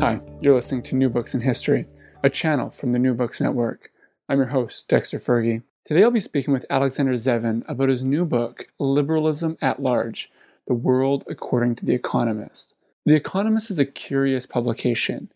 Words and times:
Hi, 0.00 0.20
you're 0.40 0.54
listening 0.54 0.84
to 0.84 0.94
New 0.94 1.10
Books 1.10 1.34
in 1.34 1.40
History, 1.40 1.86
a 2.22 2.30
channel 2.30 2.70
from 2.70 2.92
the 2.92 3.00
New 3.00 3.14
Books 3.14 3.40
Network. 3.40 3.90
I'm 4.28 4.38
your 4.38 4.46
host, 4.46 4.86
Dexter 4.86 5.18
Fergie. 5.18 5.64
Today 5.84 6.04
I'll 6.04 6.12
be 6.12 6.20
speaking 6.20 6.54
with 6.54 6.64
Alexander 6.70 7.14
Zevin 7.14 7.64
about 7.68 7.88
his 7.88 8.04
new 8.04 8.24
book, 8.24 8.68
Liberalism 8.78 9.58
at 9.60 9.82
Large 9.82 10.30
The 10.68 10.74
World 10.74 11.24
According 11.26 11.74
to 11.76 11.84
The 11.84 11.94
Economist. 11.94 12.76
The 13.06 13.16
Economist 13.16 13.72
is 13.72 13.80
a 13.80 13.84
curious 13.84 14.46
publication. 14.46 15.32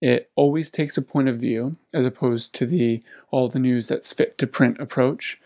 It 0.00 0.30
always 0.36 0.70
takes 0.70 0.96
a 0.96 1.02
point 1.02 1.28
of 1.28 1.40
view, 1.40 1.74
as 1.92 2.06
opposed 2.06 2.54
to 2.54 2.66
the 2.66 3.02
all 3.32 3.48
the 3.48 3.58
news 3.58 3.88
that's 3.88 4.12
fit 4.12 4.38
to 4.38 4.46
print 4.46 4.78
approach. 4.78 5.40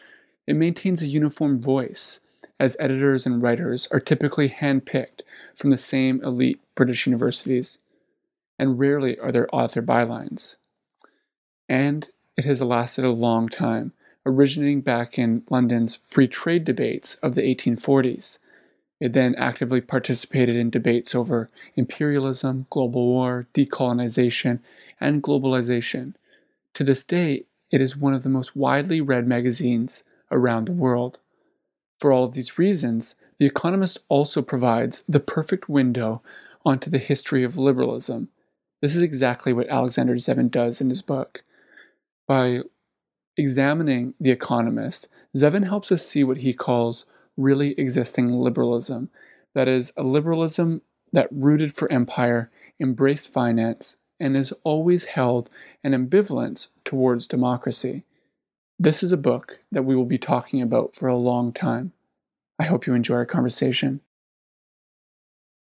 It 0.46 0.54
maintains 0.54 1.00
a 1.00 1.06
uniform 1.06 1.62
voice, 1.62 2.20
as 2.58 2.76
editors 2.78 3.24
and 3.24 3.40
writers 3.40 3.88
are 3.90 4.00
typically 4.00 4.50
handpicked 4.50 5.22
from 5.54 5.70
the 5.70 5.78
same 5.78 6.22
elite 6.22 6.60
British 6.74 7.06
universities 7.06 7.78
and 8.60 8.78
rarely 8.78 9.18
are 9.18 9.32
there 9.32 9.48
author 9.54 9.80
bylines. 9.80 10.56
And 11.66 12.10
it 12.36 12.44
has 12.44 12.60
lasted 12.60 13.06
a 13.06 13.10
long 13.10 13.48
time, 13.48 13.94
originating 14.26 14.82
back 14.82 15.18
in 15.18 15.44
London's 15.48 15.96
free 15.96 16.28
trade 16.28 16.64
debates 16.64 17.14
of 17.16 17.34
the 17.34 17.40
1840s. 17.40 18.36
It 19.00 19.14
then 19.14 19.34
actively 19.36 19.80
participated 19.80 20.56
in 20.56 20.68
debates 20.68 21.14
over 21.14 21.48
imperialism, 21.74 22.66
global 22.68 23.06
war, 23.06 23.46
decolonization, 23.54 24.60
and 25.00 25.22
globalization. 25.22 26.12
To 26.74 26.84
this 26.84 27.02
day, 27.02 27.44
it 27.70 27.80
is 27.80 27.96
one 27.96 28.12
of 28.12 28.24
the 28.24 28.28
most 28.28 28.54
widely 28.54 29.00
read 29.00 29.26
magazines 29.26 30.04
around 30.30 30.66
the 30.66 30.72
world. 30.72 31.20
For 31.98 32.12
all 32.12 32.24
of 32.24 32.34
these 32.34 32.58
reasons, 32.58 33.14
The 33.38 33.46
Economist 33.46 34.00
also 34.10 34.42
provides 34.42 35.02
the 35.08 35.18
perfect 35.18 35.70
window 35.70 36.20
onto 36.62 36.90
the 36.90 36.98
history 36.98 37.42
of 37.42 37.56
liberalism 37.56 38.28
this 38.80 38.96
is 38.96 39.02
exactly 39.02 39.52
what 39.52 39.68
Alexander 39.68 40.14
Zevin 40.16 40.50
does 40.50 40.80
in 40.80 40.88
his 40.88 41.02
book. 41.02 41.42
By 42.26 42.60
examining 43.36 44.14
The 44.20 44.30
Economist, 44.30 45.08
Zevin 45.36 45.66
helps 45.66 45.90
us 45.92 46.06
see 46.06 46.24
what 46.24 46.38
he 46.38 46.52
calls 46.52 47.06
really 47.36 47.78
existing 47.78 48.32
liberalism. 48.32 49.10
That 49.54 49.68
is, 49.68 49.92
a 49.96 50.02
liberalism 50.02 50.82
that 51.12 51.28
rooted 51.30 51.74
for 51.74 51.90
empire, 51.90 52.50
embraced 52.80 53.32
finance, 53.32 53.96
and 54.18 54.36
has 54.36 54.52
always 54.64 55.04
held 55.04 55.50
an 55.82 55.92
ambivalence 55.92 56.68
towards 56.84 57.26
democracy. 57.26 58.04
This 58.78 59.02
is 59.02 59.12
a 59.12 59.16
book 59.16 59.60
that 59.72 59.84
we 59.84 59.96
will 59.96 60.04
be 60.04 60.18
talking 60.18 60.62
about 60.62 60.94
for 60.94 61.08
a 61.08 61.16
long 61.16 61.52
time. 61.52 61.92
I 62.58 62.64
hope 62.64 62.86
you 62.86 62.94
enjoy 62.94 63.16
our 63.16 63.26
conversation. 63.26 64.00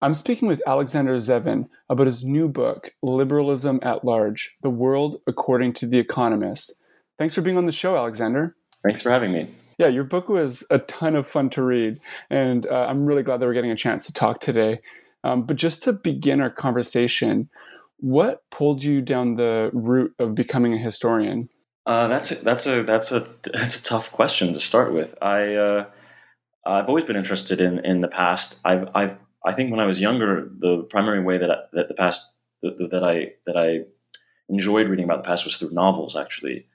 I'm 0.03 0.15
speaking 0.15 0.49
with 0.49 0.61
Alexander 0.67 1.15
Zevin 1.19 1.69
about 1.89 2.09
his 2.09 2.25
new 2.25 2.49
book, 2.49 2.93
Liberalism 3.03 3.79
at 3.83 4.05
Large 4.05 4.57
The 4.63 4.69
World 4.69 5.23
According 5.29 5.75
to 5.75 5.87
The 5.87 6.01
Economist. 6.01 6.75
Thanks 7.21 7.37
for 7.37 7.41
being 7.41 7.57
on 7.57 7.67
the 7.67 7.73
show, 7.73 7.97
Alexander. 7.97 8.57
Thanks 8.83 9.01
for 9.01 9.11
having 9.11 9.33
me. 9.33 9.55
Yeah, 9.79 9.87
your 9.87 10.03
book 10.03 10.29
was 10.29 10.65
a 10.71 10.81
ton 10.81 11.15
of 11.15 11.29
fun 11.29 11.51
to 11.51 11.63
read, 11.63 12.01
and 12.31 12.67
uh, 12.67 12.87
I'm 12.89 13.07
really 13.07 13.23
glad 13.23 13.39
that 13.39 13.47
we're 13.47 13.55
getting 13.55 13.71
a 13.71 13.77
chance 13.77 14.05
to 14.07 14.13
talk 14.13 14.41
today. 14.41 14.81
Um, 15.23 15.45
but 15.45 15.55
just 15.55 15.85
to 15.85 15.93
begin 15.93 16.41
our 16.41 16.51
conversation, 16.51 17.49
what 17.99 18.43
pulled 18.51 18.83
you 18.83 19.03
down 19.03 19.37
the 19.37 19.71
route 19.73 20.15
of 20.19 20.35
becoming 20.35 20.75
a 20.75 20.79
historian? 20.79 21.49
Uh, 21.87 22.09
that's 22.09 22.33
a, 22.33 22.35
that's 22.37 22.67
a 22.67 22.83
that's 22.83 23.13
a 23.13 23.33
that's 23.55 23.79
a 23.79 23.85
tough 23.85 24.11
question 24.11 24.53
to 24.53 24.59
start 24.59 24.93
with. 24.93 25.15
I 25.23 25.55
uh, 25.55 25.85
I've 26.67 26.89
always 26.89 27.05
been 27.05 27.17
interested 27.17 27.61
in 27.61 27.79
in 27.85 28.01
the 28.01 28.09
past. 28.09 28.59
I've 28.65 28.89
I've 28.97 29.17
I 29.45 29.53
think 29.55 29.71
when 29.71 29.81
I 29.81 29.87
was 29.87 30.01
younger, 30.01 30.49
the 30.59 30.87
primary 30.91 31.23
way 31.23 31.39
that 31.39 31.51
I, 31.51 31.57
that 31.73 31.89
the 31.89 31.95
past 31.95 32.31
that, 32.63 32.91
that 32.91 33.05
I 33.05 33.33
that 33.47 33.57
I 33.57 33.85
enjoyed 34.49 34.89
reading 34.89 35.05
about 35.05 35.23
the 35.23 35.29
past 35.29 35.45
was 35.45 35.57
through 35.57 35.71
novels, 35.71 36.17
actually. 36.17 36.67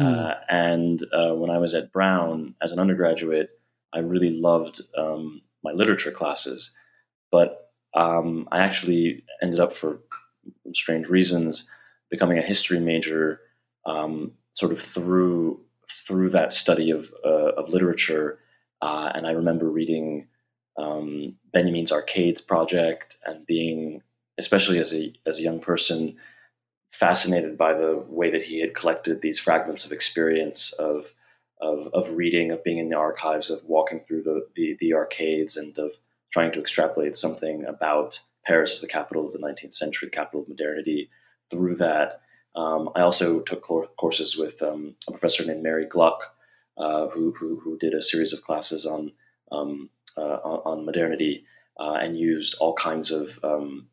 Mm. 0.00 0.30
Uh, 0.30 0.34
and 0.48 1.02
uh, 1.12 1.34
when 1.34 1.50
I 1.50 1.58
was 1.58 1.74
at 1.74 1.92
Brown 1.92 2.54
as 2.62 2.72
an 2.72 2.78
undergraduate, 2.78 3.50
I 3.92 3.98
really 3.98 4.30
loved 4.30 4.80
um, 4.96 5.42
my 5.62 5.72
literature 5.72 6.10
classes, 6.10 6.72
but 7.30 7.72
um, 7.94 8.48
I 8.50 8.60
actually 8.60 9.24
ended 9.42 9.60
up, 9.60 9.76
for 9.76 10.00
strange 10.74 11.08
reasons, 11.08 11.68
becoming 12.10 12.38
a 12.38 12.42
history 12.42 12.80
major, 12.80 13.40
um, 13.84 14.32
sort 14.52 14.72
of 14.72 14.80
through 14.80 15.60
through 16.06 16.30
that 16.30 16.52
study 16.52 16.90
of 16.90 17.12
uh, 17.24 17.52
of 17.56 17.68
literature. 17.68 18.38
Uh, 18.80 19.12
and 19.14 19.26
I 19.26 19.32
remember 19.32 19.70
reading 19.70 20.26
um, 20.76 21.36
Benjamin's 21.52 21.92
Arcades 21.92 22.40
project 22.40 23.16
and 23.24 23.46
being, 23.46 24.02
especially 24.38 24.78
as 24.78 24.94
a 24.94 25.12
as 25.26 25.38
a 25.38 25.42
young 25.42 25.60
person, 25.60 26.16
fascinated 26.92 27.58
by 27.58 27.74
the 27.74 28.04
way 28.08 28.30
that 28.30 28.42
he 28.42 28.60
had 28.60 28.74
collected 28.74 29.20
these 29.20 29.38
fragments 29.38 29.84
of 29.84 29.92
experience 29.92 30.72
of 30.74 31.12
of, 31.62 31.88
of 31.94 32.10
reading, 32.10 32.50
of 32.50 32.64
being 32.64 32.78
in 32.78 32.88
the 32.88 32.96
archives, 32.96 33.48
of 33.48 33.64
walking 33.64 34.00
through 34.00 34.24
the, 34.24 34.46
the, 34.56 34.76
the 34.80 34.92
arcades, 34.92 35.56
and 35.56 35.78
of 35.78 35.92
trying 36.32 36.50
to 36.52 36.60
extrapolate 36.60 37.16
something 37.16 37.64
about 37.64 38.20
Paris 38.44 38.74
as 38.74 38.80
the 38.80 38.88
capital 38.88 39.24
of 39.24 39.32
the 39.32 39.38
19th 39.38 39.72
century, 39.72 40.08
the 40.08 40.16
capital 40.16 40.42
of 40.42 40.48
modernity. 40.48 41.08
Through 41.50 41.76
that, 41.76 42.20
um, 42.56 42.90
I 42.96 43.02
also 43.02 43.40
took 43.40 43.62
courses 43.62 44.36
with 44.36 44.60
um, 44.62 44.96
a 45.06 45.12
professor 45.12 45.44
named 45.44 45.62
Mary 45.62 45.86
Gluck, 45.86 46.34
uh, 46.76 47.06
who, 47.08 47.32
who, 47.38 47.60
who 47.60 47.78
did 47.78 47.94
a 47.94 48.02
series 48.02 48.32
of 48.32 48.42
classes 48.42 48.84
on 48.84 49.12
um, 49.52 49.90
uh, 50.16 50.38
on, 50.44 50.84
modernity 50.84 51.44
uh, 51.78 51.94
and 51.94 52.18
used 52.18 52.54
all 52.60 52.74
kinds 52.74 53.10
of 53.10 53.38
um, 53.42 53.88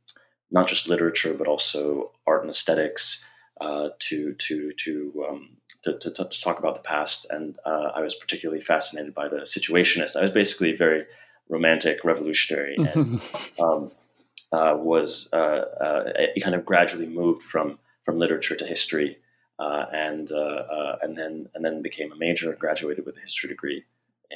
not 0.52 0.68
just 0.68 0.88
literature 0.88 1.34
but 1.34 1.48
also 1.48 2.12
art 2.28 2.42
and 2.42 2.50
aesthetics 2.50 3.26
uh, 3.62 3.90
to 4.00 4.34
to 4.34 4.72
to, 4.84 5.26
um, 5.30 5.50
to, 5.84 5.98
to, 6.00 6.12
to 6.12 6.42
talk 6.42 6.60
about 6.60 6.76
the 6.76 6.82
past. 6.82 7.26
And 7.30 7.58
I 7.66 8.02
was 8.02 8.16
particularly 8.16 8.62
fascinated 8.62 9.14
by 9.14 9.28
the 9.28 9.38
Situationist. 9.38 10.16
I 10.16 10.22
was 10.22 10.32
basically 10.32 10.76
very 10.76 11.06
romantic, 11.50 12.04
revolutionary, 12.04 12.76
and 12.78 13.22
um, 13.60 13.90
uh, 14.52 14.76
was 14.78 15.30
uh, 15.34 15.36
uh, 15.36 16.04
kind 16.42 16.56
of 16.56 16.66
gradually 16.66 17.06
moved 17.06 17.44
from 17.44 17.80
from 18.04 18.18
literature 18.18 18.56
to 18.56 18.66
history, 18.66 19.18
and 19.60 20.32
and 20.32 21.18
then 21.18 21.50
and 21.54 21.66
then 21.66 21.82
became 21.82 22.12
a 22.12 22.16
major 22.16 22.50
and 22.50 22.60
graduated 22.60 23.06
with 23.06 23.18
a 23.18 23.22
history 23.22 23.50
degree 23.50 23.84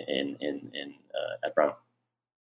in 0.07 0.37
in 0.39 0.71
in 0.73 0.93
uh, 1.13 1.47
at 1.47 1.55
Brown. 1.55 1.73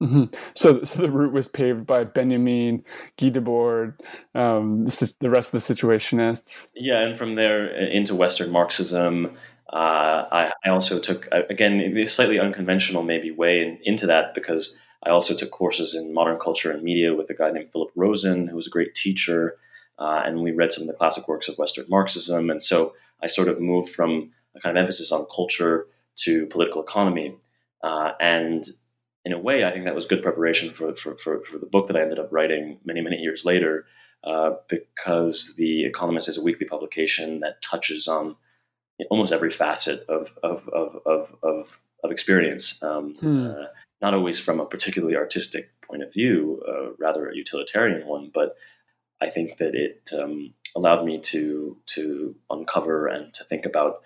Mm-hmm. 0.03 0.35
So, 0.55 0.83
so 0.83 1.03
the 1.03 1.11
route 1.11 1.33
was 1.33 1.49
paved 1.49 1.87
by 1.87 2.05
Benjamin, 2.05 2.85
Guy 3.17 3.31
Debord, 3.31 4.01
um, 4.35 4.85
the, 4.85 5.13
the, 5.21 5.31
rest 5.31 5.55
of 5.55 5.65
the 5.65 5.75
Situationists. 5.75 6.71
Yeah, 6.75 7.01
and 7.01 7.17
from 7.17 7.37
there 7.37 7.71
uh, 7.75 7.87
into 7.91 8.15
Western 8.15 8.51
Marxism. 8.51 9.37
Uh, 9.73 10.29
I, 10.31 10.53
I, 10.65 10.69
also 10.69 11.01
took 11.01 11.27
uh, 11.33 11.43
again 11.49 11.81
a 11.81 12.07
slightly 12.07 12.39
unconventional 12.39 13.03
maybe 13.03 13.31
way 13.31 13.63
in, 13.63 13.79
into 13.83 14.07
that 14.07 14.35
because 14.35 14.79
I 15.03 15.11
also 15.11 15.35
took 15.35 15.51
courses 15.51 15.95
in 15.95 16.13
modern 16.13 16.39
culture 16.39 16.71
and 16.71 16.83
media 16.83 17.15
with 17.15 17.31
a 17.31 17.35
guy 17.35 17.51
named 17.51 17.71
Philip 17.73 17.91
Rosen, 17.95 18.47
who 18.47 18.57
was 18.57 18.67
a 18.67 18.71
great 18.71 18.95
teacher, 18.95 19.57
uh, 19.99 20.23
and 20.25 20.43
we 20.43 20.53
read 20.53 20.73
some 20.73 20.83
of 20.83 20.89
the 20.89 20.95
classic 20.95 21.27
works 21.29 21.49
of 21.49 21.57
Western 21.57 21.87
Marxism. 21.89 22.51
And 22.51 22.63
so 22.63 22.95
I 23.23 23.27
sort 23.27 23.49
of 23.49 23.61
moved 23.61 23.95
from 23.95 24.33
a 24.55 24.61
kind 24.61 24.77
of 24.77 24.83
emphasis 24.83 25.13
on 25.13 25.27
culture 25.35 25.87
to 26.17 26.47
political 26.47 26.83
economy. 26.83 27.37
Uh, 27.83 28.13
and 28.21 28.67
in 29.25 29.33
a 29.33 29.39
way, 29.39 29.65
I 29.65 29.73
think 29.73 29.85
that 29.85 29.95
was 29.95 30.07
good 30.07 30.23
preparation 30.23 30.73
for, 30.73 30.95
for, 30.95 31.17
for, 31.17 31.43
for 31.45 31.59
the 31.59 31.67
book 31.67 31.87
that 31.87 31.97
I 31.97 32.03
ended 32.03 32.19
up 32.19 32.33
writing 32.33 32.79
many, 32.85 33.01
many 33.01 33.17
years 33.17 33.45
later, 33.45 33.87
uh, 34.23 34.53
because 34.69 35.55
The 35.57 35.85
Economist 35.85 36.29
is 36.29 36.39
a 36.39 36.43
weekly 36.43 36.67
publication 36.67 37.41
that 37.41 37.63
touches 37.63 38.09
on 38.09 38.37
almost 39.11 39.33
every 39.33 39.51
facet 39.51 40.05
of, 40.09 40.35
of, 40.43 40.69
of, 40.69 41.01
of, 41.05 41.35
of, 41.43 41.79
of 42.03 42.11
experience. 42.11 42.83
Um, 42.83 43.15
hmm. 43.15 43.47
uh, 43.47 43.65
not 44.01 44.15
always 44.15 44.39
from 44.39 44.61
a 44.61 44.67
particularly 44.67 45.17
artistic 45.17 45.71
point 45.83 46.03
of 46.03 46.13
view, 46.13 46.63
uh, 46.69 46.93
rather 46.99 47.29
a 47.29 47.37
utilitarian 47.37 48.07
one, 48.07 48.31
but 48.33 48.57
I 49.21 49.31
think 49.31 49.59
that 49.59 49.75
it 49.75 50.11
um, 50.19 50.53
allowed 50.77 51.05
me 51.05 51.21
to 51.21 51.79
to 51.95 52.35
uncover 52.51 53.07
and 53.07 53.33
to 53.35 53.45
think 53.45 53.65
about 53.65 54.03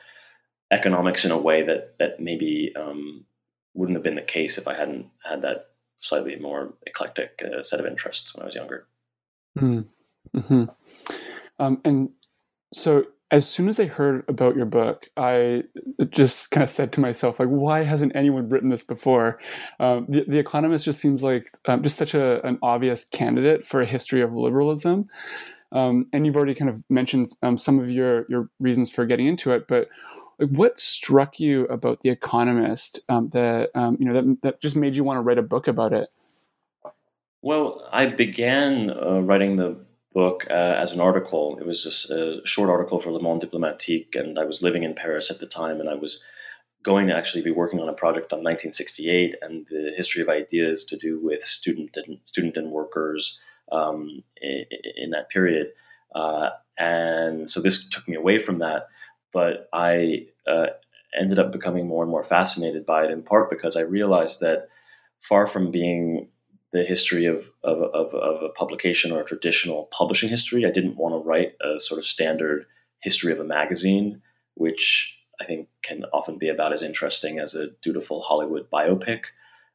economics 0.70 1.24
in 1.24 1.30
a 1.30 1.38
way 1.38 1.62
that 1.62 1.94
that 1.98 2.20
maybe 2.20 2.72
um, 2.76 3.24
wouldn't 3.74 3.96
have 3.96 4.04
been 4.04 4.16
the 4.16 4.22
case 4.22 4.58
if 4.58 4.66
I 4.66 4.74
hadn't 4.74 5.06
had 5.24 5.42
that 5.42 5.70
slightly 6.00 6.36
more 6.36 6.74
eclectic 6.86 7.42
uh, 7.44 7.62
set 7.62 7.80
of 7.80 7.86
interests 7.86 8.34
when 8.34 8.42
I 8.42 8.46
was 8.46 8.54
younger. 8.54 8.86
Hmm. 9.58 9.80
Mm-hmm. 10.36 10.64
Um, 11.58 11.80
and 11.84 12.10
so, 12.72 13.06
as 13.30 13.48
soon 13.48 13.68
as 13.68 13.78
I 13.78 13.86
heard 13.86 14.24
about 14.28 14.56
your 14.56 14.66
book, 14.66 15.08
I 15.16 15.64
just 16.10 16.50
kind 16.50 16.62
of 16.62 16.70
said 16.70 16.92
to 16.92 17.00
myself, 17.00 17.40
like, 17.40 17.48
why 17.48 17.82
hasn't 17.82 18.14
anyone 18.14 18.48
written 18.48 18.70
this 18.70 18.84
before? 18.84 19.38
Um, 19.80 20.06
the, 20.08 20.24
the 20.26 20.38
Economist 20.38 20.84
just 20.84 21.00
seems 21.00 21.22
like 21.22 21.48
um, 21.66 21.82
just 21.82 21.96
such 21.96 22.14
a, 22.14 22.44
an 22.46 22.58
obvious 22.62 23.04
candidate 23.04 23.66
for 23.66 23.80
a 23.80 23.86
history 23.86 24.22
of 24.22 24.32
liberalism. 24.32 25.08
Um, 25.72 26.06
and 26.12 26.24
you've 26.24 26.36
already 26.36 26.54
kind 26.54 26.70
of 26.70 26.82
mentioned 26.88 27.28
um, 27.42 27.58
some 27.58 27.78
of 27.78 27.90
your 27.90 28.24
your 28.30 28.48
reasons 28.58 28.90
for 28.90 29.04
getting 29.04 29.26
into 29.26 29.52
it, 29.52 29.68
but 29.68 29.88
what 30.38 30.78
struck 30.78 31.40
you 31.40 31.64
about 31.66 32.00
The 32.00 32.10
Economist 32.10 33.00
um, 33.08 33.28
that 33.30 33.70
um, 33.74 33.96
you 33.98 34.06
know 34.06 34.14
that 34.14 34.42
that 34.42 34.60
just 34.60 34.76
made 34.76 34.96
you 34.96 35.04
want 35.04 35.18
to 35.18 35.22
write 35.22 35.38
a 35.38 35.42
book 35.42 35.68
about 35.68 35.92
it? 35.92 36.08
Well, 37.42 37.88
I 37.92 38.06
began 38.06 38.90
uh, 38.90 39.20
writing 39.20 39.56
the 39.56 39.76
book 40.12 40.46
uh, 40.50 40.52
as 40.52 40.92
an 40.92 41.00
article. 41.00 41.58
It 41.60 41.66
was 41.66 41.82
just 41.82 42.10
a 42.10 42.40
short 42.44 42.70
article 42.70 43.00
for 43.00 43.12
Le 43.12 43.22
Monde 43.22 43.40
Diplomatique, 43.40 44.14
and 44.14 44.38
I 44.38 44.44
was 44.44 44.62
living 44.62 44.82
in 44.82 44.94
Paris 44.94 45.30
at 45.30 45.38
the 45.38 45.46
time, 45.46 45.80
and 45.80 45.88
I 45.88 45.94
was 45.94 46.20
going 46.82 47.08
to 47.08 47.16
actually 47.16 47.42
be 47.42 47.50
working 47.50 47.80
on 47.80 47.88
a 47.88 47.92
project 47.92 48.32
on 48.32 48.38
1968 48.38 49.34
and 49.42 49.66
the 49.68 49.92
history 49.96 50.22
of 50.22 50.28
ideas 50.28 50.84
to 50.84 50.96
do 50.96 51.20
with 51.20 51.42
student 51.42 51.96
and 51.96 52.18
student 52.24 52.56
and 52.56 52.70
workers 52.70 53.38
um, 53.72 54.22
in, 54.40 54.64
in, 54.96 55.10
that 55.10 55.28
period. 55.28 55.72
Uh, 56.14 56.50
and 56.78 57.50
so 57.50 57.60
this 57.60 57.88
took 57.88 58.06
me 58.08 58.14
away 58.14 58.38
from 58.38 58.60
that, 58.60 58.88
but 59.32 59.68
I 59.72 60.26
uh, 60.46 60.66
ended 61.18 61.38
up 61.38 61.52
becoming 61.52 61.86
more 61.86 62.02
and 62.02 62.10
more 62.10 62.24
fascinated 62.24 62.86
by 62.86 63.04
it 63.04 63.10
in 63.10 63.22
part 63.22 63.50
because 63.50 63.76
I 63.76 63.82
realized 63.82 64.40
that 64.40 64.68
far 65.20 65.46
from 65.46 65.70
being 65.70 66.28
the 66.72 66.84
history 66.84 67.26
of, 67.26 67.50
of, 67.64 67.78
of, 67.78 68.14
of 68.14 68.42
a 68.42 68.50
publication 68.50 69.10
or 69.10 69.20
a 69.20 69.24
traditional 69.24 69.88
publishing 69.90 70.28
history, 70.28 70.66
I 70.66 70.70
didn't 70.70 70.96
want 70.96 71.14
to 71.14 71.26
write 71.26 71.54
a 71.62 71.80
sort 71.80 71.98
of 71.98 72.04
standard 72.04 72.66
history 73.00 73.32
of 73.32 73.40
a 73.40 73.44
magazine, 73.44 74.22
which 74.54 75.18
I 75.40 75.44
think 75.44 75.68
can 75.82 76.04
often 76.12 76.36
be 76.36 76.48
about 76.48 76.72
as 76.72 76.82
interesting 76.82 77.38
as 77.38 77.54
a 77.54 77.68
dutiful 77.82 78.20
Hollywood 78.20 78.68
biopic. 78.70 79.20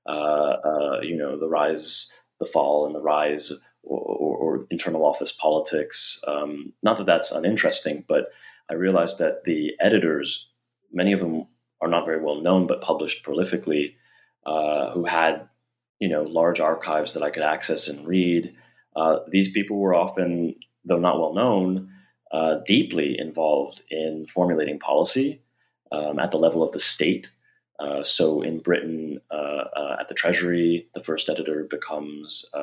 Uh, 0.06 0.12
uh, 0.12 1.00
you 1.02 1.16
know, 1.16 1.40
the 1.40 1.48
rise, 1.48 2.12
the 2.40 2.46
fall, 2.46 2.86
and 2.86 2.94
the 2.94 3.02
rise 3.02 3.54
or, 3.84 4.00
or, 4.00 4.38
or 4.38 4.68
internal 4.70 5.06
office 5.06 5.32
politics. 5.32 6.22
Um, 6.28 6.74
not 6.84 6.98
that 6.98 7.06
that's 7.06 7.32
uninteresting, 7.32 8.04
but 8.08 8.32
I 8.74 8.76
realized 8.76 9.20
that 9.20 9.44
the 9.44 9.74
editors, 9.80 10.48
many 10.92 11.14
of 11.14 11.20
them 11.20 11.46
are 11.80 11.88
not 11.88 12.06
very 12.06 12.24
well 12.24 12.42
known, 12.42 12.66
but 12.66 12.82
published 12.82 13.24
prolifically, 13.24 13.94
uh, 14.48 14.92
who 14.92 15.06
had 15.06 15.48
you 16.00 16.10
know 16.10 16.24
large 16.24 16.60
archives 16.60 17.14
that 17.14 17.22
I 17.22 17.30
could 17.30 17.44
access 17.44 17.88
and 17.88 18.08
read. 18.08 18.56
Uh, 18.96 19.20
these 19.30 19.52
people 19.52 19.78
were 19.78 19.94
often, 19.94 20.56
though 20.86 20.98
not 20.98 21.20
well 21.20 21.36
known, 21.36 21.92
uh, 22.32 22.56
deeply 22.66 23.16
involved 23.20 23.84
in 23.92 24.26
formulating 24.28 24.80
policy 24.80 25.44
um, 25.92 26.18
at 26.18 26.32
the 26.32 26.40
level 26.40 26.64
of 26.64 26.72
the 26.72 26.80
state. 26.80 27.30
Uh, 27.80 28.04
so 28.04 28.42
in 28.42 28.58
Britain, 28.58 29.20
uh, 29.32 29.66
uh, 29.76 29.98
at 30.00 30.08
the 30.08 30.16
Treasury, 30.16 30.88
the 30.96 31.04
first 31.04 31.30
editor 31.30 31.68
becomes 31.70 32.46
a, 32.54 32.58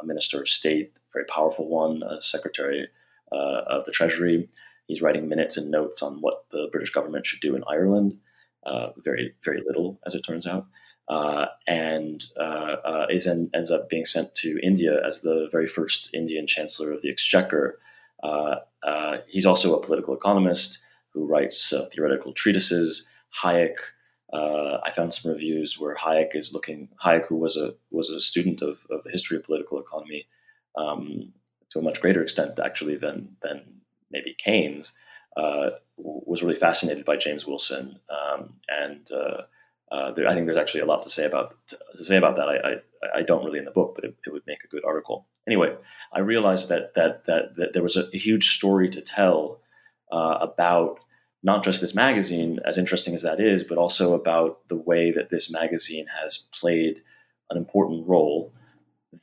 a, 0.00 0.04
minister 0.04 0.40
of 0.40 0.48
state, 0.48 0.92
very 1.12 1.24
powerful 1.26 1.68
one, 1.68 2.02
a 2.02 2.20
secretary 2.20 2.86
of 3.32 3.84
the 3.86 3.92
Treasury. 3.92 4.48
He's 4.92 5.02
writing 5.02 5.28
minutes 5.28 5.56
and 5.56 5.70
notes 5.70 6.02
on 6.02 6.20
what 6.20 6.44
the 6.50 6.68
British 6.70 6.90
government 6.90 7.26
should 7.26 7.40
do 7.40 7.56
in 7.56 7.64
Ireland. 7.66 8.18
Uh, 8.64 8.90
very, 9.02 9.34
very 9.44 9.62
little, 9.66 9.98
as 10.06 10.14
it 10.14 10.22
turns 10.22 10.46
out. 10.46 10.66
and 11.66 12.24
is 13.10 13.26
en- 13.26 13.50
ends 13.54 13.70
up 13.70 13.88
being 13.88 14.04
sent 14.04 14.34
to 14.34 14.58
India 14.62 15.00
as 15.06 15.22
the 15.22 15.48
very 15.50 15.68
first 15.68 16.10
Indian 16.14 16.46
Chancellor 16.46 16.92
of 16.92 17.02
the 17.02 17.10
Exchequer. 17.10 17.78
he's 19.26 19.46
also 19.46 19.74
a 19.74 19.82
political 19.82 20.14
economist 20.14 20.78
who 21.12 21.26
writes 21.26 21.72
theoretical 21.92 22.32
treatises. 22.32 23.06
Hayek 23.42 23.76
uh, 24.32 24.78
I 24.82 24.90
found 24.92 25.12
some 25.12 25.32
reviews 25.32 25.78
where 25.78 25.94
Hayek 25.94 26.34
is 26.34 26.52
looking. 26.54 26.88
Hayek, 27.04 27.26
who 27.26 27.36
was 27.36 27.56
a 27.56 27.74
was 27.90 28.08
a 28.08 28.20
student 28.20 28.62
of, 28.62 28.78
of 28.90 29.04
the 29.04 29.10
history 29.10 29.36
of 29.36 29.44
political 29.44 29.78
economy 29.78 30.26
um, 30.76 31.32
to 31.70 31.78
a 31.78 31.82
much 31.82 32.00
greater 32.00 32.22
extent, 32.22 32.58
actually, 32.58 32.96
than 32.96 33.36
than 33.42 33.81
maybe 34.12 34.36
Keynes, 34.38 34.92
uh, 35.36 35.70
was 35.96 36.42
really 36.42 36.58
fascinated 36.58 37.04
by 37.04 37.16
James 37.16 37.46
Wilson, 37.46 37.98
um, 38.10 38.54
and 38.68 39.08
uh, 39.12 39.42
uh, 39.90 40.12
there, 40.12 40.28
I 40.28 40.34
think 40.34 40.46
there's 40.46 40.58
actually 40.58 40.80
a 40.80 40.86
lot 40.86 41.02
to 41.02 41.10
say 41.10 41.24
about 41.24 41.56
to 41.68 42.04
say 42.04 42.16
about 42.16 42.36
that. 42.36 42.48
I, 42.48 42.56
I, 42.56 43.20
I 43.20 43.22
don't 43.22 43.44
really 43.44 43.58
in 43.58 43.64
the 43.64 43.70
book, 43.70 43.92
but 43.94 44.04
it, 44.04 44.16
it, 44.26 44.32
would 44.32 44.46
make 44.46 44.64
a 44.64 44.68
good 44.68 44.84
article. 44.84 45.26
Anyway, 45.46 45.74
I 46.12 46.20
realized 46.20 46.68
that 46.68 46.94
that 46.94 47.26
that, 47.26 47.56
that 47.56 47.72
there 47.72 47.82
was 47.82 47.96
a, 47.96 48.08
a 48.12 48.18
huge 48.18 48.54
story 48.56 48.88
to 48.90 49.02
tell 49.02 49.60
uh, 50.10 50.38
about 50.40 51.00
not 51.42 51.64
just 51.64 51.80
this 51.80 51.94
magazine, 51.94 52.60
as 52.64 52.78
interesting 52.78 53.14
as 53.14 53.22
that 53.22 53.40
is, 53.40 53.64
but 53.64 53.78
also 53.78 54.14
about 54.14 54.60
the 54.68 54.76
way 54.76 55.10
that 55.10 55.30
this 55.30 55.50
magazine 55.50 56.06
has 56.22 56.48
played 56.58 57.02
an 57.50 57.56
important 57.56 58.06
role 58.06 58.52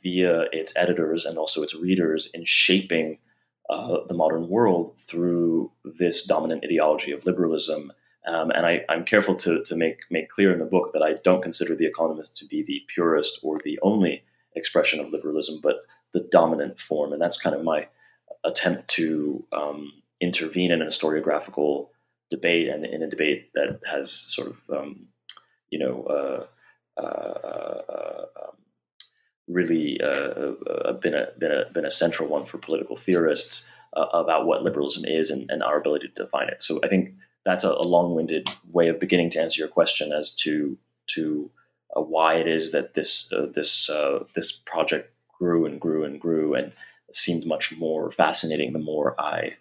via 0.03 0.41
its 0.51 0.73
editors 0.75 1.25
and 1.25 1.37
also 1.37 1.63
its 1.63 1.75
readers 1.75 2.29
in 2.33 2.43
shaping 2.45 3.17
uh, 3.69 3.99
the 4.07 4.13
modern 4.13 4.49
world 4.49 4.95
through 5.07 5.71
this 5.83 6.25
dominant 6.25 6.63
ideology 6.63 7.11
of 7.11 7.25
liberalism. 7.25 7.91
Um, 8.27 8.51
and 8.51 8.65
I, 8.65 8.81
am 8.89 9.05
careful 9.05 9.35
to, 9.35 9.63
to 9.63 9.75
make, 9.75 9.99
make 10.09 10.29
clear 10.29 10.51
in 10.51 10.59
the 10.59 10.65
book 10.65 10.91
that 10.93 11.01
I 11.01 11.13
don't 11.23 11.41
consider 11.41 11.75
The 11.75 11.87
Economist 11.87 12.35
to 12.37 12.45
be 12.45 12.63
the 12.63 12.81
purest 12.93 13.39
or 13.41 13.59
the 13.63 13.79
only 13.81 14.23
expression 14.55 14.99
of 14.99 15.11
liberalism, 15.11 15.59
but 15.61 15.77
the 16.13 16.27
dominant 16.31 16.79
form. 16.79 17.13
And 17.13 17.21
that's 17.21 17.39
kind 17.39 17.55
of 17.55 17.63
my 17.63 17.87
attempt 18.43 18.87
to 18.89 19.45
um, 19.51 19.93
intervene 20.21 20.71
in 20.71 20.81
a 20.81 20.85
historiographical 20.85 21.89
debate 22.29 22.67
and 22.67 22.85
in 22.85 23.01
a 23.01 23.09
debate 23.09 23.51
that 23.53 23.79
has 23.89 24.11
sort 24.11 24.49
of 24.49 24.57
um, 24.77 25.07
you 25.69 25.79
know 25.79 26.03
uh, 26.03 27.01
uh, 27.01 27.03
uh 27.03 28.25
um, 28.43 28.55
really 29.49 29.99
uh, 30.01 30.53
uh, 30.69 30.93
been 30.93 31.15
a 31.15 31.27
been 31.37 31.51
a 31.51 31.65
been 31.73 31.85
a 31.85 31.91
central 31.91 32.29
one 32.29 32.45
for 32.45 32.57
political 32.57 32.95
theorists 32.95 33.67
uh, 33.93 34.05
about 34.13 34.45
what 34.45 34.63
liberalism 34.63 35.03
is 35.05 35.31
and, 35.31 35.49
and, 35.49 35.63
our 35.63 35.77
ability 35.77 36.07
to 36.07 36.23
define 36.23 36.47
it. 36.47 36.61
So 36.61 36.79
I 36.83 36.87
think 36.87 37.15
that's 37.43 37.63
a, 37.63 37.69
a 37.69 37.81
long-winded 37.81 38.47
way 38.71 38.87
of 38.89 38.99
beginning 38.99 39.31
to 39.31 39.41
answer 39.41 39.59
your 39.59 39.67
question 39.67 40.11
as 40.13 40.31
to 40.35 40.77
to 41.15 41.49
uh, 41.97 42.01
why 42.01 42.35
it 42.35 42.47
is 42.47 42.71
that 42.71 42.93
this 42.93 43.31
uh, 43.33 43.47
this 43.53 43.89
this 44.35 44.51
project 44.51 45.11
grew 45.37 45.65
and 45.65 45.81
grew 45.81 46.03
and 46.03 46.21
grew 46.21 46.53
and 46.53 46.71
seemed 47.11 47.45
much 47.45 47.75
more 47.77 48.11
fascinating 48.11 48.73
the 48.73 48.79
more 48.79 49.19
I 49.19 49.55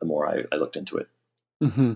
the 0.00 0.06
more 0.06 0.28
I, 0.28 0.44
I 0.52 0.56
looked 0.56 0.76
into 0.76 0.98
it. 0.98 1.08
Mm-hmm. 1.62 1.92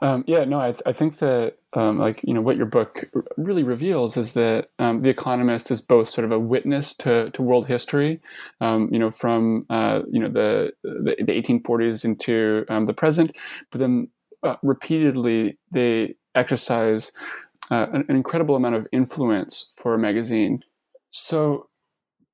Um, 0.00 0.24
yeah, 0.26 0.44
no, 0.44 0.60
I, 0.60 0.72
th- 0.72 0.82
I 0.86 0.92
think 0.92 1.18
that 1.18 1.56
um, 1.74 1.98
like 1.98 2.20
you 2.24 2.32
know 2.32 2.40
what 2.40 2.56
your 2.56 2.66
book 2.66 3.04
really 3.36 3.62
reveals 3.62 4.16
is 4.16 4.32
that 4.32 4.68
um, 4.78 5.00
the 5.00 5.10
Economist 5.10 5.70
is 5.70 5.82
both 5.82 6.08
sort 6.08 6.24
of 6.24 6.32
a 6.32 6.38
witness 6.38 6.94
to, 6.96 7.30
to 7.30 7.42
world 7.42 7.66
history, 7.66 8.20
um, 8.60 8.88
you 8.92 8.98
know, 8.98 9.10
from 9.10 9.66
uh, 9.68 10.00
you 10.10 10.20
know 10.20 10.28
the, 10.28 10.72
the, 10.82 11.16
the 11.18 11.42
1840s 11.42 12.04
into 12.04 12.64
um, 12.68 12.84
the 12.84 12.94
present, 12.94 13.36
but 13.70 13.78
then 13.78 14.08
uh, 14.42 14.56
repeatedly 14.62 15.58
they 15.70 16.14
exercise 16.34 17.12
uh, 17.70 17.86
an, 17.92 18.04
an 18.08 18.16
incredible 18.16 18.56
amount 18.56 18.74
of 18.74 18.86
influence 18.92 19.70
for 19.76 19.94
a 19.94 19.98
magazine. 19.98 20.62
So 21.10 21.68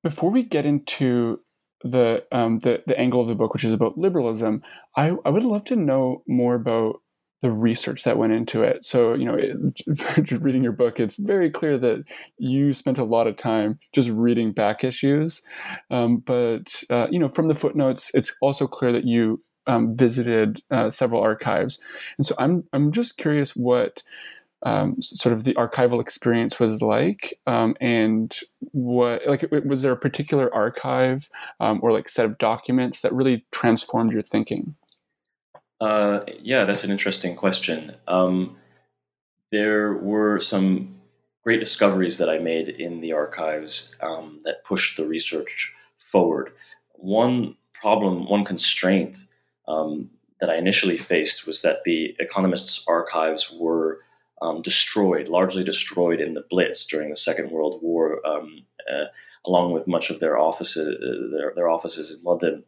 before 0.03 0.31
we 0.31 0.43
get 0.43 0.67
into 0.67 1.41
the 1.83 2.25
um, 2.33 2.59
the 2.61 2.83
the 2.87 2.99
angle 2.99 3.21
of 3.21 3.29
the 3.29 3.35
book, 3.35 3.55
which 3.55 3.65
is 3.65 3.73
about 3.73 3.99
liberalism, 3.99 4.63
I 4.97 5.17
I 5.25 5.31
would 5.31 5.43
love 5.43 5.65
to 5.67 5.77
know 5.77 6.23
more 6.27 6.55
about 6.55 7.01
the 7.43 7.51
research 7.51 8.05
that 8.05 8.19
went 8.19 8.33
into 8.33 8.63
it. 8.63 8.85
So 8.85 9.15
you 9.15 9.25
know, 9.25 9.35
it, 9.35 10.33
reading 10.43 10.63
your 10.63 10.73
book, 10.73 11.01
it's 11.01 11.17
very 11.17 11.51
clear 11.51 11.79
that 11.79 12.05
you 12.39 12.73
spent 12.75 12.99
a 12.99 13.05
lot 13.05 13.27
of 13.27 13.37
time 13.37 13.77
just 13.95 14.11
reading 14.11 14.53
back 14.53 14.85
issues. 14.85 15.43
Um, 15.91 16.19
but 16.19 16.83
uh, 16.91 17.09
you 17.11 17.19
know, 17.19 17.29
from 17.29 17.49
the 17.49 17.55
footnotes, 17.55 18.11
it's 18.15 18.35
also 18.43 18.67
clear 18.67 18.93
that 18.93 19.05
you 19.05 19.43
um, 19.67 19.97
visited 19.97 20.61
uh, 20.71 20.91
several 20.91 21.23
archives, 21.23 21.83
and 22.19 22.27
so 22.27 22.35
I'm 22.39 22.65
I'm 22.73 22.93
just 22.93 23.17
curious 23.17 23.57
what 23.57 24.03
um, 24.63 25.01
sort 25.01 25.33
of 25.33 25.45
the 25.45 25.55
archival 25.55 26.01
experience 26.01 26.61
was 26.61 26.83
like, 26.83 27.39
um, 27.47 27.75
and 27.81 28.37
what 28.73 29.27
like 29.27 29.45
was 29.65 29.83
there 29.83 29.93
a 29.93 29.97
particular 29.97 30.55
archive 30.55 31.29
um, 31.61 31.81
or 31.83 31.93
like 31.93 32.09
set 32.09 32.27
of 32.27 32.39
documents 32.39 33.01
that 33.01 33.13
really 33.13 33.45
transformed 33.53 34.13
your 34.13 34.23
thinking? 34.23 34.75
Uh, 35.81 36.21
yeah, 36.43 36.65
that's 36.65 36.85
an 36.85 36.91
interesting 36.91 37.35
question. 37.37 37.97
Um, 38.07 38.57
there 39.51 39.95
were 39.95 40.39
some 40.39 40.97
great 41.43 41.61
discoveries 41.61 42.19
that 42.19 42.29
I 42.29 42.39
made 42.39 42.69
in 42.69 43.01
the 43.01 43.13
archives 43.13 43.95
um, 44.03 44.41
that 44.45 44.65
pushed 44.65 44.97
the 44.97 45.07
research 45.07 45.73
forward. 45.99 46.53
One 46.93 47.57
problem, 47.73 48.29
one 48.29 48.45
constraint 48.45 49.17
um, 49.67 50.11
that 50.41 50.51
I 50.51 50.57
initially 50.57 50.99
faced 50.99 51.47
was 51.47 51.63
that 51.63 51.85
the 51.85 52.15
Economist's 52.19 52.85
archives 52.87 53.55
were 53.59 54.01
um, 54.43 54.63
destroyed, 54.63 55.29
largely 55.29 55.65
destroyed 55.65 56.21
in 56.21 56.35
the 56.35 56.45
Blitz 56.49 56.85
during 56.87 57.11
the 57.11 57.17
Second 57.17 57.51
World 57.51 57.81
War, 57.83 58.27
um, 58.27 58.63
uh, 58.91 59.07
along 59.47 59.73
with 59.73 59.87
much 59.87 60.11
of 60.11 60.21
their 60.21 60.39
offices, 60.39 60.97
uh, 61.03 61.37
their, 61.37 61.53
their, 61.55 61.69
offices 61.69 62.11
in 62.11 62.23
London. 62.23 62.65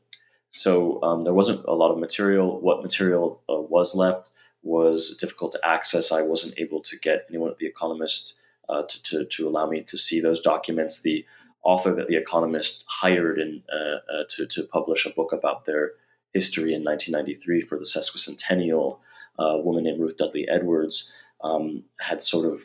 So 0.50 1.02
um, 1.02 1.22
there 1.22 1.32
wasn't 1.32 1.64
a 1.66 1.72
lot 1.72 1.90
of 1.90 1.98
material. 1.98 2.60
What 2.60 2.82
material 2.82 3.40
uh, 3.48 3.60
was 3.60 3.94
left 3.94 4.30
was 4.62 5.16
difficult 5.18 5.52
to 5.52 5.66
access. 5.66 6.12
I 6.12 6.22
wasn't 6.22 6.54
able 6.58 6.80
to 6.82 6.98
get 6.98 7.26
anyone 7.28 7.50
at 7.50 7.58
The 7.58 7.66
Economist 7.66 8.36
uh, 8.68 8.82
to, 8.82 9.02
to, 9.02 9.24
to, 9.24 9.48
allow 9.48 9.66
me 9.66 9.82
to 9.82 9.98
see 9.98 10.20
those 10.20 10.40
documents. 10.40 11.02
The 11.02 11.24
author 11.64 11.94
that 11.94 12.08
The 12.08 12.16
Economist 12.16 12.84
hired 12.86 13.38
in, 13.38 13.62
uh, 13.72 14.12
uh, 14.12 14.24
to, 14.36 14.46
to 14.46 14.62
publish 14.64 15.04
a 15.06 15.10
book 15.10 15.32
about 15.32 15.64
their 15.64 15.92
history 16.32 16.74
in 16.74 16.82
1993 16.82 17.62
for 17.62 17.78
the 17.78 17.84
sesquicentennial, 17.84 18.98
a 19.38 19.58
woman 19.58 19.84
named 19.84 20.00
Ruth 20.00 20.16
Dudley 20.16 20.46
Edwards, 20.48 21.12
um, 21.42 21.84
had 22.00 22.22
sort 22.22 22.46
of 22.46 22.64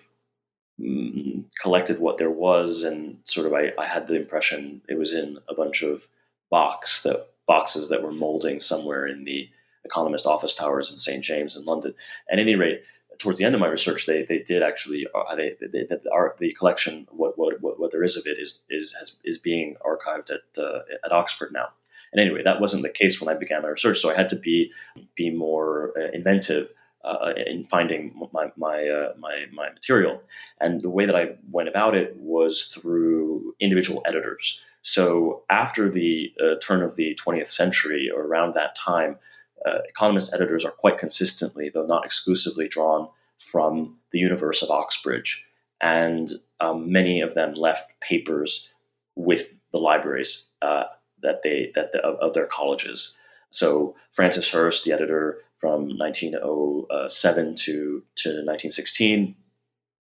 mm, 0.80 1.44
collected 1.62 2.00
what 2.00 2.18
there 2.18 2.32
was, 2.32 2.84
and 2.84 3.18
sort 3.24 3.48
of 3.48 3.54
I, 3.54 3.72
I, 3.80 3.88
had 3.88 4.08
the 4.08 4.16
impression 4.16 4.82
it 4.88 4.98
was 4.98 5.14
in 5.14 5.40
a 5.50 5.56
bunch 5.56 5.84
of 5.84 6.08
box 6.50 7.04
that 7.04 7.28
boxes 7.48 7.90
that 7.90 8.04
were 8.04 8.12
molding 8.12 8.60
somewhere 8.60 9.08
in 9.08 9.24
the 9.24 9.50
Economist 9.86 10.26
office 10.26 10.54
towers 10.54 10.92
in 10.92 10.98
St 10.98 11.24
James 11.24 11.56
in 11.56 11.64
London. 11.66 11.94
At 12.30 12.40
any 12.40 12.56
rate, 12.56 12.84
towards 13.20 13.40
the 13.40 13.46
end 13.46 13.56
of 13.56 13.62
my 13.62 13.68
research, 13.68 14.06
they, 14.06 14.24
they 14.24 14.40
did 14.40 14.62
actually 14.62 15.08
uh, 15.16 15.36
they, 15.36 15.56
they, 15.62 15.84
they 15.84 15.98
the 16.40 16.54
collection 16.54 17.08
what, 17.10 17.38
what, 17.38 17.62
what 17.62 17.80
what 17.80 17.92
there 17.92 18.04
is 18.04 18.18
of 18.18 18.26
it 18.26 18.38
is 18.40 18.60
is 18.70 18.94
has, 19.00 19.16
is 19.24 19.38
being 19.38 19.76
archived 19.86 20.30
at 20.30 20.64
uh, 20.64 20.80
at 21.04 21.12
Oxford 21.12 21.52
now. 21.52 21.70
And 22.14 22.22
anyway, 22.22 22.42
that 22.44 22.62
wasn't 22.62 22.84
the 22.84 22.90
case 22.90 23.20
when 23.20 23.34
I 23.34 23.38
began 23.38 23.64
my 23.64 23.70
research, 23.70 24.00
so 24.00 24.10
I 24.10 24.16
had 24.16 24.30
to 24.30 24.36
be 24.36 24.72
be 25.16 25.30
more 25.30 25.94
uh, 25.98 26.12
inventive 26.14 26.70
uh, 27.04 27.34
in 27.46 27.66
finding 27.66 28.14
my 28.34 28.52
my, 28.56 28.88
uh, 28.88 29.14
my 29.18 29.46
my 29.52 29.70
material. 29.70 30.22
And 30.60 30.82
the 30.82 30.90
way 30.90 31.06
that 31.06 31.16
I 31.16 31.36
went 31.52 31.70
about 31.70 31.96
it 31.96 32.16
was 32.18 32.68
through 32.68 33.56
individual 33.60 34.02
editors. 34.06 34.60
So 34.82 35.44
after 35.50 35.90
the 35.90 36.32
uh, 36.42 36.56
turn 36.62 36.82
of 36.82 36.96
the 36.96 37.18
20th 37.24 37.50
century, 37.50 38.10
or 38.14 38.24
around 38.24 38.54
that 38.54 38.76
time, 38.78 39.18
uh, 39.66 39.80
Economist 39.90 40.34
editors 40.34 40.64
are 40.64 40.72
quite 40.72 40.98
consistently, 40.98 41.70
though 41.74 41.86
not 41.86 42.06
exclusively, 42.06 42.68
drawn 42.68 43.10
from 43.40 43.98
the 44.12 44.20
universe 44.20 44.62
of 44.62 44.70
Oxbridge, 44.70 45.44
and 45.82 46.32
um, 46.60 46.92
many 46.92 47.22
of 47.22 47.34
them 47.34 47.54
left 47.54 47.92
papers 48.00 48.68
with 49.16 49.50
the 49.72 49.78
libraries 49.78 50.46
uh, 50.62 50.84
that 51.22 51.42
they 51.44 51.72
that 51.76 51.92
the, 51.92 52.00
of, 52.00 52.16
of, 52.20 52.34
their 52.34 52.46
colleges. 52.46 53.14
So 53.52 53.96
Francis 54.12 54.50
Hirst, 54.50 54.86
the 54.86 54.94
editor 54.94 55.40
from 55.60 55.98
1907 55.98 57.56
to, 57.56 58.04
to 58.16 58.30
1916, 58.30 59.36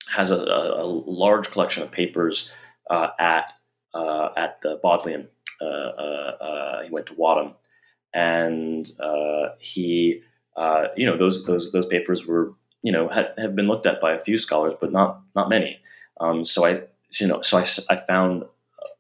has 0.07 0.31
a, 0.31 0.35
a 0.35 0.85
large 0.85 1.51
collection 1.51 1.83
of 1.83 1.91
papers 1.91 2.49
uh, 2.89 3.09
at 3.19 3.53
uh, 3.93 4.29
at 4.35 4.59
the 4.61 4.79
Bodleian. 4.81 5.27
Uh, 5.61 5.65
uh, 5.65 6.37
uh, 6.41 6.83
he 6.83 6.89
went 6.89 7.05
to 7.07 7.13
Wadham, 7.13 7.53
and 8.13 8.87
he, 9.59 10.21
you 10.95 11.05
know, 11.05 11.17
those 11.17 11.45
those 11.45 11.71
those 11.71 11.85
papers 11.85 12.25
were, 12.25 12.53
you 12.81 12.91
know, 12.91 13.07
had, 13.07 13.33
have 13.37 13.55
been 13.55 13.67
looked 13.67 13.85
at 13.85 14.01
by 14.01 14.13
a 14.13 14.19
few 14.19 14.37
scholars, 14.37 14.73
but 14.79 14.91
not 14.91 15.21
not 15.35 15.49
many. 15.49 15.79
Um, 16.19 16.45
so 16.45 16.65
I, 16.65 16.81
you 17.19 17.27
know, 17.27 17.41
so 17.41 17.57
I, 17.57 17.65
I 17.89 17.97
found 18.07 18.43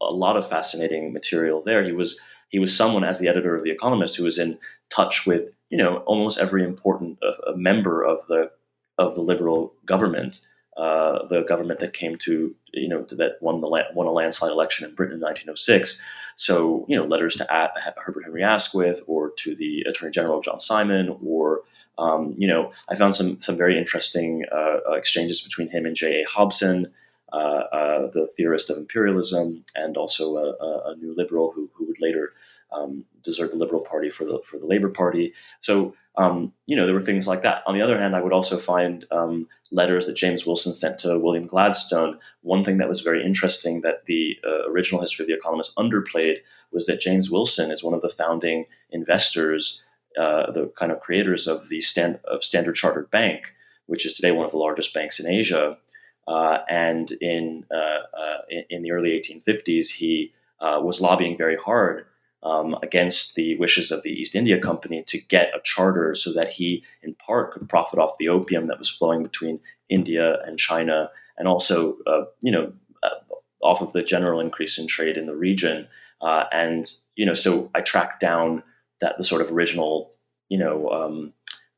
a 0.01 0.13
lot 0.13 0.37
of 0.37 0.47
fascinating 0.47 1.13
material 1.13 1.61
there. 1.63 1.83
He 1.83 1.91
was 1.91 2.19
he 2.53 2.59
was 2.59 2.77
someone 2.77 3.03
as 3.03 3.17
the 3.17 3.27
editor 3.27 3.55
of 3.55 3.63
the 3.63 3.71
Economist 3.71 4.15
who 4.15 4.23
was 4.23 4.37
in 4.37 4.59
touch 4.91 5.25
with 5.25 5.49
you 5.69 5.77
know 5.77 5.97
almost 6.05 6.39
every 6.39 6.63
important 6.63 7.17
uh, 7.23 7.51
member 7.55 8.03
of 8.03 8.19
the 8.29 8.51
of 8.99 9.15
the 9.15 9.21
liberal 9.21 9.73
government, 9.87 10.39
uh, 10.77 11.25
the 11.29 11.41
government 11.41 11.79
that 11.79 11.93
came 11.93 12.15
to 12.19 12.55
you 12.71 12.87
know 12.87 13.01
that 13.09 13.41
won 13.41 13.59
the 13.59 13.67
won 13.67 14.05
a 14.05 14.11
landslide 14.11 14.51
election 14.51 14.87
in 14.87 14.93
Britain 14.93 15.15
in 15.15 15.21
1906. 15.21 15.99
So 16.35 16.85
you 16.87 16.95
know 16.95 17.05
letters 17.05 17.35
to 17.37 17.71
Herbert 17.97 18.23
Henry 18.23 18.43
Asquith 18.43 19.01
or 19.07 19.31
to 19.39 19.55
the 19.55 19.81
Attorney 19.89 20.11
General 20.11 20.39
John 20.39 20.59
Simon 20.59 21.17
or 21.25 21.61
um, 21.97 22.35
you 22.37 22.47
know 22.47 22.71
I 22.87 22.95
found 22.95 23.15
some 23.15 23.41
some 23.41 23.57
very 23.57 23.79
interesting 23.79 24.45
uh, 24.51 24.77
uh 24.89 24.93
exchanges 24.93 25.41
between 25.41 25.69
him 25.69 25.87
and 25.87 25.95
J. 25.95 26.21
A. 26.21 26.29
Hobson. 26.29 26.93
Uh, 27.33 27.63
uh, 27.73 28.11
the 28.11 28.27
theorist 28.37 28.69
of 28.69 28.77
imperialism, 28.77 29.65
and 29.75 29.97
also 29.97 30.37
a, 30.37 30.91
a, 30.91 30.95
new 30.97 31.15
liberal 31.17 31.51
who, 31.51 31.67
who 31.73 31.82
would 31.93 32.01
later 32.05 32.31
um, 32.73 33.05
desert 33.23 33.51
the 33.51 33.57
Liberal 33.57 33.81
Party 33.81 34.09
for 34.09 34.25
the 34.25 34.41
for 34.45 34.57
the 34.57 34.65
Labour 34.65 34.89
Party. 34.89 35.33
So 35.59 35.95
um, 36.17 36.53
you 36.65 36.75
know 36.75 36.85
there 36.85 36.95
were 36.95 37.01
things 37.01 37.27
like 37.27 37.43
that. 37.43 37.63
On 37.67 37.75
the 37.75 37.81
other 37.81 37.99
hand, 37.99 38.15
I 38.15 38.21
would 38.21 38.33
also 38.33 38.57
find 38.57 39.05
um, 39.11 39.47
letters 39.71 40.07
that 40.07 40.15
James 40.15 40.45
Wilson 40.45 40.73
sent 40.73 40.99
to 40.99 41.17
William 41.19 41.47
Gladstone. 41.47 42.19
One 42.41 42.63
thing 42.63 42.77
that 42.77 42.89
was 42.89 43.01
very 43.01 43.25
interesting 43.25 43.81
that 43.81 44.05
the 44.05 44.37
uh, 44.45 44.69
original 44.69 45.01
history 45.01 45.23
of 45.23 45.27
the 45.27 45.35
Economist 45.35 45.75
underplayed 45.75 46.37
was 46.71 46.87
that 46.87 47.01
James 47.01 47.29
Wilson 47.29 47.71
is 47.71 47.83
one 47.83 47.93
of 47.93 48.01
the 48.01 48.09
founding 48.09 48.65
investors, 48.91 49.81
uh, 50.19 50.51
the 50.51 50.71
kind 50.77 50.91
of 50.91 50.99
creators 50.99 51.47
of 51.47 51.69
the 51.69 51.81
stand, 51.81 52.19
of 52.25 52.43
Standard 52.43 52.75
Chartered 52.75 53.11
Bank, 53.11 53.53
which 53.85 54.05
is 54.05 54.15
today 54.15 54.31
one 54.31 54.45
of 54.45 54.51
the 54.51 54.57
largest 54.57 54.93
banks 54.93 55.19
in 55.19 55.27
Asia. 55.27 55.77
Uh, 56.25 56.59
and 56.69 57.11
in, 57.11 57.65
uh, 57.69 58.17
uh, 58.17 58.37
in, 58.49 58.63
in 58.69 58.81
the 58.81 58.91
early 58.91 59.09
1850s, 59.09 59.89
he 59.89 60.33
uh, 60.63 60.79
was 60.81 61.01
lobbying 61.01 61.37
very 61.37 61.57
hard 61.57 62.05
um, 62.41 62.75
against 62.81 63.35
the 63.35 63.57
wishes 63.57 63.91
of 63.91 64.01
the 64.03 64.09
East 64.09 64.35
India 64.35 64.59
Company 64.59 65.03
to 65.07 65.19
get 65.19 65.55
a 65.55 65.61
charter 65.63 66.15
so 66.15 66.33
that 66.33 66.49
he, 66.49 66.83
in 67.03 67.13
part, 67.15 67.53
could 67.53 67.69
profit 67.69 67.99
off 67.99 68.17
the 68.17 68.29
opium 68.29 68.67
that 68.67 68.79
was 68.79 68.89
flowing 68.89 69.23
between 69.23 69.59
India 69.89 70.37
and 70.45 70.57
China, 70.57 71.09
and 71.37 71.47
also, 71.47 71.97
uh, 72.07 72.25
you 72.41 72.51
know, 72.51 72.73
uh, 73.03 73.35
off 73.61 73.81
of 73.81 73.93
the 73.93 74.03
general 74.03 74.39
increase 74.39 74.77
in 74.77 74.87
trade 74.87 75.17
in 75.17 75.25
the 75.25 75.35
region. 75.35 75.87
Uh, 76.21 76.45
and 76.51 76.91
you 77.15 77.25
know, 77.25 77.33
so 77.33 77.69
I 77.75 77.81
tracked 77.81 78.19
down 78.21 78.63
that 79.01 79.17
the 79.17 79.23
sort 79.23 79.41
of 79.41 79.51
original, 79.51 80.13
you 80.49 80.57
know, 80.57 80.89
um, 80.89 81.33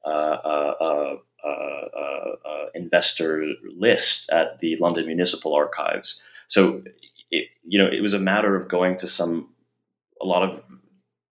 uh, 0.06 0.10
uh, 0.10 0.76
uh, 0.84 1.16
investor 2.74 3.44
list 3.78 4.30
at 4.32 4.60
the 4.60 4.76
London 4.78 5.06
Municipal 5.06 5.54
Archives. 5.54 6.22
So, 6.48 6.84
it, 7.32 7.48
you 7.64 7.80
know, 7.80 7.88
it 7.88 8.02
was 8.02 8.14
a 8.14 8.20
matter 8.20 8.56
of 8.56 8.68
going 8.68 8.98
to 8.98 9.08
some 9.08 9.50
a 10.22 10.26
lot 10.26 10.44
of 10.44 10.62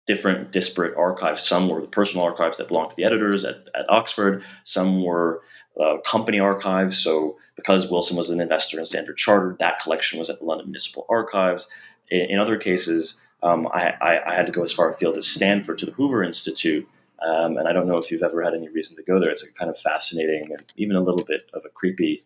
different 0.08 0.52
disparate 0.52 0.98
archives. 0.98 1.44
Some 1.44 1.70
were 1.70 1.82
the 1.82 1.88
personal 1.88 2.26
archives 2.26 2.58
that 2.58 2.68
belonged 2.68 2.92
to 2.92 2.96
the 2.96 3.04
editors 3.04 3.46
at, 3.46 3.68
at 3.76 3.90
Oxford. 3.90 4.44
Some 4.64 5.04
were 5.04 5.44
uh, 5.80 5.98
company 6.06 6.40
archives. 6.40 6.98
So 6.98 7.38
because 7.56 7.90
Wilson 7.90 8.18
was 8.18 8.30
an 8.30 8.42
investor 8.42 8.80
in 8.80 8.86
Standard 8.86 9.18
Chartered, 9.18 9.60
that 9.60 9.80
collection 9.80 10.18
was 10.18 10.30
at 10.30 10.40
the 10.40 10.46
London 10.46 10.68
Municipal 10.68 11.06
Archives. 11.10 11.68
In, 12.10 12.22
in 12.32 12.40
other 12.40 12.58
cases, 12.58 13.18
um, 13.44 13.68
I, 13.68 13.94
I, 14.02 14.32
I, 14.32 14.36
had 14.36 14.46
to 14.48 14.52
go 14.52 14.64
as 14.64 14.72
far 14.72 14.92
afield 14.92 15.16
as 15.16 15.28
Stanford 15.28 15.78
to 15.78 15.86
the 15.86 15.94
Hoover 15.94 16.24
Institute. 16.24 16.88
Um, 17.26 17.58
and 17.58 17.68
I 17.68 17.74
don't 17.74 17.88
know 17.88 17.98
if 17.98 18.12
you've 18.12 18.24
ever 18.24 18.44
had 18.44 18.54
any 18.54 18.70
reason 18.70 18.96
to 18.96 19.04
go 19.04 19.20
there. 19.20 19.32
It's 19.32 19.44
a 19.44 19.54
kind 19.54 19.70
of 19.70 19.78
fascinating 19.78 20.52
and 20.52 20.64
even 20.76 20.96
a 20.96 21.02
little 21.02 21.24
bit 21.24 21.44
of 21.54 21.64
a 21.66 21.70
creepy 21.70 22.24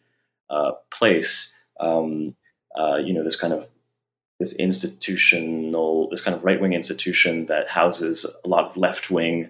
uh, 0.49 0.71
place. 0.91 1.53
Um, 1.79 2.35
uh, 2.77 2.97
you 2.97 3.13
know, 3.13 3.23
this 3.23 3.35
kind 3.35 3.53
of 3.53 3.67
this 4.39 4.53
institutional, 4.53 6.09
this 6.09 6.21
kind 6.21 6.35
of 6.35 6.43
right 6.43 6.59
wing 6.59 6.73
institution 6.73 7.45
that 7.45 7.69
houses 7.69 8.25
a 8.43 8.49
lot 8.49 8.65
of 8.65 8.75
left 8.77 9.09
wing 9.09 9.49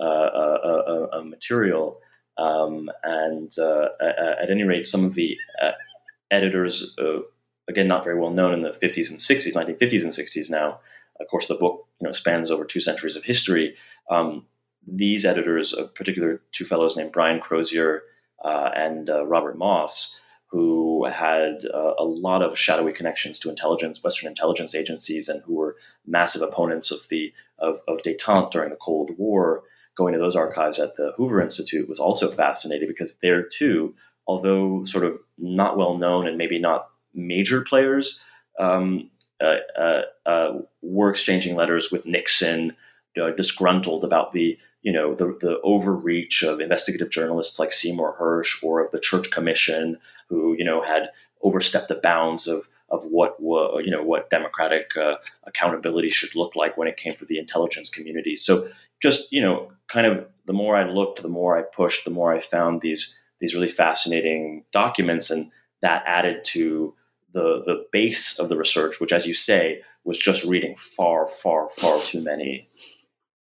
uh, 0.00 0.04
uh, 0.04 0.58
uh, 0.64 1.18
uh, 1.18 1.22
material. 1.22 2.00
Um, 2.36 2.90
and 3.04 3.56
uh, 3.58 3.86
at 4.42 4.50
any 4.50 4.64
rate, 4.64 4.86
some 4.86 5.04
of 5.04 5.14
the 5.14 5.36
uh, 5.62 5.70
editors, 6.32 6.96
again, 7.68 7.86
not 7.86 8.02
very 8.02 8.18
well 8.18 8.30
known 8.30 8.52
in 8.52 8.62
the 8.62 8.70
50s 8.70 9.08
and 9.08 9.20
60s, 9.20 9.54
1950s 9.54 10.02
and 10.02 10.12
60s 10.12 10.50
now. 10.50 10.80
Of 11.20 11.28
course, 11.28 11.46
the 11.46 11.54
book 11.54 11.86
you 12.00 12.08
know 12.08 12.12
spans 12.12 12.50
over 12.50 12.64
two 12.64 12.80
centuries 12.80 13.14
of 13.14 13.24
history. 13.24 13.76
Um, 14.10 14.46
these 14.84 15.24
editors, 15.24 15.72
in 15.72 15.88
particular 15.94 16.42
two 16.50 16.64
fellows 16.64 16.96
named 16.96 17.12
Brian 17.12 17.40
Crozier 17.40 18.02
and 18.42 19.08
Robert 19.08 19.56
Moss, 19.56 20.20
who 20.54 21.04
had 21.06 21.64
uh, 21.74 21.94
a 21.98 22.04
lot 22.04 22.40
of 22.40 22.56
shadowy 22.56 22.92
connections 22.92 23.40
to 23.40 23.50
intelligence, 23.50 24.04
Western 24.04 24.28
intelligence 24.28 24.72
agencies, 24.72 25.28
and 25.28 25.42
who 25.42 25.54
were 25.54 25.74
massive 26.06 26.42
opponents 26.42 26.92
of 26.92 27.08
the 27.08 27.32
of, 27.58 27.80
of 27.88 27.98
détente 28.02 28.52
during 28.52 28.70
the 28.70 28.76
Cold 28.76 29.10
War. 29.18 29.64
Going 29.96 30.12
to 30.12 30.20
those 30.20 30.36
archives 30.36 30.78
at 30.78 30.96
the 30.96 31.12
Hoover 31.16 31.40
Institute 31.40 31.88
was 31.88 31.98
also 31.98 32.30
fascinating 32.30 32.88
because 32.88 33.16
there 33.20 33.42
too 33.42 33.94
although 34.26 34.84
sort 34.84 35.04
of 35.04 35.18
not 35.38 35.76
well 35.76 35.98
known 35.98 36.26
and 36.26 36.38
maybe 36.38 36.58
not 36.58 36.88
major 37.14 37.60
players, 37.62 38.20
um, 38.58 39.10
uh, 39.42 39.56
uh, 39.78 40.02
uh, 40.24 40.58
were 40.82 41.10
exchanging 41.10 41.56
letters 41.56 41.90
with 41.90 42.06
Nixon, 42.06 42.76
disgruntled 43.36 44.04
about 44.04 44.32
the 44.32 44.58
you 44.84 44.92
know 44.92 45.14
the, 45.14 45.36
the 45.40 45.58
overreach 45.64 46.44
of 46.44 46.60
investigative 46.60 47.10
journalists 47.10 47.58
like 47.58 47.72
Seymour 47.72 48.16
Hersh 48.20 48.62
or 48.62 48.84
of 48.84 48.92
the 48.92 49.00
Church 49.00 49.30
Commission, 49.30 49.98
who 50.28 50.54
you 50.56 50.64
know 50.64 50.82
had 50.82 51.10
overstepped 51.42 51.88
the 51.88 51.96
bounds 51.96 52.46
of 52.46 52.68
of 52.90 53.04
what 53.04 53.34
you 53.40 53.90
know 53.90 54.02
what 54.02 54.30
democratic 54.30 54.96
uh, 54.96 55.16
accountability 55.44 56.10
should 56.10 56.36
look 56.36 56.54
like 56.54 56.76
when 56.76 56.86
it 56.86 56.98
came 56.98 57.12
to 57.12 57.24
the 57.24 57.38
intelligence 57.38 57.88
community. 57.88 58.36
So 58.36 58.68
just 59.02 59.32
you 59.32 59.40
know, 59.40 59.72
kind 59.88 60.06
of 60.06 60.26
the 60.46 60.52
more 60.52 60.76
I 60.76 60.84
looked, 60.84 61.22
the 61.22 61.28
more 61.28 61.58
I 61.58 61.62
pushed, 61.62 62.04
the 62.04 62.10
more 62.10 62.34
I 62.34 62.40
found 62.40 62.82
these 62.82 63.16
these 63.40 63.54
really 63.54 63.70
fascinating 63.70 64.64
documents, 64.70 65.30
and 65.30 65.50
that 65.80 66.04
added 66.06 66.44
to 66.44 66.94
the 67.32 67.62
the 67.64 67.86
base 67.90 68.38
of 68.38 68.50
the 68.50 68.56
research, 68.56 69.00
which, 69.00 69.12
as 69.12 69.26
you 69.26 69.34
say, 69.34 69.80
was 70.04 70.18
just 70.18 70.44
reading 70.44 70.76
far, 70.76 71.26
far, 71.26 71.70
far 71.70 71.98
too 72.00 72.22
many 72.22 72.68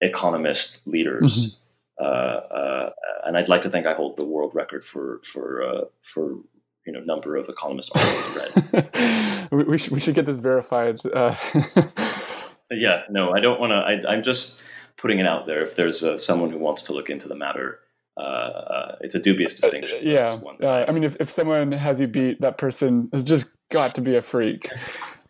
economist 0.01 0.87
leaders. 0.87 1.49
Mm-hmm. 1.49 2.05
Uh, 2.05 2.05
uh, 2.05 2.91
and 3.25 3.37
I'd 3.37 3.49
like 3.49 3.63
to 3.63 3.71
think 3.71 3.87
I 3.87 3.95
hold 3.95 4.17
the 4.17 4.25
world 4.25 4.55
record 4.55 4.85
for 4.85 5.21
for 5.33 5.63
uh, 5.63 5.85
for 6.03 6.39
you 6.87 6.93
know 6.93 7.01
number 7.01 7.37
of 7.37 7.49
economist 7.49 7.91
articles 7.95 8.37
read. 8.37 9.49
we, 9.53 9.65
we, 9.65 9.79
should 9.79 9.93
we 9.93 10.01
should 10.01 10.15
get 10.15 10.27
this 10.27 10.37
verified. 10.37 11.01
Uh. 11.07 11.35
yeah, 12.71 13.03
no, 13.11 13.33
I 13.33 13.41
don't 13.41 13.59
want 13.61 13.71
to. 13.71 14.09
I'm 14.09 14.23
just 14.23 14.61
putting 14.99 15.19
it 15.19 15.27
out 15.27 15.47
there. 15.47 15.63
If 15.63 15.77
there's 15.77 16.03
uh, 16.03 16.19
someone 16.19 16.51
who 16.51 16.59
wants 16.59 16.83
to 16.85 16.93
look 16.93 17.09
into 17.09 17.29
the 17.29 17.35
matter, 17.35 17.81
uh, 18.17 18.97
it's 19.01 19.15
a 19.15 19.21
dubious 19.21 19.59
distinction. 19.59 19.99
yeah, 20.03 20.39
I 20.61 20.93
mean, 20.93 21.05
if 21.05 21.17
if 21.19 21.31
someone 21.31 21.73
has 21.73 21.99
you 21.99 22.07
beat, 22.07 22.41
that 22.43 22.59
person 22.59 23.09
has 23.13 23.25
just 23.25 23.55
got 23.71 23.95
to 23.95 24.01
be 24.01 24.17
a 24.17 24.23
freak. 24.23 24.69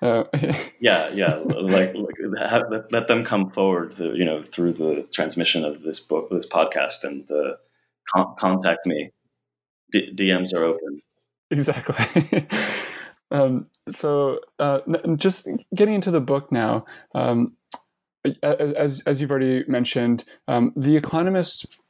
Uh, 0.03 0.25
yeah, 0.81 1.09
yeah, 1.11 1.37
like, 1.37 1.95
like 1.95 2.17
have, 2.39 2.65
let, 2.71 2.93
let, 2.93 3.09
them 3.09 3.25
come 3.25 3.51
forward, 3.51 3.99
you 3.99 4.25
know, 4.25 4.43
through 4.43 4.73
the 4.73 5.07
transmission 5.13 5.65
of 5.65 5.83
this 5.83 6.01
book, 6.01 6.29
this 6.31 6.49
podcast, 6.49 7.03
and 7.05 7.31
uh, 7.31 7.55
con- 8.13 8.35
contact 8.39 8.85
me. 8.87 9.11
D- 9.93 10.13
DMs 10.15 10.53
are 10.55 10.65
open. 10.65 11.01
Exactly. 11.51 12.47
um, 13.31 13.65
so, 13.89 14.41
uh, 14.59 14.81
just 15.17 15.49
getting 15.75 15.95
into 15.95 16.11
the 16.11 16.21
book 16.21 16.53
now. 16.53 16.85
Um, 17.15 17.57
as 18.43 19.01
as 19.07 19.21
you've 19.21 19.31
already 19.31 19.65
mentioned, 19.69 20.25
um, 20.49 20.73
the 20.77 20.97
Economist, 20.97 21.83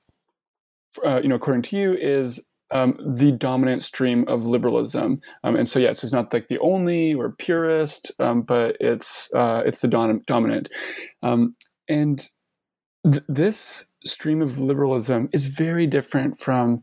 uh, 1.05 1.21
you 1.23 1.29
know, 1.29 1.37
according 1.37 1.63
to 1.63 1.77
you, 1.77 1.95
is 1.95 2.49
um, 2.71 2.99
the 3.15 3.33
dominant 3.33 3.83
stream 3.83 4.25
of 4.29 4.45
liberalism. 4.45 5.21
Um, 5.45 5.57
and 5.57 5.69
so, 5.69 5.79
yeah, 5.79 5.93
so 5.93 6.05
it's 6.05 6.13
not 6.13 6.33
like 6.33 6.49
the 6.49 6.59
only 6.59 7.15
or 7.15 7.33
purist, 7.33 8.13
um, 8.19 8.43
but 8.43 8.77
it's 8.81 9.33
uh, 9.35 9.63
it's 9.65 9.81
the 9.81 9.89
dom- 9.89 10.23
dominant. 10.27 10.69
Um, 11.23 11.53
and 11.89 12.29
th- 13.05 13.25
this 13.29 13.93
stream 14.05 14.43
of 14.43 14.59
liberalism 14.59 15.29
is 15.33 15.47
very 15.47 15.87
different 15.87 16.39
from 16.39 16.83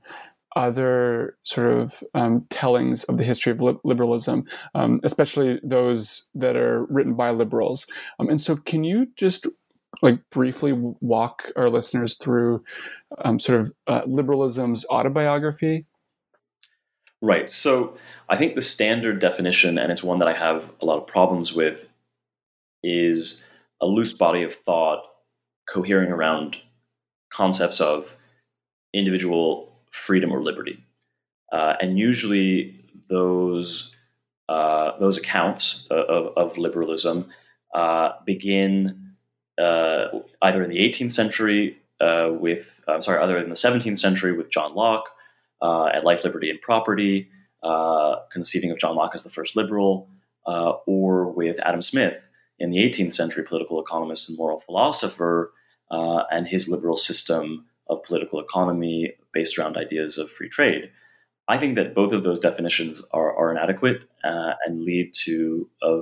other 0.56 1.36
sort 1.44 1.72
of 1.72 2.04
um, 2.14 2.46
tellings 2.52 3.04
of 3.06 3.18
the 3.18 3.24
history 3.24 3.52
of 3.52 3.62
li- 3.62 3.80
liberalism, 3.84 4.46
um, 4.76 5.00
especially 5.04 5.60
those 5.64 6.30
that 6.36 6.56
are 6.56 6.86
written 6.86 7.16
by 7.16 7.32
liberals. 7.32 7.88
and 8.20 8.40
so, 8.40 8.56
can 8.56 8.84
you 8.84 9.08
just 9.16 9.48
like 10.02 10.20
briefly 10.32 10.74
walk 10.74 11.44
our 11.56 11.70
listeners 11.70 12.16
through 12.18 12.64
um, 13.20 13.40
sort 13.40 13.60
of 13.62 13.74
uh, 13.88 14.02
liberalism's 14.06 14.86
autobiography? 14.86 15.86
Right. 17.22 17.50
So 17.50 17.98
I 18.30 18.36
think 18.36 18.56
the 18.56 18.62
standard 18.62 19.20
definition, 19.20 19.78
and 19.78 19.92
it's 19.92 20.04
one 20.04 20.20
that 20.20 20.28
I 20.28 20.34
have 20.34 20.70
a 20.82 20.86
lot 20.86 20.98
of 20.98 21.08
problems 21.08 21.54
with, 21.54 21.88
is 22.84 23.42
a 23.82 23.86
loose 23.86 24.14
body 24.14 24.44
of 24.44 24.54
thought 24.54 25.04
cohering 25.70 26.12
around 26.12 26.58
concepts 27.32 27.80
of 27.80 28.16
individual 28.94 29.72
freedom 29.92 30.32
or 30.32 30.42
liberty. 30.44 30.84
Uh, 31.52 31.76
and 31.82 31.98
usually 31.98 32.76
those 33.10 33.92
uh, 34.50 34.98
those 35.00 35.18
accounts 35.18 35.88
of, 35.90 36.34
of 36.36 36.58
liberalism 36.58 37.30
uh, 37.74 38.12
begin 38.26 39.14
uh, 39.58 40.08
either 40.42 40.64
in 40.64 40.70
the 40.70 40.80
18th 40.80 41.14
century 41.14 41.78
uh, 42.00 42.30
with, 42.32 42.80
I'm 42.88 43.02
sorry, 43.02 43.22
other 43.22 43.40
than 43.40 43.50
the 43.50 43.56
17th 43.56 43.98
century 43.98 44.34
with 44.34 44.50
John 44.50 44.76
Locke 44.76 45.08
uh, 45.62 45.88
at 45.88 46.04
Life, 46.04 46.24
Liberty, 46.24 46.50
and 46.50 46.60
Property, 46.62 47.30
uh, 47.64 48.18
conceiving 48.32 48.72
of 48.72 48.80
John 48.80 48.96
Locke 48.96 49.16
as 49.16 49.24
the 49.24 49.30
first 49.30 49.56
liberal, 49.56 50.10
uh, 50.46 50.74
or 50.86 51.32
with 51.32 51.60
Adam 51.60 51.82
Smith 51.82 52.18
in 52.60 52.72
the 52.72 52.78
18th 52.78 53.14
century 53.14 53.44
political 53.44 53.82
economist 53.82 54.30
and 54.30 54.38
moral 54.38 54.60
philosopher, 54.60 55.54
uh, 55.92 56.24
and 56.32 56.48
his 56.48 56.68
liberal 56.68 56.96
system 56.96 57.66
of 57.88 58.04
political 58.04 58.40
economy 58.40 59.14
based 59.34 59.58
around 59.58 59.78
ideas 59.78 60.18
of 60.18 60.32
free 60.32 60.50
trade. 60.50 60.90
I 61.48 61.58
think 61.58 61.76
that 61.76 61.94
both 61.94 62.14
of 62.14 62.24
those 62.24 62.40
definitions 62.40 63.04
are, 63.12 63.36
are 63.36 63.52
inadequate 63.52 64.02
uh, 64.24 64.54
and 64.66 64.84
lead 64.84 65.14
to 65.26 65.70
a 65.82 66.02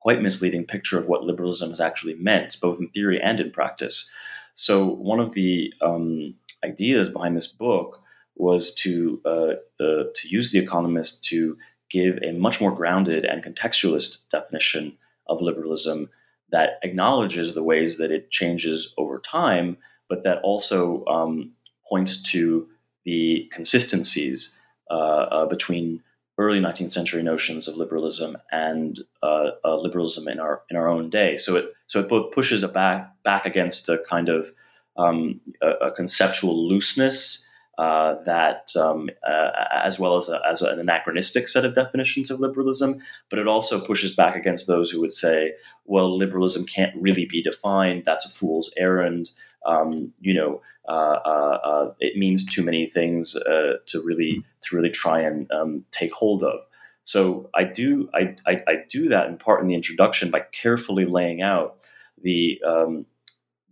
quite 0.00 0.20
misleading 0.20 0.66
picture 0.66 0.98
of 0.98 1.06
what 1.06 1.24
liberalism 1.24 1.70
has 1.70 1.80
actually 1.80 2.14
meant, 2.14 2.58
both 2.60 2.78
in 2.78 2.88
theory 2.88 3.20
and 3.20 3.40
in 3.40 3.50
practice. 3.50 4.08
So, 4.54 4.86
one 4.86 5.20
of 5.20 5.32
the 5.32 5.72
um, 5.82 6.34
ideas 6.64 7.08
behind 7.08 7.36
this 7.36 7.48
book 7.48 8.00
was 8.36 8.74
to 8.74 9.20
uh, 9.24 9.54
uh, 9.84 10.04
to 10.14 10.28
use 10.28 10.50
the 10.50 10.58
Economist 10.58 11.24
to 11.24 11.56
give 11.90 12.18
a 12.22 12.32
much 12.32 12.60
more 12.60 12.74
grounded 12.74 13.24
and 13.24 13.44
contextualist 13.44 14.18
definition 14.30 14.96
of 15.28 15.40
liberalism 15.40 16.08
that 16.50 16.78
acknowledges 16.82 17.54
the 17.54 17.62
ways 17.62 17.98
that 17.98 18.10
it 18.10 18.30
changes 18.30 18.92
over 18.96 19.18
time, 19.18 19.76
but 20.08 20.24
that 20.24 20.38
also 20.42 21.04
um, 21.06 21.52
points 21.88 22.22
to 22.22 22.68
the 23.04 23.48
consistencies 23.52 24.54
uh, 24.90 24.94
uh 24.94 25.46
between 25.46 26.02
early 26.38 26.58
19th 26.60 26.92
century 26.92 27.22
notions 27.22 27.68
of 27.68 27.76
liberalism 27.76 28.36
and 28.50 29.00
uh, 29.22 29.50
uh, 29.64 29.76
liberalism 29.76 30.26
in 30.28 30.40
our 30.40 30.62
in 30.70 30.76
our 30.76 30.88
own 30.88 31.10
day. 31.10 31.36
So 31.36 31.56
it 31.56 31.72
so 31.86 32.00
it 32.00 32.08
both 32.08 32.32
pushes 32.32 32.64
back 32.66 33.10
back 33.22 33.46
against 33.46 33.88
a 33.88 33.98
kind 33.98 34.28
of 34.28 34.48
um, 34.96 35.40
a, 35.62 35.88
a 35.88 35.92
conceptual 35.92 36.68
looseness 36.68 37.44
uh, 37.78 38.22
that, 38.24 38.70
um, 38.76 39.10
uh, 39.26 39.50
as 39.82 39.98
well 39.98 40.16
as, 40.16 40.28
a, 40.28 40.40
as 40.48 40.62
an 40.62 40.78
anachronistic 40.78 41.48
set 41.48 41.64
of 41.64 41.74
definitions 41.74 42.30
of 42.30 42.38
liberalism, 42.38 43.00
but 43.30 43.38
it 43.38 43.48
also 43.48 43.84
pushes 43.84 44.14
back 44.14 44.36
against 44.36 44.68
those 44.68 44.90
who 44.90 45.00
would 45.00 45.12
say, 45.12 45.52
well, 45.84 46.16
liberalism 46.16 46.64
can't 46.66 46.94
really 46.94 47.26
be 47.26 47.42
defined. 47.42 48.04
That's 48.06 48.26
a 48.26 48.30
fool's 48.30 48.72
errand. 48.76 49.30
Um, 49.66 50.12
you 50.20 50.34
know, 50.34 50.62
it 50.88 52.16
means 52.16 52.44
too 52.44 52.62
many 52.62 52.86
things 52.86 53.36
uh, 53.36 53.74
to 53.86 54.02
really 54.04 54.42
to 54.62 54.76
really 54.76 54.90
try 54.90 55.20
and 55.20 55.50
um, 55.52 55.84
take 55.90 56.12
hold 56.12 56.42
of. 56.42 56.60
So 57.02 57.50
I 57.54 57.64
do 57.64 58.08
I, 58.14 58.36
I, 58.46 58.62
I, 58.66 58.74
do 58.88 59.10
that 59.10 59.26
in 59.26 59.36
part 59.36 59.60
in 59.60 59.68
the 59.68 59.74
introduction 59.74 60.30
by 60.30 60.40
carefully 60.52 61.04
laying 61.04 61.42
out 61.42 61.76
the 62.22 62.60
um, 62.66 63.06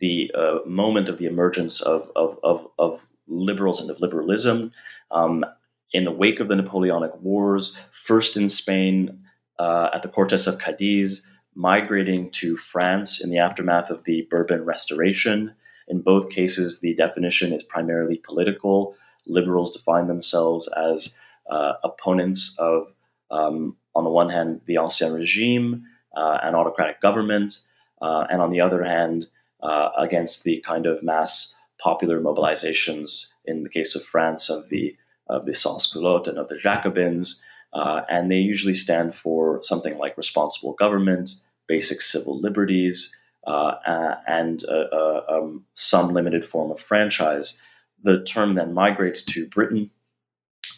the 0.02 0.30
moment 0.66 1.08
of 1.08 1.18
the 1.18 1.26
emergence 1.26 1.80
of, 1.80 2.10
of, 2.16 2.38
of, 2.42 2.66
of 2.78 3.00
liberals 3.28 3.80
and 3.80 3.88
of 3.88 4.00
liberalism. 4.00 4.72
Um, 5.12 5.44
in 5.92 6.04
the 6.04 6.10
wake 6.10 6.40
of 6.40 6.48
the 6.48 6.56
Napoleonic 6.56 7.14
Wars, 7.20 7.78
first 7.92 8.36
in 8.36 8.48
Spain 8.48 9.22
uh, 9.58 9.90
at 9.94 10.02
the 10.02 10.08
Cortes 10.08 10.46
of 10.46 10.58
Cadiz, 10.58 11.24
migrating 11.54 12.30
to 12.32 12.56
France 12.56 13.22
in 13.22 13.30
the 13.30 13.38
aftermath 13.38 13.90
of 13.90 14.04
the 14.04 14.26
Bourbon 14.30 14.64
Restoration. 14.64 15.54
In 15.88 16.00
both 16.00 16.30
cases, 16.30 16.80
the 16.80 16.94
definition 16.94 17.52
is 17.52 17.62
primarily 17.62 18.16
political. 18.24 18.94
Liberals 19.26 19.72
define 19.72 20.06
themselves 20.06 20.68
as 20.68 21.14
uh, 21.50 21.74
opponents 21.84 22.54
of, 22.58 22.92
um, 23.30 23.76
on 23.94 24.04
the 24.04 24.10
one 24.10 24.30
hand, 24.30 24.60
the 24.66 24.76
Ancien 24.76 25.14
regime, 25.14 25.84
uh, 26.16 26.38
an 26.42 26.54
autocratic 26.54 27.00
government, 27.00 27.58
uh, 28.00 28.26
and 28.30 28.40
on 28.40 28.50
the 28.50 28.60
other 28.60 28.84
hand, 28.84 29.28
uh, 29.62 29.90
against 29.96 30.44
the 30.44 30.60
kind 30.60 30.86
of 30.86 31.02
mass 31.02 31.54
popular 31.80 32.20
mobilizations 32.20 33.26
in 33.44 33.62
the 33.62 33.68
case 33.68 33.94
of 33.94 34.04
France 34.04 34.50
of 34.50 34.68
the 34.68 34.96
of 35.28 35.46
the 35.46 35.54
sans-culottes 35.54 36.28
and 36.28 36.36
of 36.36 36.48
the 36.48 36.58
Jacobins, 36.58 37.42
uh, 37.72 38.02
and 38.08 38.30
they 38.30 38.36
usually 38.36 38.74
stand 38.74 39.14
for 39.14 39.62
something 39.62 39.96
like 39.96 40.16
responsible 40.18 40.74
government, 40.74 41.30
basic 41.68 42.00
civil 42.00 42.38
liberties, 42.40 43.14
and 43.46 44.64
uh, 44.64 44.94
uh, 44.94 45.22
um, 45.28 45.64
some 45.72 46.12
limited 46.12 46.46
form 46.46 46.70
of 46.70 46.80
franchise. 46.80 47.58
The 48.02 48.22
term 48.24 48.54
then 48.54 48.74
migrates 48.74 49.24
to 49.26 49.48
Britain, 49.48 49.90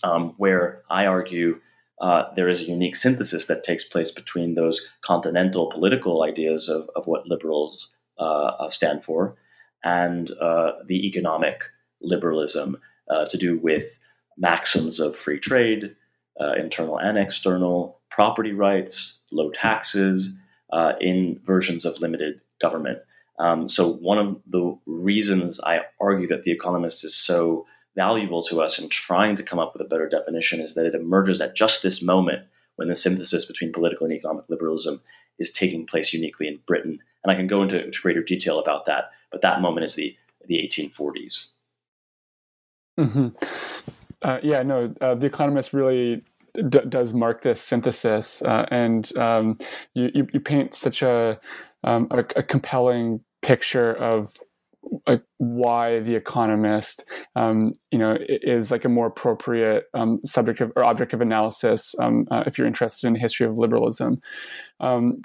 um, 0.02 0.34
where 0.36 0.82
I 0.90 1.06
argue 1.06 1.60
uh, 2.00 2.24
there 2.36 2.48
is 2.48 2.62
a 2.62 2.66
unique 2.66 2.96
synthesis 2.96 3.46
that 3.46 3.64
takes 3.64 3.84
place 3.84 4.10
between 4.10 4.54
those 4.54 4.90
continental 5.02 5.70
political 5.70 6.22
ideas 6.22 6.68
of, 6.68 6.90
of 6.96 7.06
what 7.06 7.26
liberals 7.26 7.92
uh, 8.18 8.68
stand 8.68 9.04
for 9.04 9.36
and 9.84 10.30
uh, 10.40 10.72
the 10.86 11.06
economic 11.06 11.64
liberalism 12.00 12.78
uh, 13.08 13.26
to 13.26 13.36
do 13.36 13.58
with 13.58 13.98
maxims 14.36 14.98
of 14.98 15.16
free 15.16 15.38
trade, 15.38 15.94
uh, 16.40 16.54
internal 16.54 16.98
and 16.98 17.18
external, 17.18 18.00
property 18.10 18.52
rights, 18.52 19.20
low 19.30 19.50
taxes, 19.50 20.34
uh, 20.72 20.94
in 21.00 21.40
versions 21.44 21.84
of 21.84 22.00
limited 22.00 22.40
government. 22.60 22.98
Um, 23.38 23.68
so, 23.68 23.92
one 23.94 24.18
of 24.18 24.40
the 24.46 24.78
reasons 24.86 25.60
I 25.60 25.80
argue 26.00 26.28
that 26.28 26.44
The 26.44 26.52
Economist 26.52 27.04
is 27.04 27.16
so 27.16 27.66
valuable 27.96 28.42
to 28.42 28.60
us 28.60 28.78
in 28.78 28.88
trying 28.88 29.36
to 29.36 29.42
come 29.42 29.58
up 29.58 29.72
with 29.72 29.82
a 29.82 29.88
better 29.88 30.08
definition 30.08 30.60
is 30.60 30.74
that 30.74 30.86
it 30.86 30.94
emerges 30.94 31.40
at 31.40 31.54
just 31.54 31.82
this 31.82 32.02
moment 32.02 32.44
when 32.76 32.88
the 32.88 32.96
synthesis 32.96 33.44
between 33.44 33.72
political 33.72 34.06
and 34.06 34.14
economic 34.14 34.48
liberalism 34.48 35.00
is 35.38 35.52
taking 35.52 35.86
place 35.86 36.12
uniquely 36.12 36.48
in 36.48 36.58
Britain. 36.66 36.98
And 37.22 37.30
I 37.32 37.36
can 37.36 37.46
go 37.46 37.62
into 37.62 37.90
greater 38.02 38.22
detail 38.22 38.58
about 38.58 38.86
that, 38.86 39.10
but 39.30 39.42
that 39.42 39.60
moment 39.60 39.84
is 39.84 39.94
the, 39.94 40.16
the 40.46 40.56
1840s. 40.56 41.46
Mm-hmm. 42.98 43.28
Uh, 44.22 44.40
yeah, 44.42 44.62
no, 44.62 44.94
uh, 45.00 45.14
The 45.14 45.26
Economist 45.26 45.72
really 45.72 46.24
d- 46.68 46.80
does 46.88 47.12
mark 47.12 47.42
this 47.42 47.60
synthesis, 47.60 48.42
uh, 48.42 48.66
and 48.70 49.16
um, 49.16 49.58
you, 49.94 50.10
you, 50.14 50.28
you, 50.32 50.40
paint 50.40 50.74
such 50.74 51.02
a, 51.02 51.40
um, 51.84 52.08
a, 52.10 52.18
a 52.36 52.42
compelling 52.42 53.20
picture 53.42 53.92
of 53.92 54.28
like 55.06 55.22
why 55.38 56.00
the 56.00 56.14
economist 56.14 57.04
um, 57.36 57.72
you 57.90 57.98
know 57.98 58.16
is 58.20 58.70
like 58.70 58.84
a 58.84 58.88
more 58.88 59.06
appropriate 59.06 59.84
um, 59.94 60.20
subject 60.24 60.60
of, 60.60 60.72
or 60.76 60.84
object 60.84 61.12
of 61.12 61.20
analysis 61.20 61.94
um, 62.00 62.26
uh, 62.30 62.44
if 62.46 62.58
you're 62.58 62.66
interested 62.66 63.06
in 63.06 63.14
the 63.14 63.18
history 63.18 63.46
of 63.46 63.58
liberalism. 63.58 64.20
Um, 64.80 65.18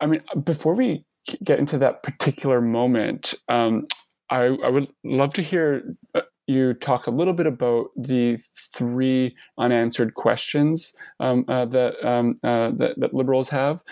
i 0.00 0.06
mean 0.06 0.22
before 0.42 0.74
we 0.74 1.04
get 1.44 1.58
into 1.58 1.78
that 1.78 2.02
particular 2.02 2.60
moment 2.60 3.34
um, 3.48 3.86
I, 4.30 4.46
I, 4.46 4.70
would 4.70 4.88
love 5.04 5.34
to 5.34 5.42
hear 5.42 5.96
uh, 6.14 6.22
you 6.46 6.74
talk 6.74 7.06
a 7.06 7.10
little 7.10 7.34
bit 7.34 7.46
about 7.46 7.90
the 7.96 8.38
three 8.74 9.36
unanswered 9.58 10.14
questions 10.14 10.92
um, 11.20 11.44
uh, 11.46 11.66
that, 11.66 11.94
uh, 12.02 12.70
that, 12.72 12.94
that 12.98 13.14
liberals 13.14 13.50
have 13.50 13.82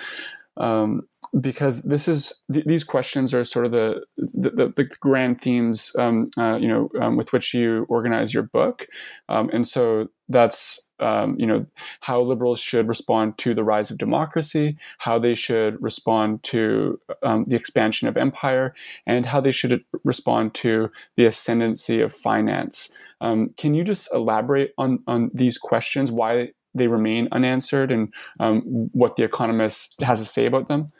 um, 0.61 1.09
because 1.41 1.83
this 1.83 2.07
is 2.07 2.33
th- 2.53 2.67
these 2.67 2.85
questions 2.85 3.33
are 3.33 3.45
sort 3.45 3.65
of 3.65 3.73
the 3.73 4.05
the, 4.17 4.51
the, 4.51 4.67
the 4.77 4.85
grand 5.01 5.41
themes 5.41 5.93
um, 5.99 6.27
uh, 6.39 6.57
you 6.57 6.69
know 6.69 6.91
um, 7.01 7.17
with 7.17 7.33
which 7.33 7.55
you 7.55 7.87
organize 7.89 8.35
your 8.35 8.43
book, 8.45 8.87
um, 9.29 9.51
and 9.53 9.67
so 9.67 10.09
that's 10.29 10.89
um, 11.01 11.35
you 11.39 11.47
know 11.47 11.67
how 12.01 12.21
liberals 12.21 12.61
should 12.61 12.89
respond 12.89 13.39
to 13.39 13.55
the 13.55 13.65
rise 13.65 13.91
of 13.91 13.97
democracy, 13.99 14.77
how 14.99 15.19
they 15.19 15.35
should 15.35 15.83
respond 15.83 16.43
to 16.45 17.01
um, 17.23 17.47
the 17.49 17.57
expansion 17.57 18.07
of 18.07 18.17
empire, 18.17 18.75
and 19.07 19.25
how 19.25 19.41
they 19.41 19.53
should 19.53 19.83
respond 20.05 20.55
to 20.55 20.91
the 21.17 21.25
ascendancy 21.25 22.03
of 22.03 22.13
finance. 22.13 22.95
can 23.21 23.75
you 23.75 23.83
just 23.83 24.13
elaborate 24.13 24.73
on 24.77 25.03
on 25.07 25.31
these 25.33 25.57
questions? 25.57 26.13
Why 26.13 26.51
they 26.75 26.89
remain 26.89 27.29
unanswered 27.33 27.91
and 27.91 28.13
um, 28.39 28.61
what 28.93 29.17
the 29.17 29.25
economist 29.25 30.01
has 30.03 30.21
to 30.21 30.27
say 30.27 30.47
about 30.47 30.69
them? 30.69 30.93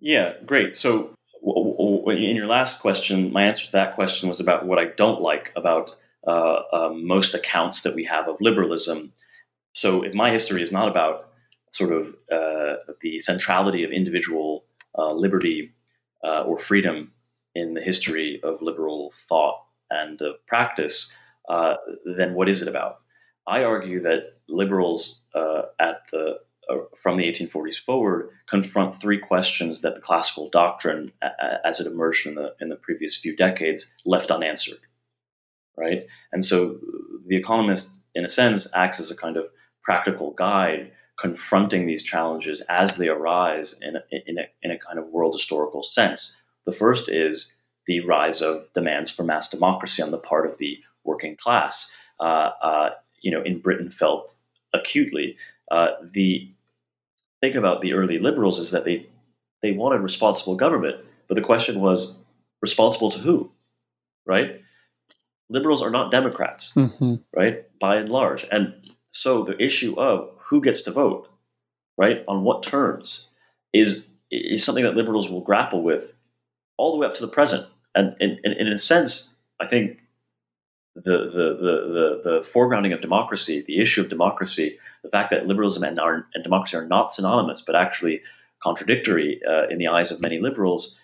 Yeah, 0.00 0.34
great. 0.44 0.76
So, 0.76 1.14
in 1.42 2.36
your 2.36 2.46
last 2.46 2.80
question, 2.80 3.32
my 3.32 3.44
answer 3.44 3.66
to 3.66 3.72
that 3.72 3.94
question 3.94 4.28
was 4.28 4.40
about 4.40 4.66
what 4.66 4.78
I 4.78 4.86
don't 4.96 5.20
like 5.20 5.52
about 5.56 5.90
uh, 6.26 6.62
uh, 6.72 6.92
most 6.94 7.34
accounts 7.34 7.82
that 7.82 7.94
we 7.94 8.04
have 8.04 8.28
of 8.28 8.36
liberalism. 8.40 9.12
So, 9.72 10.02
if 10.02 10.14
my 10.14 10.30
history 10.30 10.62
is 10.62 10.72
not 10.72 10.88
about 10.88 11.30
sort 11.70 11.92
of 11.92 12.14
uh, 12.30 12.76
the 13.00 13.18
centrality 13.18 13.82
of 13.84 13.90
individual 13.90 14.64
uh, 14.96 15.12
liberty 15.12 15.72
uh, 16.22 16.42
or 16.42 16.58
freedom 16.58 17.12
in 17.54 17.74
the 17.74 17.80
history 17.80 18.40
of 18.42 18.62
liberal 18.62 19.12
thought 19.28 19.64
and 19.90 20.20
practice, 20.46 21.12
uh, 21.48 21.74
then 22.16 22.34
what 22.34 22.48
is 22.48 22.62
it 22.62 22.68
about? 22.68 22.98
I 23.46 23.64
argue 23.64 24.02
that 24.02 24.34
liberals 24.48 25.22
uh, 25.34 25.62
at 25.78 26.02
the 26.10 26.38
uh, 26.70 26.76
from 27.02 27.18
the 27.18 27.30
1840s 27.30 27.76
forward 27.76 28.30
confront 28.48 28.98
three 28.98 29.18
questions 29.18 29.82
that 29.82 29.94
the 29.94 30.00
classical 30.00 30.48
doctrine, 30.48 31.12
as 31.62 31.78
it 31.78 31.86
emerged 31.86 32.26
in 32.26 32.36
the 32.36 32.54
in 32.60 32.68
the 32.70 32.76
previous 32.76 33.16
few 33.16 33.36
decades, 33.36 33.94
left 34.04 34.30
unanswered. 34.30 34.78
Right, 35.76 36.06
and 36.32 36.44
so 36.44 36.78
the 37.26 37.36
economist, 37.36 37.98
in 38.14 38.24
a 38.24 38.28
sense, 38.28 38.68
acts 38.74 39.00
as 39.00 39.10
a 39.10 39.16
kind 39.16 39.36
of 39.36 39.50
practical 39.82 40.30
guide 40.32 40.92
confronting 41.20 41.86
these 41.86 42.02
challenges 42.02 42.60
as 42.68 42.96
they 42.96 43.08
arise 43.08 43.78
in 43.80 43.96
a, 43.96 44.02
in 44.26 44.38
a, 44.38 44.42
in 44.62 44.70
a 44.70 44.78
kind 44.78 44.98
of 44.98 45.08
world 45.08 45.34
historical 45.34 45.82
sense. 45.82 46.34
The 46.66 46.72
first 46.72 47.08
is 47.08 47.52
the 47.86 48.00
rise 48.00 48.40
of 48.40 48.66
demands 48.74 49.10
for 49.10 49.22
mass 49.22 49.48
democracy 49.48 50.02
on 50.02 50.10
the 50.10 50.18
part 50.18 50.48
of 50.48 50.58
the 50.58 50.78
working 51.04 51.36
class. 51.36 51.92
Uh, 52.18 52.50
uh, 52.62 52.90
you 53.24 53.30
know, 53.30 53.42
in 53.42 53.58
Britain 53.58 53.90
felt 53.90 54.34
acutely. 54.72 55.36
Uh, 55.70 55.88
the 56.12 56.52
thing 57.40 57.56
about 57.56 57.80
the 57.80 57.94
early 57.94 58.18
liberals 58.18 58.58
is 58.58 58.70
that 58.70 58.84
they 58.84 59.06
they 59.62 59.72
wanted 59.72 60.00
responsible 60.00 60.56
government, 60.56 60.96
but 61.26 61.34
the 61.34 61.40
question 61.40 61.80
was 61.80 62.18
responsible 62.60 63.10
to 63.10 63.18
who, 63.18 63.50
right? 64.26 64.60
Liberals 65.48 65.82
are 65.82 65.90
not 65.90 66.12
Democrats, 66.12 66.74
mm-hmm. 66.74 67.14
right? 67.34 67.66
By 67.80 67.96
and 67.96 68.08
large, 68.08 68.46
and 68.52 68.74
so 69.08 69.42
the 69.42 69.60
issue 69.62 69.98
of 69.98 70.30
who 70.48 70.60
gets 70.60 70.82
to 70.82 70.92
vote, 70.92 71.28
right, 71.96 72.22
on 72.28 72.44
what 72.44 72.62
terms, 72.62 73.26
is 73.72 74.04
is 74.30 74.62
something 74.62 74.84
that 74.84 74.96
liberals 74.96 75.30
will 75.30 75.40
grapple 75.40 75.82
with 75.82 76.12
all 76.76 76.92
the 76.92 76.98
way 76.98 77.06
up 77.06 77.14
to 77.14 77.22
the 77.22 77.32
present. 77.32 77.66
And 77.94 78.16
in, 78.20 78.38
in, 78.42 78.52
in 78.52 78.68
a 78.68 78.78
sense, 78.78 79.34
I 79.60 79.66
think 79.66 79.98
the, 80.94 81.02
the, 81.02 81.56
the, 81.60 82.20
the, 82.22 82.40
foregrounding 82.42 82.94
of 82.94 83.00
democracy, 83.00 83.64
the 83.66 83.80
issue 83.80 84.00
of 84.00 84.08
democracy, 84.08 84.78
the 85.02 85.08
fact 85.08 85.30
that 85.30 85.46
liberalism 85.46 85.82
and, 85.82 85.98
our, 85.98 86.26
and 86.34 86.44
democracy 86.44 86.76
are 86.76 86.86
not 86.86 87.12
synonymous, 87.12 87.62
but 87.62 87.74
actually 87.74 88.20
contradictory 88.62 89.40
uh, 89.48 89.66
in 89.68 89.78
the 89.78 89.88
eyes 89.88 90.12
of 90.12 90.20
many 90.20 90.38
liberals, 90.38 90.96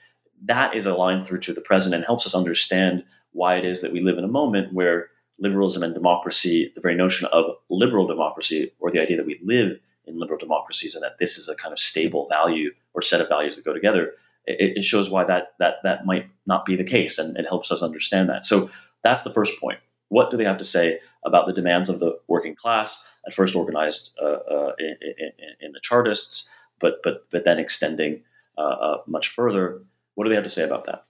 that 0.45 0.75
is 0.75 0.87
a 0.87 0.95
line 0.95 1.25
through 1.25 1.41
to 1.41 1.53
the 1.53 1.61
present 1.61 1.95
and 1.95 2.05
helps 2.05 2.27
us 2.27 2.35
understand 2.35 3.05
why 3.33 3.57
it 3.57 3.65
is 3.65 3.83
that 3.83 3.93
we 3.93 4.01
live 4.01 4.17
in 4.17 4.25
a 4.25 4.29
moment 4.29 4.73
where 4.73 5.09
liberalism 5.39 5.83
and 5.83 5.95
democracy, 5.95 6.73
the 6.75 6.81
very 6.81 6.95
notion 6.95 7.27
of 7.33 7.57
liberal 7.69 8.07
democracy, 8.07 8.73
or 8.79 8.91
the 8.91 9.01
idea 9.01 9.17
that 9.17 9.27
we 9.27 9.41
live 9.43 9.79
in 10.07 10.19
liberal 10.19 10.39
democracies 10.39 10.95
and 10.95 11.03
that 11.03 11.19
this 11.19 11.37
is 11.37 11.49
a 11.49 11.55
kind 11.55 11.73
of 11.73 11.79
stable 11.79 12.29
value 12.29 12.71
or 12.95 13.03
set 13.03 13.21
of 13.21 13.29
values 13.29 13.57
that 13.57 13.65
go 13.65 13.73
together, 13.73 14.13
it, 14.47 14.79
it 14.79 14.85
shows 14.85 15.11
why 15.11 15.25
that 15.25 15.55
that 15.59 15.75
that 15.83 16.07
might 16.07 16.29
not 16.47 16.65
be 16.65 16.77
the 16.77 16.85
case, 16.85 17.19
and 17.19 17.37
it 17.37 17.47
helps 17.47 17.71
us 17.71 17.83
understand 17.83 18.29
that. 18.29 18.45
So 18.45 18.71
that's 19.03 19.23
the 19.23 19.33
first 19.33 19.59
point. 19.61 19.79
What 20.09 20.31
do 20.31 20.37
they 20.37 20.45
have 20.45 20.59
to 20.59 20.65
say 20.65 20.99
about 21.25 21.47
the 21.47 21.53
demands 21.53 21.89
of 21.89 22.01
the 22.01 22.19
working 22.29 22.55
class, 22.55 23.05
at 23.27 23.35
first 23.35 23.55
organized 23.55 24.13
uh, 24.21 24.27
uh, 24.27 24.73
in, 24.79 24.97
in, 25.01 25.31
in, 25.61 25.73
the 25.73 25.81
Chartists, 25.81 26.49
but 26.81 27.01
but 27.03 27.27
but 27.31 27.45
then 27.45 27.59
extending 27.59 28.23
uh, 28.59 28.63
uh, 28.63 28.97
much 29.07 29.29
further? 29.29 29.83
What 30.15 30.25
do 30.25 30.31
they 30.31 30.37
have 30.37 30.45
to 30.45 30.51
say 30.51 30.65
about 30.65 30.87
that? 30.87 31.05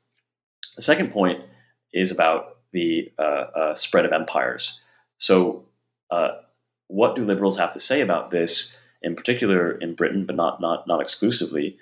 The 0.76 0.83
second 0.83 1.12
point 1.12 1.42
is 1.92 2.11
about 2.11 2.59
the 2.72 3.11
uh, 3.18 3.22
uh, 3.22 3.74
spread 3.74 4.05
of 4.05 4.12
empires. 4.12 4.79
So, 5.18 5.64
what 6.88 7.14
do 7.14 7.24
liberals 7.24 7.57
have 7.57 7.72
to 7.72 7.81
say 7.81 8.00
about 8.00 8.31
this, 8.31 8.76
in 9.03 9.14
particular 9.14 9.72
in 9.72 9.94
Britain, 9.94 10.26
but 10.26 10.37
not 10.37 10.61
not 10.61 10.87
not 10.87 11.00
exclusively? 11.00 11.79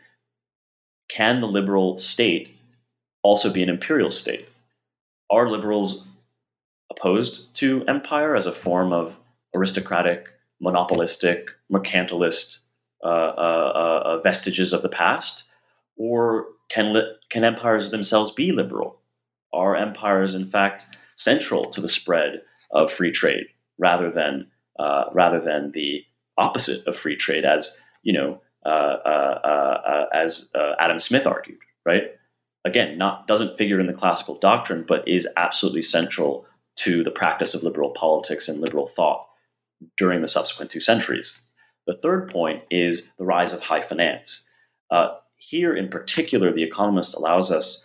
Can 1.09 1.41
the 1.41 1.47
liberal 1.47 1.97
state 1.97 2.55
also 3.23 3.51
be 3.51 3.63
an 3.63 3.71
imperial 3.71 4.11
state? 4.11 4.49
Are 5.31 5.49
liberals 5.49 6.07
opposed 6.91 7.55
to 7.55 7.85
empire 7.87 8.35
as 8.37 8.47
a 8.47 8.53
form 8.53 8.93
of 8.93 9.17
aristocratic, 9.55 10.27
monopolistic, 10.61 11.51
mercantilist 11.73 12.61
uh, 13.05 13.09
uh, 13.09 14.03
uh, 14.05 14.21
vestiges 14.23 14.73
of 14.73 14.83
the 14.83 14.89
past? 14.89 15.45
Or 15.97 16.47
can, 16.69 16.93
li- 16.93 17.13
can 17.31 17.45
empires 17.45 17.91
themselves 17.91 18.31
be 18.31 18.53
liberal? 18.53 19.01
Are 19.53 19.77
empires, 19.77 20.35
in 20.35 20.51
fact, 20.51 20.97
central 21.15 21.65
to 21.67 21.81
the 21.81 21.89
spread 21.89 22.43
of 22.71 22.93
free 22.93 23.13
trade 23.13 23.47
rather 23.79 24.11
than, 24.11 24.49
uh, 24.79 25.05
rather 25.13 25.41
than 25.41 25.73
the 25.73 26.05
opposite 26.37 26.87
of 26.87 26.97
free 26.97 27.17
trade, 27.17 27.45
as, 27.45 27.79
you 28.03 28.13
know, 28.13 28.41
uh, 28.65 28.69
uh, 28.69 30.07
as 30.13 30.49
Adam 30.79 30.99
Smith 30.99 31.27
argued, 31.27 31.59
right? 31.87 32.18
Again, 32.69 32.99
not 32.99 33.27
doesn't 33.27 33.59
figure 33.59 33.81
in 33.81 33.87
the 33.87 33.93
classical 33.93 34.39
doctrine, 34.39 34.85
but 34.87 35.07
is 35.09 35.27
absolutely 35.37 35.83
central 35.83 36.47
to 36.77 37.03
the 37.03 37.11
practice 37.11 37.55
of 37.55 37.63
liberal 37.63 37.91
politics 37.91 38.49
and 38.49 38.61
liberal 38.61 38.89
thought 38.89 39.27
during 39.97 40.21
the 40.23 40.29
subsequent 40.29 40.71
two 40.71 40.81
centuries. 40.81 41.39
The 41.87 41.97
third 41.97 42.31
point 42.31 42.63
is 42.71 43.09
the 43.19 43.25
rise 43.25 43.53
of 43.53 43.63
high 43.63 43.83
finance. 43.83 44.49
Uh, 44.91 45.17
here, 45.37 45.75
in 45.75 45.89
particular, 45.89 46.53
The 46.53 46.63
Economist 46.63 47.17
allows 47.17 47.51
us 47.51 47.83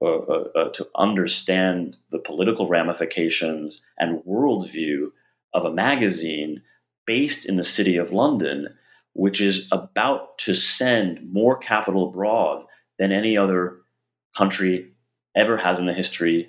uh, 0.00 0.06
uh, 0.06 0.44
uh 0.56 0.68
to 0.70 0.88
understand 0.96 1.96
the 2.10 2.18
political 2.18 2.68
ramifications 2.68 3.84
and 3.98 4.20
worldview 4.24 5.12
of 5.54 5.64
a 5.64 5.72
magazine 5.72 6.62
based 7.06 7.46
in 7.48 7.56
the 7.56 7.64
city 7.64 7.96
of 7.96 8.12
London, 8.12 8.68
which 9.12 9.40
is 9.40 9.68
about 9.70 10.38
to 10.38 10.54
send 10.54 11.32
more 11.32 11.56
capital 11.56 12.08
abroad 12.08 12.64
than 12.98 13.12
any 13.12 13.36
other 13.36 13.81
country 14.36 14.88
ever 15.34 15.56
has 15.56 15.78
in 15.78 15.86
the 15.86 15.94
history 15.94 16.48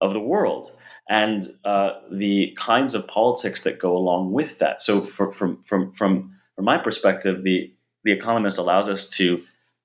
of 0.00 0.12
the 0.12 0.20
world. 0.20 0.72
and 1.08 1.56
uh, 1.64 1.92
the 2.10 2.54
kinds 2.58 2.94
of 2.94 3.06
politics 3.08 3.62
that 3.62 3.78
go 3.78 3.96
along 3.96 4.32
with 4.32 4.58
that. 4.58 4.80
So, 4.80 5.06
for, 5.06 5.32
from 5.32 5.62
from 5.64 5.90
from 5.92 6.36
from 6.54 6.64
my 6.64 6.78
perspective, 6.78 7.42
the 7.42 7.72
the 8.04 8.12
Economist 8.12 8.58
allows 8.58 8.88
us 8.88 9.08
to 9.10 9.42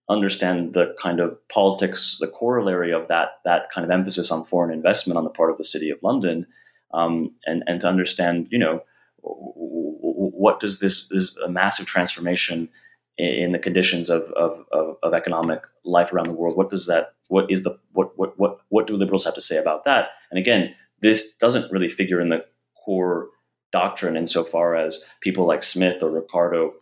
understand 0.09 0.73
the 0.73 0.93
kind 0.99 1.19
of 1.19 1.37
politics, 1.47 2.17
the 2.19 2.27
corollary 2.27 2.91
of 2.91 3.07
that 3.07 3.39
that 3.45 3.71
kind 3.71 3.85
of 3.85 3.91
emphasis 3.91 4.31
on 4.31 4.45
foreign 4.45 4.73
investment 4.73 5.17
on 5.17 5.23
the 5.23 5.29
part 5.29 5.49
of 5.49 5.57
the 5.57 5.63
City 5.63 5.89
of 5.89 5.99
London, 6.03 6.45
um, 6.93 7.33
and 7.45 7.63
and 7.67 7.79
to 7.81 7.87
understand, 7.87 8.47
you 8.51 8.59
know, 8.59 8.81
what 9.21 10.59
does 10.59 10.79
this 10.79 11.07
this 11.07 11.35
massive 11.47 11.85
transformation 11.85 12.69
in 13.17 13.51
the 13.51 13.59
conditions 13.59 14.09
of, 14.09 14.23
of, 14.31 14.65
of, 14.71 14.97
of, 15.03 15.13
economic 15.13 15.61
life 15.83 16.11
around 16.11 16.25
the 16.25 16.33
world. 16.33 16.57
What 16.57 16.71
does 16.71 16.87
that? 16.87 17.13
What 17.29 17.51
is 17.51 17.63
the 17.63 17.77
what 17.91 18.17
what 18.17 18.37
what 18.39 18.57
what 18.69 18.87
do 18.87 18.97
liberals 18.97 19.25
have 19.25 19.35
to 19.35 19.41
say 19.41 19.57
about 19.57 19.85
that? 19.85 20.09
And 20.31 20.39
again, 20.39 20.73
this 21.01 21.35
doesn't 21.35 21.71
really 21.71 21.89
figure 21.89 22.19
in 22.19 22.29
the 22.29 22.43
core 22.83 23.27
doctrine 23.71 24.17
insofar 24.17 24.75
as 24.75 25.03
people 25.21 25.45
like 25.45 25.63
Smith 25.63 26.01
or 26.01 26.09
Ricardo 26.09 26.73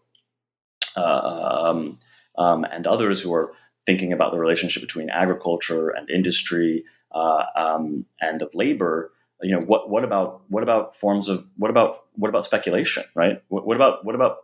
uh, 0.96 1.02
um, 1.02 2.00
um, 2.38 2.66
and 2.66 2.88
others 2.88 3.22
who 3.22 3.34
are 3.34 3.54
thinking 3.86 4.14
about 4.14 4.32
the 4.32 4.40
relationship 4.40 4.82
between 4.82 5.10
agriculture 5.10 5.90
and 5.90 6.10
industry 6.10 6.84
uh, 7.14 7.44
um, 7.56 8.06
and 8.22 8.42
of 8.42 8.50
labor. 8.54 9.12
You 9.42 9.60
know, 9.60 9.66
what 9.66 9.90
what 9.90 10.04
about 10.04 10.44
what 10.50 10.64
about 10.64 10.96
forms 10.96 11.28
of 11.28 11.46
what 11.58 11.72
about 11.72 12.04
what 12.14 12.30
about 12.30 12.46
speculation, 12.46 13.04
right? 13.16 13.42
What, 13.50 13.66
what 13.66 13.76
about 13.76 14.06
what 14.06 14.16
about 14.16 14.38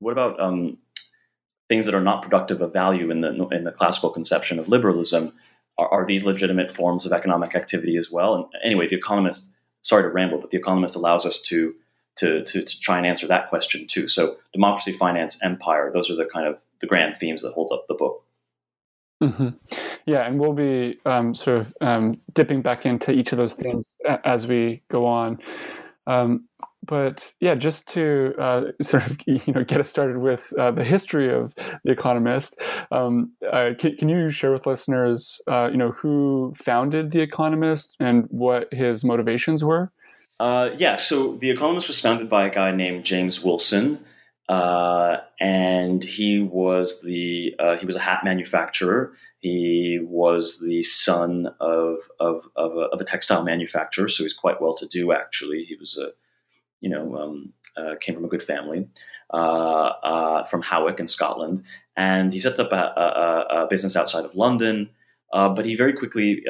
what 0.00 0.12
about 0.12 0.40
um, 0.40 0.78
things 1.68 1.86
that 1.86 1.94
are 1.94 2.00
not 2.00 2.22
productive 2.22 2.60
of 2.60 2.72
value 2.72 3.10
in 3.10 3.20
the 3.20 3.48
in 3.48 3.64
the 3.64 3.72
classical 3.72 4.10
conception 4.10 4.58
of 4.58 4.68
liberalism? 4.68 5.32
Are, 5.78 5.88
are 5.88 6.06
these 6.06 6.24
legitimate 6.24 6.72
forms 6.72 7.04
of 7.04 7.12
economic 7.12 7.54
activity 7.54 7.96
as 7.96 8.10
well? 8.10 8.34
And 8.34 8.44
anyway, 8.64 8.88
the 8.88 8.96
Economist. 8.96 9.52
Sorry 9.82 10.02
to 10.02 10.08
ramble, 10.08 10.38
but 10.38 10.50
the 10.50 10.58
Economist 10.58 10.96
allows 10.96 11.24
us 11.24 11.40
to 11.42 11.74
to, 12.16 12.42
to, 12.44 12.62
to, 12.62 12.80
try 12.80 12.96
and 12.96 13.06
answer 13.06 13.26
that 13.26 13.50
question 13.50 13.86
too. 13.86 14.08
So 14.08 14.38
democracy, 14.52 14.92
finance, 14.92 15.38
empire, 15.42 15.90
those 15.92 16.10
are 16.10 16.16
the 16.16 16.24
kind 16.24 16.46
of 16.46 16.58
the 16.80 16.86
grand 16.86 17.16
themes 17.18 17.42
that 17.42 17.52
hold 17.52 17.70
up 17.72 17.86
the 17.88 17.94
book. 17.94 18.24
Mm-hmm. 19.22 19.48
Yeah, 20.06 20.26
and 20.26 20.38
we'll 20.38 20.52
be 20.52 20.98
um, 21.04 21.34
sort 21.34 21.58
of 21.58 21.74
um, 21.80 22.20
dipping 22.32 22.62
back 22.62 22.86
into 22.86 23.12
each 23.12 23.32
of 23.32 23.38
those 23.38 23.54
themes 23.54 23.96
as 24.24 24.46
we 24.46 24.82
go 24.88 25.06
on. 25.06 25.38
Um, 26.06 26.46
but 26.86 27.32
yeah, 27.40 27.54
just 27.54 27.88
to 27.88 28.34
uh, 28.38 28.64
sort 28.82 29.06
of 29.06 29.18
you 29.26 29.52
know 29.52 29.64
get 29.64 29.80
us 29.80 29.90
started 29.90 30.18
with 30.18 30.52
uh, 30.58 30.70
the 30.70 30.84
history 30.84 31.32
of 31.32 31.54
the 31.84 31.92
Economist, 31.92 32.60
um, 32.90 33.32
uh, 33.50 33.72
can, 33.78 33.96
can, 33.96 34.08
you 34.08 34.30
share 34.30 34.52
with 34.52 34.66
listeners, 34.66 35.40
uh, 35.46 35.68
you 35.70 35.76
know, 35.76 35.92
who 35.92 36.52
founded 36.56 37.10
the 37.10 37.20
Economist 37.20 37.96
and 38.00 38.26
what 38.28 38.72
his 38.72 39.04
motivations 39.04 39.64
were? 39.64 39.92
Uh, 40.38 40.70
yeah, 40.76 40.96
so 40.96 41.36
the 41.36 41.50
Economist 41.50 41.88
was 41.88 42.00
founded 42.00 42.28
by 42.28 42.46
a 42.46 42.50
guy 42.50 42.70
named 42.70 43.04
James 43.04 43.42
Wilson, 43.42 44.04
uh, 44.48 45.16
and 45.40 46.04
he 46.04 46.40
was 46.40 47.02
the 47.02 47.54
he 47.80 47.86
was 47.86 47.96
a 47.96 48.00
hat 48.00 48.20
manufacturer. 48.24 49.14
He 49.40 50.00
was 50.02 50.60
the 50.60 50.82
son 50.82 51.48
of 51.60 51.98
of 52.20 52.42
of 52.56 52.72
a, 52.76 52.80
of 52.92 53.00
a, 53.00 53.04
textile 53.04 53.44
manufacturer, 53.44 54.08
so 54.08 54.24
he's 54.24 54.34
quite 54.34 54.60
well 54.60 54.74
to 54.74 54.86
do. 54.86 55.12
Actually, 55.12 55.64
he 55.64 55.76
was 55.76 55.96
a 55.96 56.10
you 56.80 56.90
know 56.90 57.16
um, 57.16 57.52
uh, 57.76 57.94
came 58.00 58.14
from 58.14 58.24
a 58.24 58.28
good 58.28 58.42
family 58.42 58.88
uh, 59.32 59.36
uh, 59.36 60.46
from 60.46 60.62
Hawick 60.62 61.00
in 61.00 61.08
Scotland, 61.08 61.62
and 61.96 62.32
he 62.32 62.38
sets 62.38 62.58
up 62.58 62.72
a, 62.72 62.74
a, 62.76 63.64
a 63.64 63.66
business 63.68 63.96
outside 63.96 64.24
of 64.24 64.34
London. 64.34 64.90
but 65.32 65.64
he 65.64 65.74
very 65.76 65.92
quickly 65.92 66.44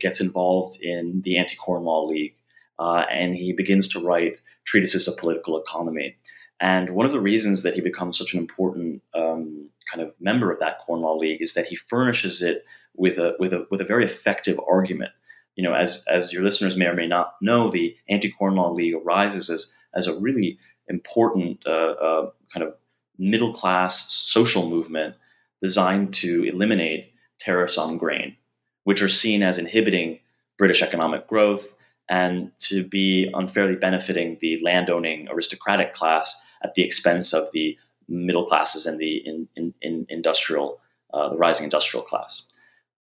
gets 0.00 0.20
involved 0.20 0.80
in 0.80 1.22
the 1.24 1.38
Anti 1.38 1.56
Corn 1.56 1.84
Law 1.84 2.04
League 2.06 2.36
uh, 2.78 3.04
and 3.10 3.34
he 3.34 3.52
begins 3.52 3.88
to 3.88 4.00
write 4.00 4.38
treatises 4.64 5.08
of 5.08 5.16
political 5.16 5.60
economy. 5.60 6.16
And 6.60 6.90
one 6.90 7.06
of 7.06 7.12
the 7.12 7.20
reasons 7.20 7.62
that 7.62 7.74
he 7.74 7.80
becomes 7.80 8.18
such 8.18 8.32
an 8.32 8.40
important 8.40 9.02
um, 9.14 9.68
kind 9.92 10.06
of 10.06 10.14
member 10.20 10.50
of 10.50 10.58
that 10.60 10.78
Corn 10.80 11.02
Law 11.02 11.16
League 11.16 11.42
is 11.42 11.54
that 11.54 11.66
he 11.66 11.76
furnishes 11.76 12.42
it 12.42 12.64
with 12.94 13.18
a 13.18 13.34
with 13.38 13.52
a 13.52 13.66
with 13.70 13.80
a 13.80 13.84
very 13.84 14.04
effective 14.04 14.58
argument. 14.66 15.10
You 15.56 15.64
know, 15.64 15.74
as 15.74 16.04
as 16.06 16.32
your 16.32 16.42
listeners 16.42 16.76
may 16.76 16.86
or 16.86 16.94
may 16.94 17.06
not 17.06 17.34
know, 17.40 17.70
the 17.70 17.96
Anti 18.08 18.30
Corn 18.30 18.54
Law 18.54 18.72
League 18.72 18.94
arises 18.94 19.50
as 19.50 19.72
as 19.94 20.06
a 20.06 20.18
really 20.18 20.58
important 20.88 21.60
uh, 21.66 21.70
uh, 21.70 22.30
kind 22.52 22.64
of 22.64 22.74
middle 23.18 23.52
class 23.52 24.12
social 24.12 24.68
movement 24.68 25.16
designed 25.62 26.14
to 26.14 26.44
eliminate 26.44 27.12
tariffs 27.40 27.78
on 27.78 27.98
grain, 27.98 28.36
which 28.84 29.02
are 29.02 29.08
seen 29.08 29.42
as 29.42 29.58
inhibiting 29.58 30.20
British 30.58 30.82
economic 30.82 31.26
growth 31.26 31.68
and 32.08 32.52
to 32.58 32.84
be 32.84 33.30
unfairly 33.34 33.74
benefiting 33.74 34.38
the 34.40 34.60
landowning 34.62 35.28
aristocratic 35.28 35.92
class 35.92 36.40
at 36.62 36.74
the 36.74 36.82
expense 36.82 37.32
of 37.32 37.48
the 37.52 37.76
middle 38.08 38.46
classes 38.46 38.86
and 38.86 38.98
the 39.00 39.16
in, 39.26 39.48
in, 39.56 39.74
in 39.82 40.06
industrial, 40.08 40.78
uh, 41.12 41.30
the 41.30 41.36
rising 41.36 41.64
industrial 41.64 42.04
class, 42.04 42.42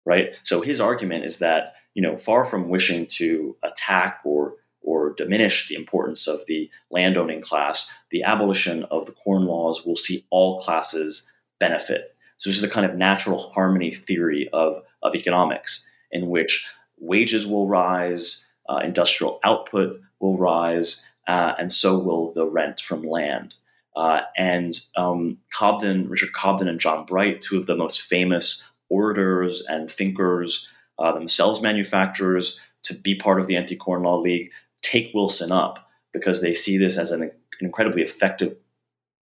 right? 0.06 0.30
So 0.42 0.62
his 0.62 0.80
argument 0.80 1.24
is 1.24 1.38
that 1.40 1.74
you 1.94 2.02
know, 2.02 2.16
far 2.16 2.44
from 2.44 2.68
wishing 2.68 3.07
to 3.07 3.57
attack 3.62 4.20
or 4.24 4.57
or 4.85 5.14
diminish 5.14 5.68
the 5.68 5.74
importance 5.74 6.26
of 6.26 6.44
the 6.46 6.70
landowning 6.90 7.40
class, 7.40 7.88
the 8.11 8.22
abolition 8.22 8.85
of 8.90 9.07
the 9.07 9.12
corn 9.12 9.46
laws 9.46 9.85
will 9.85 9.96
see 9.96 10.26
all 10.28 10.61
classes 10.61 11.26
benefit. 11.59 12.14
So 12.37 12.50
this 12.50 12.59
is 12.59 12.64
a 12.64 12.68
kind 12.68 12.85
of 12.85 12.94
natural 12.94 13.38
harmony 13.38 13.94
theory 13.94 14.50
of, 14.52 14.83
of 15.02 15.14
economics 15.14 15.88
in 16.11 16.28
which 16.28 16.66
wages 16.98 17.46
will 17.46 17.66
rise, 17.66 18.44
uh, 18.68 18.80
industrial 18.85 19.40
output 19.42 20.00
will 20.20 20.37
rise, 20.37 21.07
uh, 21.26 21.54
and 21.59 21.72
so 21.72 21.98
will 21.98 22.33
the 22.33 22.46
rent 22.46 22.80
from 22.80 23.02
land. 23.02 23.54
Uh, 23.96 24.20
and 24.37 24.80
um, 24.96 25.38
Cobden, 25.52 26.09
Richard 26.09 26.33
Cobden, 26.35 26.68
and 26.68 26.80
John 26.80 27.07
Bright, 27.07 27.40
two 27.40 27.59
of 27.59 27.66
the 27.66 27.76
most 27.76 28.02
famous 28.02 28.68
orators 28.90 29.64
and 29.66 29.90
thinkers, 29.90 30.68
uh, 30.98 31.12
themselves 31.12 31.61
manufacturers, 31.61 32.61
to 32.85 32.94
be 32.94 33.14
part 33.14 33.40
of 33.40 33.46
the 33.46 33.57
Anti 33.57 33.76
Corn 33.76 34.02
Law 34.02 34.18
League, 34.18 34.50
take 34.83 35.12
Wilson 35.14 35.50
up 35.50 35.90
because 36.12 36.40
they 36.40 36.54
see 36.54 36.78
this 36.78 36.96
as 36.98 37.11
an, 37.11 37.30
incredibly 37.61 38.02
effective 38.02 38.57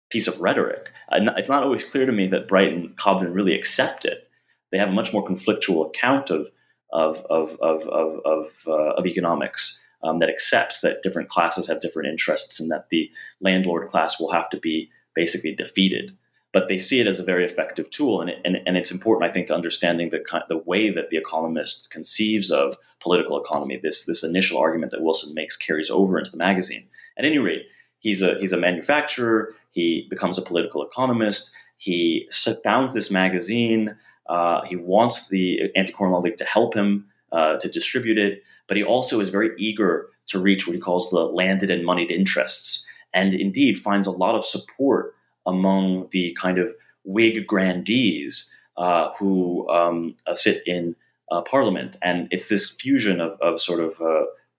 piece 0.10 0.28
of 0.28 0.40
rhetoric. 0.40 0.92
it's 1.12 1.50
not 1.50 1.64
always 1.64 1.84
clear 1.84 2.06
to 2.06 2.12
me 2.12 2.28
that 2.28 2.48
Bright 2.48 2.72
and 2.72 2.96
Cobden 2.98 3.34
really 3.34 3.54
accept 3.54 4.06
it. 4.06 4.30
They 4.72 4.78
have 4.78 4.90
a 4.90 4.94
much 4.94 5.12
more 5.12 5.26
conflictual 5.26 5.88
account 5.88 6.30
of 6.30 6.48
of 6.92 7.18
of 7.30 7.58
of 7.60 7.88
of 7.88 8.20
of, 8.26 8.64
uh, 8.68 8.94
of 8.96 9.06
economics 9.06 9.80
um, 10.04 10.20
that 10.20 10.30
accepts 10.30 10.82
that 10.82 11.04
different 11.04 11.30
classes 11.30 11.68
have 11.68 11.82
different 11.82 12.10
interests 12.10 12.60
and 12.60 12.72
that 12.72 12.90
the 12.90 13.10
landlord 13.42 13.88
class 13.90 14.20
will 14.20 14.32
have 14.32 14.50
to 14.50 14.58
be 14.58 14.90
basically 15.16 15.54
defeated. 15.54 16.16
But 16.52 16.68
they 16.68 16.80
see 16.80 17.00
it 17.00 17.06
as 17.06 17.20
a 17.20 17.24
very 17.24 17.46
effective 17.46 17.92
tool, 17.92 18.22
and, 18.22 18.30
it, 18.32 18.42
and, 18.44 18.58
and 18.66 18.76
it's 18.76 18.90
important, 18.90 19.30
I 19.30 19.32
think, 19.32 19.48
to 19.48 19.56
understanding 19.56 20.10
the 20.10 20.24
the 20.50 20.58
way 20.58 20.90
that 20.90 21.10
the 21.10 21.18
economist 21.18 21.92
conceives 21.92 22.50
of 22.50 22.76
political 23.00 23.40
economy. 23.40 23.78
This 23.78 24.06
this 24.06 24.24
initial 24.24 24.58
argument 24.58 24.92
that 24.92 25.04
Wilson 25.04 25.36
makes 25.36 25.56
carries 25.56 25.92
over 25.92 26.18
into 26.18 26.32
the 26.32 26.38
magazine. 26.38 26.88
At 27.20 27.26
any 27.26 27.38
rate, 27.38 27.68
he's 28.00 28.22
a 28.24 28.40
he's 28.40 28.54
a 28.54 28.58
manufacturer. 28.58 29.54
He 29.72 30.08
becomes 30.10 30.40
a 30.40 30.42
political 30.42 30.84
economist. 30.84 31.52
He 31.78 32.28
founds 32.64 32.94
this 32.94 33.12
magazine. 33.12 33.96
Uh, 34.28 34.64
he 34.66 34.76
wants 34.76 35.30
the 35.30 35.72
Anti-Corn 35.76 36.12
Law 36.12 36.20
League 36.20 36.38
to 36.38 36.46
help 36.46 36.74
him 36.74 37.06
uh, 37.32 37.58
to 37.58 37.70
distribute 37.70 38.18
it, 38.18 38.44
but 38.68 38.78
he 38.78 38.84
also 38.84 39.20
is 39.20 39.30
very 39.30 39.52
eager 39.58 40.08
to 40.28 40.40
reach 40.40 40.68
what 40.68 40.76
he 40.76 40.82
calls 40.82 41.10
the 41.10 41.20
landed 41.20 41.72
and 41.72 41.86
moneyed 41.86 42.12
interests, 42.12 42.88
and 43.14 43.34
indeed 43.34 43.80
finds 43.80 44.08
a 44.08 44.12
lot 44.12 44.36
of 44.36 44.46
support 44.46 45.16
among 45.46 46.10
the 46.12 46.36
kind 46.40 46.58
of 46.58 46.74
Whig 47.04 47.48
grandees 47.48 48.52
uh, 48.78 49.12
who 49.18 49.68
um, 49.70 50.16
uh, 50.28 50.36
sit 50.36 50.66
in 50.68 50.96
uh, 51.32 51.42
Parliament. 51.42 51.98
And 52.02 52.28
it's 52.32 52.48
this 52.48 52.72
fusion 52.72 53.20
of, 53.20 53.40
of 53.42 53.60
sort 53.60 53.80
of 53.80 54.00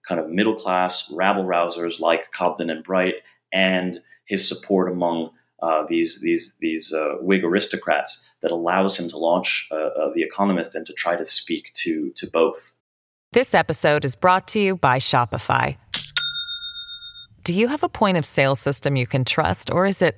kind 0.07 0.19
of 0.19 0.29
middle 0.29 0.55
class 0.55 1.11
rabble 1.15 1.43
rousers 1.43 1.99
like 1.99 2.31
Cobden 2.31 2.69
and 2.69 2.83
Bright 2.83 3.15
and 3.53 4.01
his 4.25 4.47
support 4.47 4.91
among 4.91 5.31
uh, 5.61 5.85
these 5.87 6.19
these 6.21 6.55
these 6.59 6.93
uh, 6.93 7.15
Whig 7.19 7.43
aristocrats 7.43 8.27
that 8.41 8.51
allows 8.51 8.97
him 8.97 9.09
to 9.09 9.17
launch 9.17 9.67
uh, 9.71 9.75
uh, 9.75 10.11
the 10.15 10.23
Economist 10.23 10.73
and 10.73 10.85
to 10.87 10.93
try 10.93 11.15
to 11.15 11.25
speak 11.25 11.71
to 11.75 12.11
to 12.15 12.27
both. 12.27 12.73
This 13.31 13.53
episode 13.53 14.03
is 14.03 14.15
brought 14.15 14.47
to 14.49 14.59
you 14.59 14.75
by 14.75 14.97
Shopify. 14.97 15.77
Do 17.43 17.53
you 17.53 17.67
have 17.67 17.83
a 17.83 17.89
point 17.89 18.17
of 18.17 18.25
sale 18.25 18.55
system 18.55 18.95
you 18.95 19.07
can 19.07 19.23
trust, 19.23 19.71
or 19.71 19.85
is 19.85 20.01
it 20.01 20.17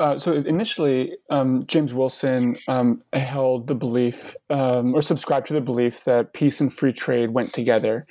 uh, 0.00 0.16
so 0.16 0.32
initially, 0.32 1.12
um, 1.28 1.62
James 1.66 1.92
Wilson 1.92 2.56
um, 2.68 3.02
held 3.12 3.66
the 3.66 3.74
belief 3.74 4.34
um, 4.48 4.94
or 4.94 5.02
subscribed 5.02 5.46
to 5.48 5.52
the 5.52 5.60
belief 5.60 6.04
that 6.04 6.32
peace 6.32 6.60
and 6.60 6.72
free 6.72 6.92
trade 6.92 7.30
went 7.30 7.52
together. 7.52 8.06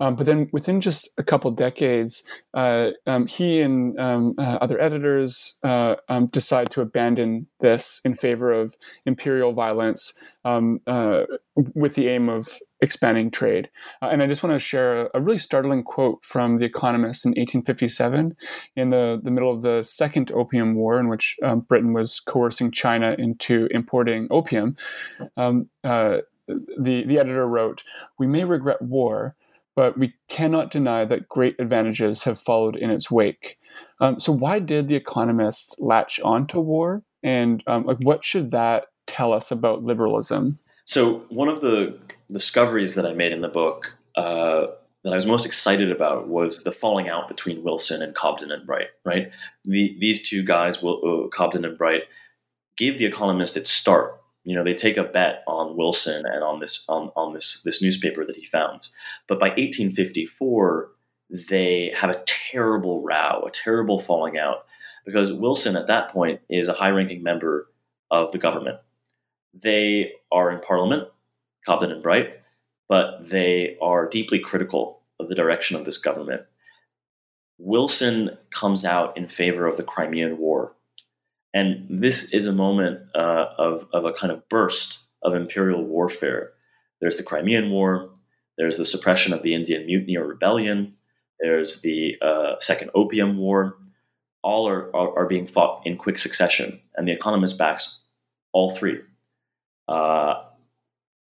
Um, 0.00 0.16
but 0.16 0.26
then 0.26 0.48
within 0.52 0.80
just 0.80 1.08
a 1.18 1.22
couple 1.22 1.50
decades, 1.50 2.28
uh, 2.54 2.90
um, 3.06 3.26
he 3.26 3.60
and 3.60 3.98
um, 3.98 4.34
uh, 4.38 4.58
other 4.60 4.80
editors 4.80 5.58
uh, 5.62 5.96
decide 6.32 6.70
to 6.70 6.80
abandon 6.80 7.46
this 7.60 8.00
in 8.04 8.14
favor 8.14 8.52
of 8.52 8.76
imperial 9.06 9.52
violence 9.52 10.18
uh, 10.44 11.24
with 11.74 11.94
the 11.94 12.08
aim 12.08 12.28
of 12.28 12.48
expanding 12.80 13.30
trade. 13.30 13.68
Uh, 14.02 14.08
and 14.12 14.22
I 14.22 14.26
just 14.26 14.42
want 14.42 14.54
to 14.54 14.58
share 14.58 15.06
a, 15.06 15.10
a, 15.14 15.20
really 15.20 15.38
startling 15.38 15.82
quote 15.82 16.22
from 16.22 16.58
The 16.58 16.66
Economist 16.66 17.24
in 17.24 17.30
1857, 17.30 18.36
in 18.76 18.90
the, 18.90 19.20
the 19.22 19.30
middle 19.30 19.50
of 19.50 19.62
the 19.62 19.82
Second 19.82 20.30
Opium 20.32 20.74
War, 20.74 21.00
in 21.00 21.08
which 21.08 21.36
um, 21.42 21.60
Britain 21.60 21.94
was 21.94 22.20
coercing 22.20 22.70
China 22.70 23.16
into 23.18 23.68
importing 23.70 24.28
opium. 24.30 24.76
Um, 25.36 25.70
uh, 25.82 26.18
the, 26.46 27.04
the 27.04 27.18
editor 27.18 27.48
wrote, 27.48 27.82
We 28.18 28.26
may 28.26 28.44
regret 28.44 28.82
war, 28.82 29.34
but 29.76 29.98
we 29.98 30.14
cannot 30.28 30.70
deny 30.70 31.04
that 31.04 31.28
great 31.28 31.56
advantages 31.58 32.22
have 32.24 32.38
followed 32.38 32.76
in 32.76 32.90
its 32.90 33.10
wake. 33.10 33.58
Um, 34.00 34.20
so, 34.20 34.32
why 34.32 34.58
did 34.58 34.88
The 34.88 34.96
Economist 34.96 35.76
latch 35.78 36.20
onto 36.20 36.60
war? 36.60 37.02
And 37.22 37.62
um, 37.66 37.84
like, 37.84 37.98
what 37.98 38.24
should 38.24 38.50
that 38.50 38.86
tell 39.06 39.32
us 39.32 39.50
about 39.50 39.82
liberalism? 39.82 40.58
So 40.84 41.24
one 41.30 41.48
of 41.48 41.60
the 41.60 41.98
discoveries 42.30 42.94
that 42.94 43.06
I 43.06 43.14
made 43.14 43.32
in 43.32 43.40
the 43.40 43.48
book 43.48 43.96
uh, 44.16 44.66
that 45.02 45.12
I 45.12 45.16
was 45.16 45.26
most 45.26 45.46
excited 45.46 45.90
about 45.90 46.28
was 46.28 46.62
the 46.62 46.72
falling 46.72 47.08
out 47.08 47.28
between 47.28 47.62
Wilson 47.62 48.02
and 48.02 48.14
Cobden 48.14 48.50
and 48.50 48.66
Bright. 48.66 48.88
Right, 49.04 49.30
the, 49.64 49.96
these 49.98 50.28
two 50.28 50.42
guys, 50.42 50.82
uh, 50.82 51.28
Cobden 51.32 51.64
and 51.64 51.78
Bright, 51.78 52.02
gave 52.76 52.98
the 52.98 53.06
Economist 53.06 53.56
its 53.56 53.70
start. 53.70 54.20
You 54.44 54.54
know, 54.54 54.64
they 54.64 54.74
take 54.74 54.96
a 54.96 55.04
bet 55.04 55.42
on 55.46 55.76
Wilson 55.76 56.24
and 56.26 56.44
on 56.44 56.60
this 56.60 56.84
on, 56.88 57.10
on 57.16 57.32
this 57.32 57.62
this 57.62 57.82
newspaper 57.82 58.24
that 58.24 58.36
he 58.36 58.44
founds. 58.46 58.92
But 59.26 59.40
by 59.40 59.48
1854, 59.48 60.90
they 61.48 61.92
have 61.96 62.10
a 62.10 62.22
terrible 62.26 63.02
row, 63.02 63.44
a 63.46 63.50
terrible 63.50 63.98
falling 63.98 64.38
out, 64.38 64.66
because 65.04 65.32
Wilson 65.32 65.76
at 65.76 65.86
that 65.86 66.10
point 66.10 66.40
is 66.48 66.68
a 66.68 66.74
high-ranking 66.74 67.22
member 67.22 67.68
of 68.10 68.32
the 68.32 68.38
government 68.38 68.78
they 69.62 70.12
are 70.32 70.50
in 70.50 70.60
Parliament, 70.60 71.08
Cobden 71.66 71.92
and 71.92 72.02
Bright, 72.02 72.40
but 72.88 73.28
they 73.28 73.76
are 73.80 74.08
deeply 74.08 74.38
critical 74.38 75.00
of 75.20 75.28
the 75.28 75.34
direction 75.34 75.76
of 75.76 75.84
this 75.84 75.98
government. 75.98 76.42
Wilson 77.58 78.36
comes 78.52 78.84
out 78.84 79.16
in 79.16 79.28
favor 79.28 79.66
of 79.66 79.76
the 79.76 79.84
Crimean 79.84 80.38
War. 80.38 80.74
And 81.54 81.86
this 81.88 82.24
is 82.32 82.46
a 82.46 82.52
moment 82.52 83.00
uh, 83.14 83.46
of, 83.56 83.86
of 83.92 84.04
a 84.04 84.12
kind 84.12 84.32
of 84.32 84.46
burst 84.48 84.98
of 85.22 85.34
imperial 85.34 85.82
warfare. 85.84 86.50
There's 87.00 87.16
the 87.16 87.22
Crimean 87.22 87.70
War, 87.70 88.10
there's 88.58 88.76
the 88.76 88.84
suppression 88.84 89.32
of 89.32 89.42
the 89.42 89.54
Indian 89.54 89.86
Mutiny 89.86 90.16
or 90.16 90.26
Rebellion, 90.26 90.90
there's 91.40 91.80
the 91.80 92.16
uh, 92.20 92.54
Second 92.58 92.90
Opium 92.94 93.38
War. 93.38 93.76
All 94.42 94.68
are, 94.68 94.94
are, 94.94 95.20
are 95.20 95.26
being 95.26 95.46
fought 95.46 95.82
in 95.86 95.96
quick 95.96 96.18
succession, 96.18 96.80
and 96.96 97.08
The 97.08 97.12
Economist 97.12 97.56
backs 97.56 98.00
all 98.52 98.74
three 98.74 99.00
uh, 99.88 100.42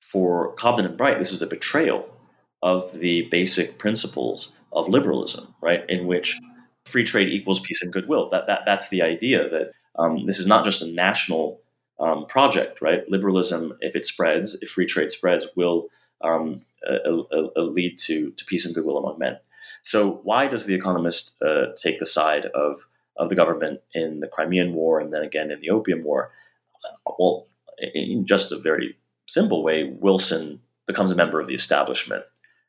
for 0.00 0.54
Cobden 0.56 0.86
and 0.86 0.96
Bright, 0.96 1.18
this 1.18 1.32
is 1.32 1.42
a 1.42 1.46
betrayal 1.46 2.08
of 2.62 2.92
the 2.92 3.22
basic 3.30 3.78
principles 3.78 4.52
of 4.72 4.88
liberalism, 4.88 5.54
right? 5.60 5.88
In 5.88 6.06
which 6.06 6.38
free 6.86 7.04
trade 7.04 7.28
equals 7.28 7.60
peace 7.60 7.82
and 7.82 7.92
goodwill. 7.92 8.30
That, 8.30 8.46
that 8.46 8.60
that's 8.66 8.88
the 8.88 9.02
idea 9.02 9.48
that 9.48 9.72
um, 9.96 10.26
this 10.26 10.38
is 10.38 10.46
not 10.46 10.64
just 10.64 10.82
a 10.82 10.90
national 10.90 11.60
um, 12.00 12.26
project, 12.26 12.80
right? 12.82 13.08
Liberalism, 13.08 13.76
if 13.80 13.94
it 13.94 14.04
spreads, 14.04 14.56
if 14.60 14.70
free 14.70 14.86
trade 14.86 15.10
spreads, 15.10 15.46
will 15.56 15.88
um, 16.22 16.64
lead 17.56 17.98
to 17.98 18.30
to 18.32 18.44
peace 18.44 18.66
and 18.66 18.74
goodwill 18.74 18.98
among 18.98 19.18
men. 19.18 19.38
So 19.82 20.20
why 20.22 20.46
does 20.46 20.66
the 20.66 20.74
Economist 20.74 21.36
uh, 21.42 21.66
take 21.76 21.98
the 21.98 22.06
side 22.06 22.46
of 22.46 22.80
of 23.16 23.28
the 23.28 23.36
government 23.36 23.80
in 23.92 24.20
the 24.20 24.26
Crimean 24.26 24.74
War 24.74 24.98
and 24.98 25.12
then 25.12 25.22
again 25.22 25.50
in 25.50 25.60
the 25.60 25.70
Opium 25.70 26.02
War? 26.02 26.32
Well, 27.18 27.46
in 27.94 28.26
just 28.26 28.52
a 28.52 28.58
very 28.58 28.96
simple 29.26 29.62
way, 29.62 29.84
Wilson 29.84 30.60
becomes 30.86 31.10
a 31.10 31.16
member 31.16 31.40
of 31.40 31.48
the 31.48 31.54
establishment 31.54 32.24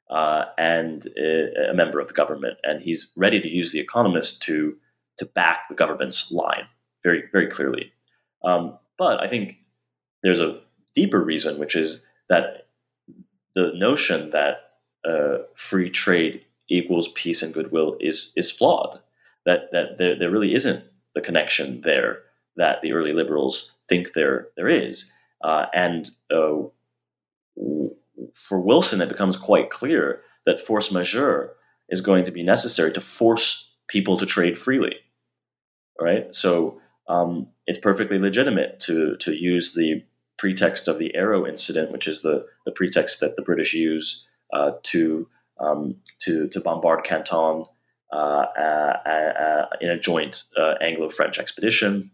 uh, 0.10 0.46
and 0.58 1.06
a, 1.18 1.74
member 1.74 2.00
of 2.00 2.08
the 2.08 2.14
government, 2.14 2.58
and 2.64 2.82
he's 2.82 3.10
ready 3.16 3.42
to 3.42 3.48
use 3.48 3.72
the 3.72 3.80
Economist 3.80 4.42
to 4.44 4.78
to 5.18 5.26
back 5.26 5.70
the 5.70 5.76
government's 5.76 6.32
line 6.32 6.68
very 7.06 7.24
very 7.32 7.48
clearly. 7.48 7.94
Um, 8.44 8.78
but 8.98 9.22
I 9.24 9.28
think 9.28 9.60
there's 10.24 10.42
a 10.42 10.60
deeper 10.96 11.22
reason, 11.22 11.60
which 11.60 11.76
is 11.76 12.02
that 12.30 12.68
the 13.56 13.72
notion 13.76 14.32
that 14.32 14.56
uh, 15.08 15.44
free 15.56 15.90
trade 15.90 16.42
equals 16.70 17.10
peace 17.10 17.42
and 17.44 17.54
goodwill 17.54 17.98
is 18.00 18.34
is 18.36 18.52
flawed. 18.52 19.00
That 19.46 19.72
that 19.72 19.98
there, 19.98 20.18
there 20.18 20.32
really 20.32 20.54
isn't 20.56 20.84
the 21.14 21.22
connection 21.22 21.82
there 21.82 22.24
that 22.58 22.82
the 22.82 22.94
early 22.94 23.14
liberals 23.14 23.72
think 23.88 24.14
there 24.14 24.48
there 24.58 24.70
is. 24.70 25.12
Uh, 25.44 25.68
and 25.74 26.10
uh, 26.32 26.64
for 28.34 28.60
Wilson, 28.60 29.02
it 29.02 29.10
becomes 29.10 29.38
quite 29.38 29.70
clear 29.70 30.22
that 30.46 30.66
force 30.66 30.92
majeure 30.92 31.54
is 31.90 32.02
going 32.02 32.26
to 32.26 32.32
be 32.32 32.44
necessary 32.44 32.92
to 32.94 33.02
force 33.02 33.70
people 33.88 34.18
to 34.18 34.26
trade 34.26 34.58
freely. 34.58 34.96
Right, 36.00 36.36
so 36.36 36.82
um, 37.08 37.48
it's 37.68 37.80
perfectly 37.80 38.20
legitimate 38.20 38.80
to 38.82 39.16
to 39.18 39.34
use 39.34 39.74
the 39.74 40.04
pretext 40.38 40.88
of 40.88 41.00
the 41.00 41.16
Arrow 41.16 41.46
incident, 41.46 41.92
which 41.92 42.08
is 42.08 42.22
the 42.22 42.46
the 42.66 42.72
pretext 42.72 43.20
that 43.20 43.36
the 43.36 43.42
British 43.42 43.74
use 43.74 44.24
uh, 44.54 44.72
to 44.84 45.28
um, 45.60 45.98
to 46.20 46.48
to 46.48 46.60
bombard 46.60 47.04
Canton 47.04 47.66
uh, 48.12 48.16
uh, 48.16 49.10
uh, 49.10 49.66
in 49.82 49.90
a 49.90 50.00
joint 50.00 50.44
Anglo-French 50.82 51.40
expedition. 51.40 52.12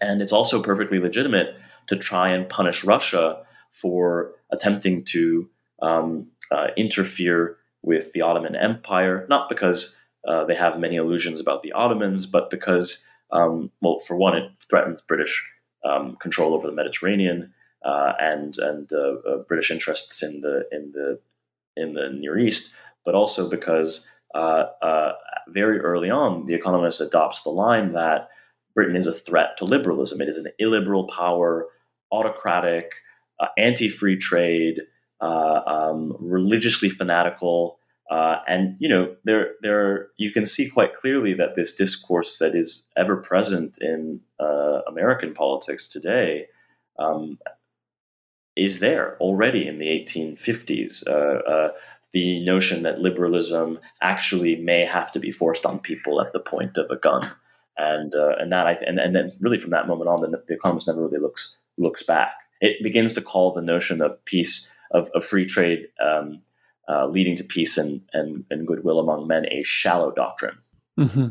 And 0.00 0.20
it's 0.20 0.32
also 0.32 0.62
perfectly 0.62 0.98
legitimate 0.98 1.54
to 1.86 1.96
try 1.96 2.30
and 2.30 2.48
punish 2.48 2.82
Russia 2.82 3.44
for 3.70 4.32
attempting 4.50 5.04
to 5.04 5.48
um, 5.80 6.28
uh, 6.50 6.68
interfere 6.76 7.56
with 7.82 8.12
the 8.12 8.22
Ottoman 8.22 8.56
Empire, 8.56 9.26
not 9.28 9.48
because 9.48 9.96
uh, 10.26 10.44
they 10.44 10.54
have 10.54 10.78
many 10.78 10.96
illusions 10.96 11.40
about 11.40 11.62
the 11.62 11.72
Ottomans, 11.72 12.26
but 12.26 12.50
because, 12.50 13.04
um, 13.32 13.70
well, 13.80 13.98
for 14.00 14.16
one, 14.16 14.36
it 14.36 14.50
threatens 14.68 15.00
British 15.00 15.50
um, 15.84 16.16
control 16.16 16.54
over 16.54 16.66
the 16.66 16.74
Mediterranean 16.74 17.52
uh, 17.84 18.12
and 18.20 18.56
and 18.58 18.92
uh, 18.92 19.14
uh, 19.28 19.38
British 19.48 19.70
interests 19.70 20.22
in 20.22 20.40
the 20.40 20.68
in 20.70 20.92
the 20.92 21.18
in 21.76 21.94
the 21.94 22.10
Near 22.10 22.38
East, 22.38 22.72
but 23.04 23.14
also 23.14 23.48
because 23.48 24.06
uh, 24.34 25.12
very 25.48 25.80
early 25.80 26.10
on, 26.10 26.46
The 26.46 26.54
Economist 26.54 27.00
adopts 27.00 27.42
the 27.42 27.50
line 27.50 27.92
that 27.92 28.28
Britain 28.74 28.96
is 28.96 29.06
a 29.06 29.12
threat 29.12 29.56
to 29.58 29.64
liberalism. 29.64 30.20
It 30.20 30.28
is 30.28 30.38
an 30.38 30.48
illiberal 30.58 31.04
power, 31.08 31.66
autocratic, 32.10 32.92
uh, 33.40 33.48
anti-free 33.58 34.16
trade, 34.16 34.80
uh, 35.20 35.60
um, 35.66 36.16
religiously 36.20 36.88
fanatical, 36.88 37.78
uh, 38.10 38.38
and 38.46 38.76
you 38.78 38.88
know 38.88 39.14
there 39.24 39.52
there 39.62 40.08
you 40.16 40.32
can 40.32 40.46
see 40.46 40.68
quite 40.68 40.94
clearly 40.94 41.34
that 41.34 41.56
this 41.56 41.74
discourse 41.74 42.38
that 42.38 42.54
is 42.54 42.84
ever 42.96 43.16
present 43.16 43.78
in 43.80 44.20
uh, 44.40 44.80
American 44.88 45.32
politics 45.34 45.88
today 45.88 46.46
um, 46.98 47.38
is 48.56 48.80
there 48.80 49.16
already 49.18 49.66
in 49.66 49.78
the 49.78 49.86
1850s. 49.86 51.06
Uh, 51.06 51.10
uh, 51.10 51.72
the 52.12 52.44
notion 52.44 52.82
that 52.82 52.98
liberalism 52.98 53.78
actually 54.02 54.56
may 54.56 54.84
have 54.84 55.10
to 55.12 55.18
be 55.18 55.30
forced 55.30 55.64
on 55.64 55.78
people 55.78 56.20
at 56.20 56.34
the 56.34 56.40
point 56.40 56.76
of 56.76 56.90
a 56.90 56.96
gun 56.96 57.30
and 57.78 58.14
uh, 58.14 58.36
and 58.38 58.52
that 58.52 58.66
I, 58.66 58.72
and 58.86 58.98
and 58.98 59.14
then 59.14 59.32
really 59.40 59.58
from 59.58 59.70
that 59.70 59.88
moment 59.88 60.08
on, 60.08 60.20
the, 60.20 60.42
the 60.46 60.54
economist 60.54 60.88
never 60.88 61.02
really 61.02 61.18
looks 61.18 61.56
looks 61.78 62.02
back. 62.02 62.34
It 62.60 62.82
begins 62.82 63.14
to 63.14 63.22
call 63.22 63.52
the 63.52 63.62
notion 63.62 64.02
of 64.02 64.22
peace 64.24 64.70
of, 64.90 65.08
of 65.14 65.24
free 65.24 65.46
trade 65.46 65.88
um, 66.04 66.42
uh, 66.92 67.06
leading 67.06 67.36
to 67.36 67.44
peace 67.44 67.78
and, 67.78 68.00
and 68.12 68.44
and 68.50 68.66
goodwill 68.66 68.98
among 68.98 69.26
men 69.26 69.46
a 69.50 69.62
shallow 69.62 70.10
doctrine. 70.10 70.58
Mm-hmm. 70.98 71.28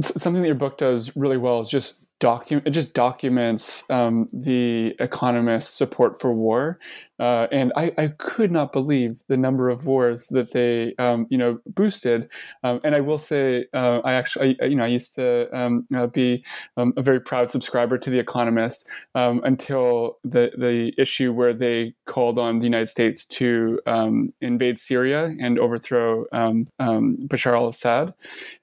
Something 0.00 0.42
that 0.42 0.48
your 0.48 0.54
book 0.54 0.78
does 0.78 1.16
really 1.16 1.36
well 1.36 1.60
is 1.60 1.68
just 1.68 2.04
document. 2.20 2.66
It 2.66 2.70
just 2.70 2.94
documents 2.94 3.88
um, 3.90 4.26
the 4.32 4.94
economist's 5.00 5.72
support 5.72 6.20
for 6.20 6.32
war, 6.32 6.78
uh, 7.18 7.48
and 7.50 7.72
I, 7.76 7.92
I, 7.98 8.08
could 8.18 8.52
not 8.52 8.72
believe 8.72 9.24
the 9.26 9.36
number 9.36 9.68
of 9.68 9.86
wars 9.86 10.28
that 10.28 10.52
they 10.52 10.94
um, 10.98 11.26
you 11.30 11.38
know 11.38 11.58
boosted. 11.66 12.28
Um, 12.62 12.80
and 12.84 12.94
I 12.94 13.00
will 13.00 13.18
say, 13.18 13.66
uh, 13.74 14.00
I 14.04 14.12
actually 14.12 14.60
I, 14.60 14.66
you 14.66 14.76
know 14.76 14.84
I 14.84 14.88
used 14.88 15.14
to 15.16 15.48
um, 15.52 15.86
uh, 15.94 16.06
be 16.06 16.44
um, 16.76 16.92
a 16.96 17.02
very 17.02 17.20
proud 17.20 17.50
subscriber 17.50 17.98
to 17.98 18.10
the 18.10 18.18
Economist 18.18 18.88
um, 19.14 19.40
until 19.44 20.18
the 20.22 20.52
the 20.56 20.92
issue 20.96 21.32
where 21.32 21.52
they 21.52 21.94
called 22.06 22.38
on 22.38 22.60
the 22.60 22.64
United 22.64 22.88
States 22.88 23.26
to 23.26 23.80
um, 23.86 24.30
invade 24.40 24.78
Syria 24.78 25.34
and 25.40 25.58
overthrow 25.58 26.24
Bashar 26.32 27.56
al-Assad 27.56 28.14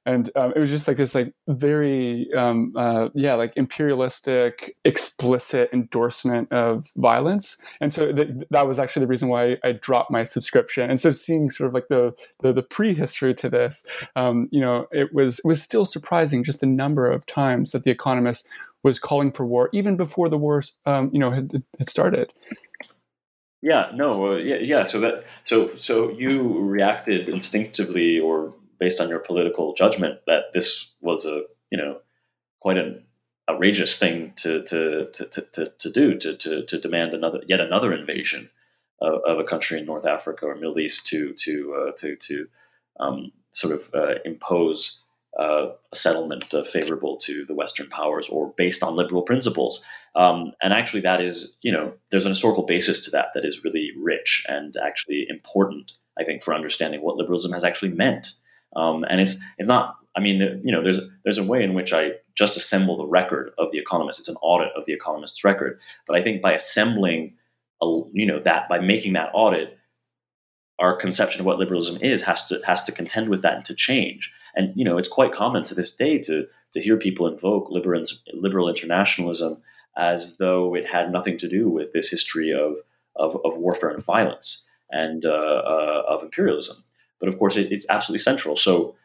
and 0.05 0.29
it 0.35 0.57
was 0.57 0.69
just 0.69 0.87
like 0.87 0.97
this 0.97 1.15
like 1.15 1.33
very 1.47 2.31
uh, 2.33 3.09
yeah 3.13 3.33
like 3.33 3.53
imperialistic 3.57 4.75
explicit 4.85 5.69
endorsement 5.73 6.51
of 6.51 6.91
violence 6.95 7.57
and 7.81 7.91
so 7.91 8.11
th- 8.11 8.29
that 8.51 8.67
was 8.67 8.79
actually 8.79 9.01
the 9.01 9.07
reason 9.07 9.27
why 9.27 9.57
i 9.63 9.71
dropped 9.71 10.11
my 10.11 10.23
subscription. 10.23 10.89
And 10.89 10.99
so 10.99 11.11
seeing 11.11 11.49
sort 11.49 11.67
of 11.67 11.73
like 11.73 11.87
the 11.87 12.13
the, 12.39 12.53
the 12.53 12.63
prehistory 12.63 13.33
to 13.35 13.49
this 13.49 13.85
um, 14.15 14.47
you 14.51 14.61
know 14.61 14.87
it 14.91 15.13
was 15.13 15.39
it 15.39 15.47
was 15.47 15.61
still 15.61 15.85
surprising 15.85 16.43
just 16.43 16.59
the 16.59 16.65
number 16.65 17.09
of 17.09 17.25
times 17.25 17.71
that 17.71 17.83
the 17.83 17.91
economist 17.91 18.47
was 18.83 18.99
calling 18.99 19.31
for 19.31 19.45
war 19.45 19.69
even 19.73 19.97
before 19.97 20.29
the 20.29 20.37
war 20.37 20.63
um, 20.85 21.09
you 21.13 21.19
know 21.19 21.31
had, 21.31 21.63
had 21.77 21.89
started. 21.89 22.31
Yeah 23.61 23.91
no 23.93 24.33
uh, 24.33 24.35
yeah 24.37 24.57
yeah 24.57 24.87
so 24.87 24.99
that 24.99 25.23
so 25.43 25.75
so 25.75 26.09
you 26.11 26.59
reacted 26.59 27.29
instinctively 27.29 28.19
or 28.19 28.53
based 28.79 28.99
on 28.99 29.09
your 29.09 29.19
political 29.19 29.73
judgment 29.73 30.19
that 30.27 30.53
this 30.53 30.91
was 31.01 31.25
a 31.25 31.43
you 31.71 31.77
know 31.77 31.99
quite 32.59 32.77
an 32.77 33.03
outrageous 33.49 33.97
thing 33.97 34.33
to 34.37 34.63
to 34.63 35.07
to, 35.13 35.25
to, 35.25 35.71
to 35.77 35.91
do 35.91 36.17
to, 36.17 36.35
to, 36.35 36.65
to 36.65 36.79
demand 36.79 37.13
another 37.13 37.41
yet 37.47 37.59
another 37.59 37.93
invasion 37.93 38.49
of, 39.01 39.21
of, 39.27 39.39
a 39.39 39.43
country 39.43 39.77
in 39.79 39.85
North 39.85 40.05
Africa 40.05 40.45
or 40.45 40.55
Middle 40.55 40.79
East 40.79 41.07
to 41.07 41.33
to 41.33 41.75
uh, 41.75 41.91
to 41.97 42.15
to 42.15 42.47
um, 42.99 43.31
sort 43.51 43.75
of 43.75 43.89
uh, 43.93 44.15
impose 44.23 44.99
uh, 45.39 45.67
a 45.91 45.95
settlement 45.95 46.53
uh, 46.53 46.63
favorable 46.63 47.17
to 47.17 47.45
the 47.45 47.53
Western 47.53 47.89
powers 47.89 48.29
or 48.29 48.53
based 48.55 48.81
on 48.81 48.95
liberal 48.95 49.21
principles. 49.21 49.83
Um, 50.15 50.53
and 50.63 50.71
actually, 50.71 51.01
that 51.01 51.21
is 51.21 51.57
you 51.61 51.71
know 51.71 51.93
there's 52.09 52.25
an 52.25 52.31
historical 52.31 52.63
basis 52.63 53.01
to 53.01 53.11
that 53.11 53.27
that 53.35 53.45
is 53.45 53.63
really 53.63 53.91
rich 53.97 54.45
and 54.47 54.75
actually 54.77 55.25
important. 55.29 55.91
I 56.17 56.23
think 56.23 56.41
for 56.41 56.53
understanding 56.53 57.01
what 57.01 57.17
liberalism 57.17 57.51
has 57.51 57.65
actually 57.65 57.91
meant 57.91 58.35
um, 58.75 59.05
and 59.09 59.21
it's 59.21 59.37
it's 59.57 59.67
not. 59.67 59.95
I 60.15 60.21
mean, 60.21 60.61
you 60.63 60.71
know, 60.71 60.81
there's 60.81 61.01
there's 61.23 61.37
a 61.37 61.43
way 61.43 61.63
in 61.63 61.73
which 61.73 61.93
I 61.93 62.11
just 62.35 62.57
assemble 62.57 62.97
the 62.97 63.05
record 63.05 63.51
of 63.57 63.71
the 63.71 63.79
Economist. 63.79 64.19
It's 64.19 64.29
an 64.29 64.37
audit 64.41 64.71
of 64.75 64.85
the 64.85 64.93
Economist's 64.93 65.43
record. 65.43 65.79
But 66.07 66.15
I 66.15 66.23
think 66.23 66.41
by 66.41 66.53
assembling, 66.53 67.33
a, 67.81 67.85
you 68.13 68.25
know, 68.25 68.39
that 68.39 68.69
by 68.69 68.79
making 68.79 69.13
that 69.13 69.31
audit, 69.33 69.77
our 70.79 70.95
conception 70.95 71.41
of 71.41 71.45
what 71.45 71.59
liberalism 71.59 71.97
is 72.01 72.23
has 72.23 72.45
to 72.47 72.61
has 72.65 72.83
to 72.83 72.91
contend 72.91 73.29
with 73.29 73.41
that 73.41 73.55
and 73.55 73.65
to 73.65 73.75
change. 73.75 74.31
And 74.55 74.73
you 74.75 74.85
know, 74.85 74.97
it's 74.97 75.09
quite 75.09 75.33
common 75.33 75.63
to 75.65 75.75
this 75.75 75.93
day 75.93 76.17
to 76.19 76.47
to 76.73 76.81
hear 76.81 76.97
people 76.97 77.27
invoke 77.27 77.69
liberal 77.69 78.03
liberal 78.33 78.69
internationalism 78.69 79.61
as 79.97 80.37
though 80.37 80.75
it 80.75 80.87
had 80.87 81.11
nothing 81.11 81.37
to 81.37 81.47
do 81.47 81.69
with 81.69 81.93
this 81.93 82.09
history 82.09 82.53
of 82.53 82.77
of, 83.15 83.37
of 83.45 83.57
warfare 83.57 83.89
and 83.89 84.03
violence 84.03 84.65
and 84.91 85.25
uh, 85.25 85.29
uh, 85.29 86.03
of 86.07 86.23
imperialism. 86.23 86.83
But 87.19 87.29
of 87.29 87.39
course, 87.39 87.57
it, 87.57 87.71
it's 87.71 87.85
absolutely 87.89 88.23
central. 88.23 88.55
So, 88.55 88.95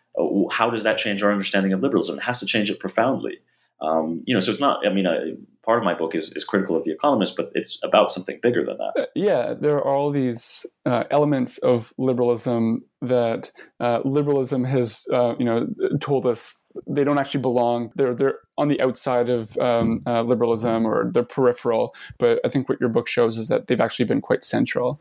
how 0.50 0.70
does 0.70 0.82
that 0.82 0.98
change 0.98 1.22
our 1.22 1.32
understanding 1.32 1.72
of 1.72 1.80
liberalism? 1.80 2.18
It 2.18 2.22
has 2.22 2.40
to 2.40 2.46
change 2.46 2.70
it 2.70 2.80
profoundly. 2.80 3.38
Um, 3.82 4.22
you 4.26 4.34
know, 4.34 4.40
so 4.40 4.50
it's 4.50 4.60
not. 4.60 4.86
I 4.86 4.92
mean, 4.92 5.06
uh, 5.06 5.20
part 5.64 5.78
of 5.78 5.84
my 5.84 5.94
book 5.94 6.14
is, 6.14 6.32
is 6.36 6.44
critical 6.44 6.76
of 6.76 6.84
the 6.84 6.90
Economist, 6.90 7.34
but 7.36 7.50
it's 7.54 7.78
about 7.82 8.12
something 8.12 8.38
bigger 8.42 8.64
than 8.64 8.76
that. 8.76 8.92
Uh, 9.02 9.06
yeah, 9.14 9.54
there 9.54 9.76
are 9.76 9.84
all 9.84 10.10
these 10.10 10.66
uh, 10.84 11.04
elements 11.10 11.58
of 11.58 11.92
liberalism 11.96 12.84
that 13.00 13.50
uh, 13.78 14.00
liberalism 14.04 14.64
has, 14.64 15.06
uh, 15.12 15.34
you 15.38 15.44
know, 15.44 15.66
told 16.00 16.26
us 16.26 16.64
they 16.86 17.04
don't 17.04 17.18
actually 17.18 17.40
belong. 17.40 17.90
They're 17.94 18.14
they're 18.14 18.38
on 18.58 18.68
the 18.68 18.80
outside 18.82 19.30
of 19.30 19.56
um, 19.58 20.00
uh, 20.06 20.22
liberalism 20.22 20.86
or 20.86 21.10
they're 21.12 21.22
peripheral. 21.22 21.94
But 22.18 22.40
I 22.44 22.50
think 22.50 22.68
what 22.68 22.80
your 22.80 22.90
book 22.90 23.08
shows 23.08 23.38
is 23.38 23.48
that 23.48 23.66
they've 23.66 23.80
actually 23.80 24.06
been 24.06 24.20
quite 24.20 24.44
central. 24.44 25.00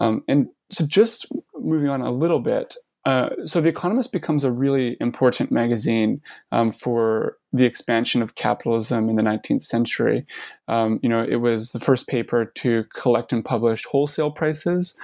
Um, 0.00 0.24
and 0.26 0.48
so, 0.70 0.84
just 0.84 1.26
moving 1.56 1.88
on 1.88 2.00
a 2.00 2.10
little 2.10 2.40
bit, 2.40 2.76
uh, 3.06 3.28
so 3.44 3.60
The 3.60 3.68
Economist 3.68 4.12
becomes 4.12 4.44
a 4.44 4.50
really 4.50 4.96
important 4.98 5.52
magazine 5.52 6.22
um, 6.52 6.72
for 6.72 7.36
the 7.52 7.64
expansion 7.64 8.22
of 8.22 8.34
capitalism 8.34 9.10
in 9.10 9.16
the 9.16 9.22
19th 9.22 9.62
century. 9.62 10.26
Um, 10.68 11.00
you 11.02 11.08
know, 11.08 11.22
it 11.22 11.36
was 11.36 11.72
the 11.72 11.80
first 11.80 12.08
paper 12.08 12.46
to 12.56 12.84
collect 12.94 13.32
and 13.32 13.44
publish 13.44 13.84
wholesale 13.84 14.30
prices, 14.30 14.96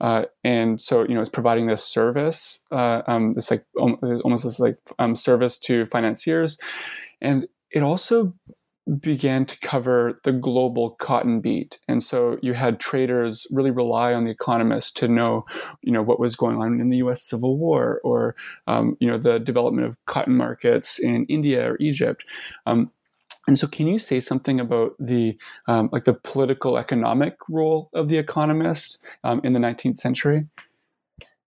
uh, 0.00 0.24
and 0.44 0.80
so 0.80 1.02
you 1.08 1.14
know, 1.14 1.20
it's 1.20 1.30
providing 1.30 1.66
this 1.66 1.82
service, 1.82 2.62
uh, 2.70 3.02
um, 3.06 3.34
this 3.34 3.50
like 3.50 3.64
almost 3.76 4.44
this 4.44 4.60
like 4.60 4.76
um, 4.98 5.16
service 5.16 5.58
to 5.60 5.86
financiers, 5.86 6.58
and 7.22 7.46
it 7.70 7.82
also 7.82 8.34
began 9.00 9.44
to 9.44 9.58
cover 9.60 10.20
the 10.22 10.32
global 10.32 10.90
cotton 10.90 11.40
beat. 11.40 11.80
And 11.88 12.02
so 12.02 12.38
you 12.40 12.54
had 12.54 12.78
traders 12.78 13.46
really 13.50 13.72
rely 13.72 14.14
on 14.14 14.24
the 14.24 14.30
economist 14.30 14.96
to 14.98 15.08
know 15.08 15.44
you 15.82 15.90
know 15.90 16.02
what 16.02 16.20
was 16.20 16.36
going 16.36 16.58
on 16.58 16.80
in 16.80 16.90
the 16.90 16.98
US 16.98 17.22
civil 17.22 17.58
war 17.58 18.00
or 18.04 18.36
um, 18.66 18.96
you 19.00 19.08
know 19.08 19.18
the 19.18 19.38
development 19.38 19.86
of 19.86 20.04
cotton 20.06 20.36
markets 20.36 20.98
in 20.98 21.26
India 21.26 21.72
or 21.72 21.76
Egypt. 21.80 22.24
Um, 22.66 22.92
and 23.48 23.58
so 23.58 23.66
can 23.66 23.86
you 23.86 23.98
say 23.98 24.18
something 24.20 24.60
about 24.60 24.94
the 25.00 25.36
um, 25.66 25.88
like 25.92 26.04
the 26.04 26.14
political 26.14 26.78
economic 26.78 27.38
role 27.48 27.90
of 27.92 28.08
the 28.08 28.18
economist 28.18 28.98
um, 29.24 29.40
in 29.42 29.52
the 29.52 29.60
19th 29.60 29.96
century? 29.96 30.46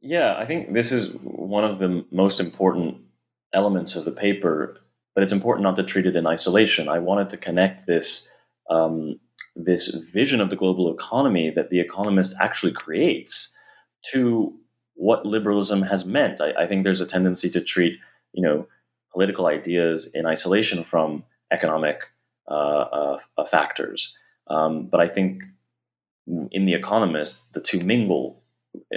Yeah 0.02 0.36
i 0.38 0.46
think 0.46 0.74
this 0.74 0.92
is 0.92 1.12
one 1.24 1.64
of 1.64 1.80
the 1.80 2.06
most 2.12 2.40
important 2.40 2.98
elements 3.54 3.96
of 3.96 4.06
the 4.06 4.12
paper 4.12 4.79
but 5.16 5.24
it's 5.24 5.34
important 5.34 5.64
not 5.64 5.76
to 5.76 5.84
treat 5.84 6.06
it 6.06 6.16
in 6.16 6.28
isolation. 6.28 6.90
I 6.90 7.00
wanted 7.00 7.30
to 7.30 7.38
connect 7.38 7.88
this 7.88 8.28
um, 8.70 9.20
this 9.56 9.88
vision 10.14 10.42
of 10.42 10.50
the 10.50 10.56
global 10.56 10.94
economy 10.94 11.52
that 11.56 11.70
the 11.70 11.80
economist 11.80 12.36
actually 12.40 12.72
creates 12.72 13.54
to 14.12 14.54
what 14.94 15.26
liberalism 15.26 15.82
has 15.82 16.06
meant. 16.06 16.40
I, 16.40 16.52
I 16.64 16.68
think 16.68 16.84
there's 16.84 17.02
a 17.02 17.06
tendency 17.06 17.50
to 17.52 17.62
treat 17.62 18.00
you 18.34 18.44
know 18.44 18.68
political 19.12 19.48
ideas 19.48 20.10
in 20.14 20.26
isolation 20.26 20.84
from 20.84 21.24
economic 21.52 22.04
uh, 22.48 23.18
uh, 23.38 23.46
factors, 23.46 24.14
um, 24.48 24.88
but 24.88 25.00
I 25.00 25.08
think 25.08 25.44
in 26.52 26.66
the 26.66 26.74
economist 26.74 27.42
the 27.54 27.60
two 27.60 27.80
mingle, 27.80 28.42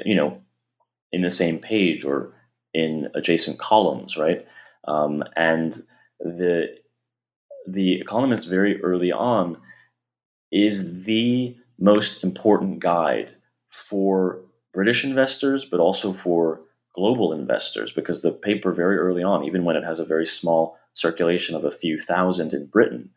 you 0.04 0.14
know, 0.14 0.40
in 1.12 1.22
the 1.22 1.30
same 1.30 1.58
page 1.58 2.04
or 2.04 2.34
in 2.74 3.08
adjacent 3.14 3.58
columns, 3.58 4.16
right? 4.16 4.46
Um, 4.86 5.24
and 5.36 5.80
the 6.22 6.76
the 7.66 8.00
Economist 8.00 8.48
very 8.48 8.82
early 8.82 9.12
on 9.12 9.56
is 10.50 11.04
the 11.04 11.56
most 11.78 12.22
important 12.24 12.80
guide 12.80 13.30
for 13.70 14.40
British 14.74 15.04
investors, 15.04 15.64
but 15.64 15.80
also 15.80 16.12
for 16.12 16.60
global 16.94 17.32
investors, 17.32 17.92
because 17.92 18.20
the 18.20 18.32
paper 18.32 18.72
very 18.72 18.98
early 18.98 19.22
on, 19.22 19.44
even 19.44 19.64
when 19.64 19.76
it 19.76 19.84
has 19.84 20.00
a 20.00 20.04
very 20.04 20.26
small 20.26 20.76
circulation 20.94 21.54
of 21.56 21.64
a 21.64 21.70
few 21.70 21.98
thousand 21.98 22.52
in 22.52 22.66
Britain, 22.66 23.10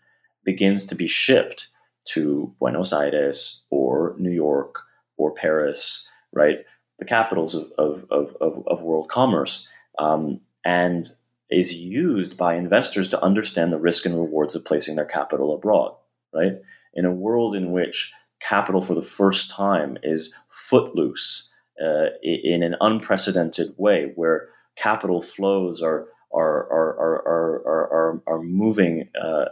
begins 0.44 0.86
to 0.86 0.96
be 0.96 1.08
shipped 1.08 1.68
to 2.06 2.54
Buenos 2.60 2.94
Aires 2.94 3.62
or 3.70 4.16
New 4.18 4.32
York 4.32 4.80
or 5.18 5.34
Paris, 5.34 6.08
right? 6.32 6.60
The 7.00 7.06
capitals 7.06 7.56
of, 7.56 7.72
of, 7.78 8.06
of, 8.10 8.64
of 8.68 8.82
world 8.82 9.10
commerce. 9.10 9.68
Um, 10.00 10.40
and 10.64 11.06
is 11.50 11.74
used 11.74 12.38
by 12.38 12.56
investors 12.56 13.10
to 13.10 13.22
understand 13.24 13.72
the 13.72 13.78
risk 13.78 14.06
and 14.06 14.16
rewards 14.16 14.56
of 14.56 14.66
placing 14.66 14.96
their 14.96 15.06
capital 15.06 15.54
abroad, 15.54 15.96
right? 16.34 16.54
In 16.94 17.06
a 17.06 17.12
world 17.12 17.56
in 17.56 17.72
which 17.72 18.12
capital 18.42 18.82
for 18.82 18.94
the 18.94 19.02
first 19.02 19.52
time 19.52 19.98
is 20.04 20.34
footloose 20.50 21.50
uh, 21.82 22.08
in 22.24 22.64
an 22.64 22.76
unprecedented 22.82 23.74
way, 23.78 24.12
where 24.16 24.48
capital 24.76 25.22
flows 25.22 25.82
are 25.82 26.08
are 26.34 26.72
are 26.72 27.00
are 27.00 27.28
are 27.28 27.94
are, 27.94 28.22
are 28.28 28.42
moving 28.42 29.10
uh, 29.22 29.46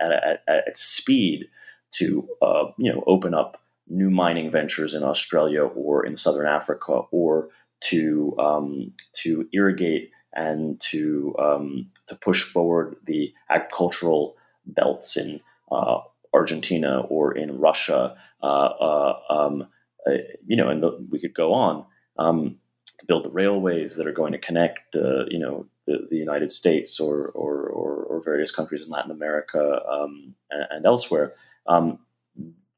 at, 0.00 0.12
at, 0.12 0.42
at, 0.66 0.76
speed 0.76 1.46
to 1.92 2.28
uh, 2.42 2.64
you 2.78 2.92
know 2.92 3.02
open 3.06 3.32
up 3.32 3.60
new 3.88 4.10
mining 4.10 4.50
ventures 4.50 4.94
in 4.94 5.02
Australia 5.02 5.62
or 5.62 6.04
in 6.04 6.16
Southern 6.16 6.46
Africa, 6.46 7.02
or 7.10 7.48
to 7.80 8.34
um, 8.38 8.92
to 9.14 9.48
irrigate 9.52 10.10
and 10.34 10.80
to 10.80 11.34
um, 11.38 11.90
to 12.06 12.14
push 12.16 12.42
forward 12.42 12.96
the 13.06 13.32
agricultural 13.50 14.36
belts 14.66 15.16
in 15.16 15.40
uh, 15.70 15.98
Argentina 16.32 17.00
or 17.08 17.36
in 17.36 17.58
Russia. 17.58 18.16
Uh, 18.42 18.46
uh, 18.46 19.20
um, 19.30 19.66
uh, 20.06 20.12
you 20.46 20.56
know, 20.56 20.68
and 20.68 20.82
the, 20.82 21.06
we 21.10 21.18
could 21.18 21.34
go 21.34 21.52
on 21.52 21.84
um, 22.18 22.56
to 22.98 23.06
build 23.06 23.24
the 23.24 23.30
railways 23.30 23.96
that 23.96 24.06
are 24.06 24.12
going 24.12 24.32
to 24.32 24.38
connect, 24.38 24.94
uh, 24.96 25.24
you 25.28 25.38
know, 25.38 25.66
the, 25.86 26.06
the, 26.08 26.16
United 26.16 26.52
States 26.52 27.00
or, 27.00 27.28
or, 27.28 27.66
or, 27.68 28.02
or, 28.04 28.22
various 28.22 28.50
countries 28.50 28.82
in 28.82 28.90
Latin 28.90 29.10
America 29.10 29.80
um, 29.90 30.34
and, 30.50 30.64
and, 30.70 30.86
elsewhere. 30.86 31.34
Um, 31.66 31.98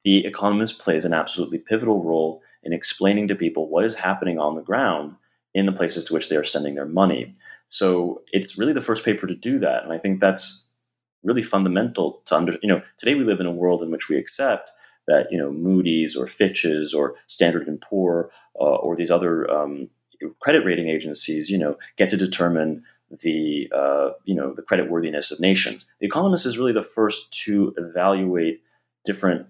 the 0.05 0.25
economist 0.25 0.79
plays 0.79 1.05
an 1.05 1.13
absolutely 1.13 1.59
pivotal 1.59 2.03
role 2.03 2.43
in 2.63 2.73
explaining 2.73 3.29
to 3.29 3.35
people 3.35 3.69
what 3.69 3.85
is 3.85 3.95
happening 3.95 4.39
on 4.39 4.55
the 4.55 4.63
ground 4.63 5.17
in 5.55 5.67
the 5.67 5.73
places 5.73 6.05
to 6.05 6.15
which 6.15 6.29
they 6.29 6.37
are 6.37 6.45
sending 6.45 6.75
their 6.75 6.87
money. 6.87 7.33
So 7.67 8.23
it's 8.33 8.59
really 8.59 8.73
the 8.73 8.81
first 8.81 9.05
paper 9.05 9.27
to 9.27 9.35
do 9.35 9.59
that, 9.59 9.85
and 9.85 9.93
I 9.93 9.99
think 9.99 10.21
that's 10.21 10.67
really 11.23 11.43
fundamental 11.43 12.23
to 12.27 12.37
under. 12.37 12.55
You 12.63 12.69
know, 12.69 12.83
today 12.97 13.15
we 13.15 13.25
live 13.25 13.41
in 13.41 13.47
a 13.47 13.53
world 13.53 13.83
in 13.83 13.91
which 13.91 14.09
we 14.09 14.17
accept 14.17 14.71
that 15.07 15.27
you 15.31 15.39
know 15.39 15.51
Moody's 15.51 16.17
or 16.17 16.27
Fitch's 16.27 16.95
or 16.95 17.15
Standard 17.27 17.69
and 17.69 17.81
Poor 17.81 18.31
uh, 18.61 18.77
or 18.77 18.97
these 18.97 19.11
other 19.11 19.51
um, 19.51 19.89
credit 20.41 20.65
rating 20.65 20.89
agencies, 20.89 21.51
you 21.51 21.59
know, 21.59 21.77
get 21.97 22.09
to 22.11 22.17
determine 22.17 22.85
the 23.23 23.69
uh, 23.75 24.11
you 24.25 24.35
know 24.35 24.55
the 24.55 24.63
credit 24.63 24.91
worthiness 24.91 25.31
of 25.31 25.41
nations. 25.41 25.87
The 26.01 26.07
Economist 26.07 26.47
is 26.47 26.59
really 26.59 26.73
the 26.73 26.83
first 26.83 27.31
to 27.45 27.75
evaluate 27.77 28.63
different 29.05 29.47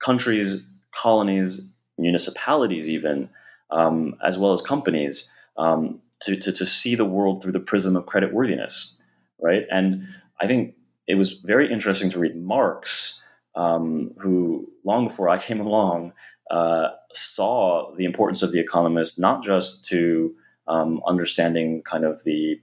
countries, 0.00 0.60
colonies, 0.92 1.60
municipalities, 1.96 2.88
even 2.88 3.28
um, 3.70 4.16
as 4.24 4.38
well 4.38 4.52
as 4.52 4.62
companies, 4.62 5.28
um, 5.56 6.00
to, 6.20 6.36
to, 6.36 6.52
to 6.52 6.66
see 6.66 6.94
the 6.94 7.04
world 7.04 7.42
through 7.42 7.52
the 7.52 7.60
prism 7.60 7.96
of 7.96 8.06
credit 8.06 8.32
worthiness, 8.32 8.96
right? 9.40 9.64
And 9.70 10.06
I 10.40 10.46
think 10.46 10.74
it 11.06 11.14
was 11.14 11.32
very 11.32 11.72
interesting 11.72 12.10
to 12.10 12.18
read 12.18 12.36
Marx, 12.36 13.22
um, 13.54 14.12
who 14.18 14.68
long 14.84 15.08
before 15.08 15.28
I 15.28 15.38
came 15.38 15.60
along 15.60 16.12
uh, 16.50 16.88
saw 17.12 17.94
the 17.96 18.04
importance 18.04 18.42
of 18.42 18.52
the 18.52 18.60
economist 18.60 19.18
not 19.18 19.42
just 19.42 19.84
to 19.86 20.34
um, 20.66 21.00
understanding 21.06 21.82
kind 21.82 22.04
of 22.04 22.22
the 22.24 22.60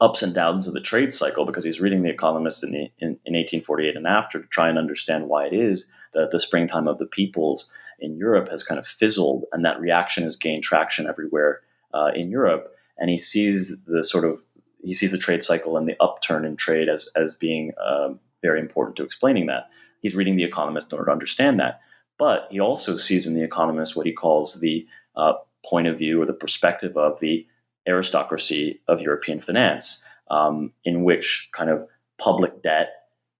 ups 0.00 0.22
and 0.22 0.34
downs 0.34 0.66
of 0.66 0.74
the 0.74 0.80
trade 0.80 1.12
cycle 1.12 1.44
because 1.44 1.64
he's 1.64 1.80
reading 1.80 2.02
The 2.02 2.10
Economist 2.10 2.62
in, 2.62 2.72
the, 2.72 2.90
in, 2.98 3.18
in 3.24 3.34
1848 3.34 3.96
and 3.96 4.06
after 4.06 4.40
to 4.40 4.48
try 4.48 4.68
and 4.68 4.78
understand 4.78 5.28
why 5.28 5.46
it 5.46 5.52
is 5.52 5.86
that 6.14 6.30
the 6.30 6.40
springtime 6.40 6.86
of 6.86 6.98
the 6.98 7.06
peoples 7.06 7.72
in 7.98 8.16
Europe 8.16 8.48
has 8.48 8.62
kind 8.62 8.78
of 8.78 8.86
fizzled 8.86 9.44
and 9.52 9.64
that 9.64 9.80
reaction 9.80 10.24
has 10.24 10.36
gained 10.36 10.62
traction 10.62 11.06
everywhere 11.06 11.60
uh, 11.94 12.10
in 12.14 12.30
Europe. 12.30 12.74
And 12.98 13.10
he 13.10 13.18
sees 13.18 13.76
the 13.86 14.04
sort 14.04 14.24
of 14.24 14.42
he 14.82 14.92
sees 14.92 15.10
the 15.10 15.18
trade 15.18 15.42
cycle 15.42 15.76
and 15.76 15.88
the 15.88 15.96
upturn 16.00 16.44
in 16.44 16.56
trade 16.56 16.88
as 16.88 17.08
as 17.16 17.34
being 17.34 17.72
um, 17.84 18.20
very 18.42 18.60
important 18.60 18.96
to 18.96 19.04
explaining 19.04 19.46
that. 19.46 19.68
He's 20.00 20.14
reading 20.14 20.36
The 20.36 20.44
Economist 20.44 20.92
in 20.92 20.98
order 20.98 21.08
to 21.08 21.12
understand 21.12 21.58
that, 21.58 21.80
but 22.18 22.46
he 22.50 22.60
also 22.60 22.96
sees 22.96 23.26
in 23.26 23.34
The 23.34 23.42
Economist 23.42 23.96
what 23.96 24.06
he 24.06 24.12
calls 24.12 24.60
the 24.60 24.86
uh, 25.16 25.34
point 25.66 25.88
of 25.88 25.98
view 25.98 26.22
or 26.22 26.26
the 26.26 26.32
perspective 26.32 26.96
of 26.96 27.18
the 27.18 27.46
aristocracy 27.88 28.80
of 28.86 29.00
European 29.00 29.40
finance, 29.40 30.02
um, 30.30 30.72
in 30.84 31.02
which 31.02 31.48
kind 31.52 31.70
of 31.70 31.86
public 32.18 32.62
debt, 32.62 32.90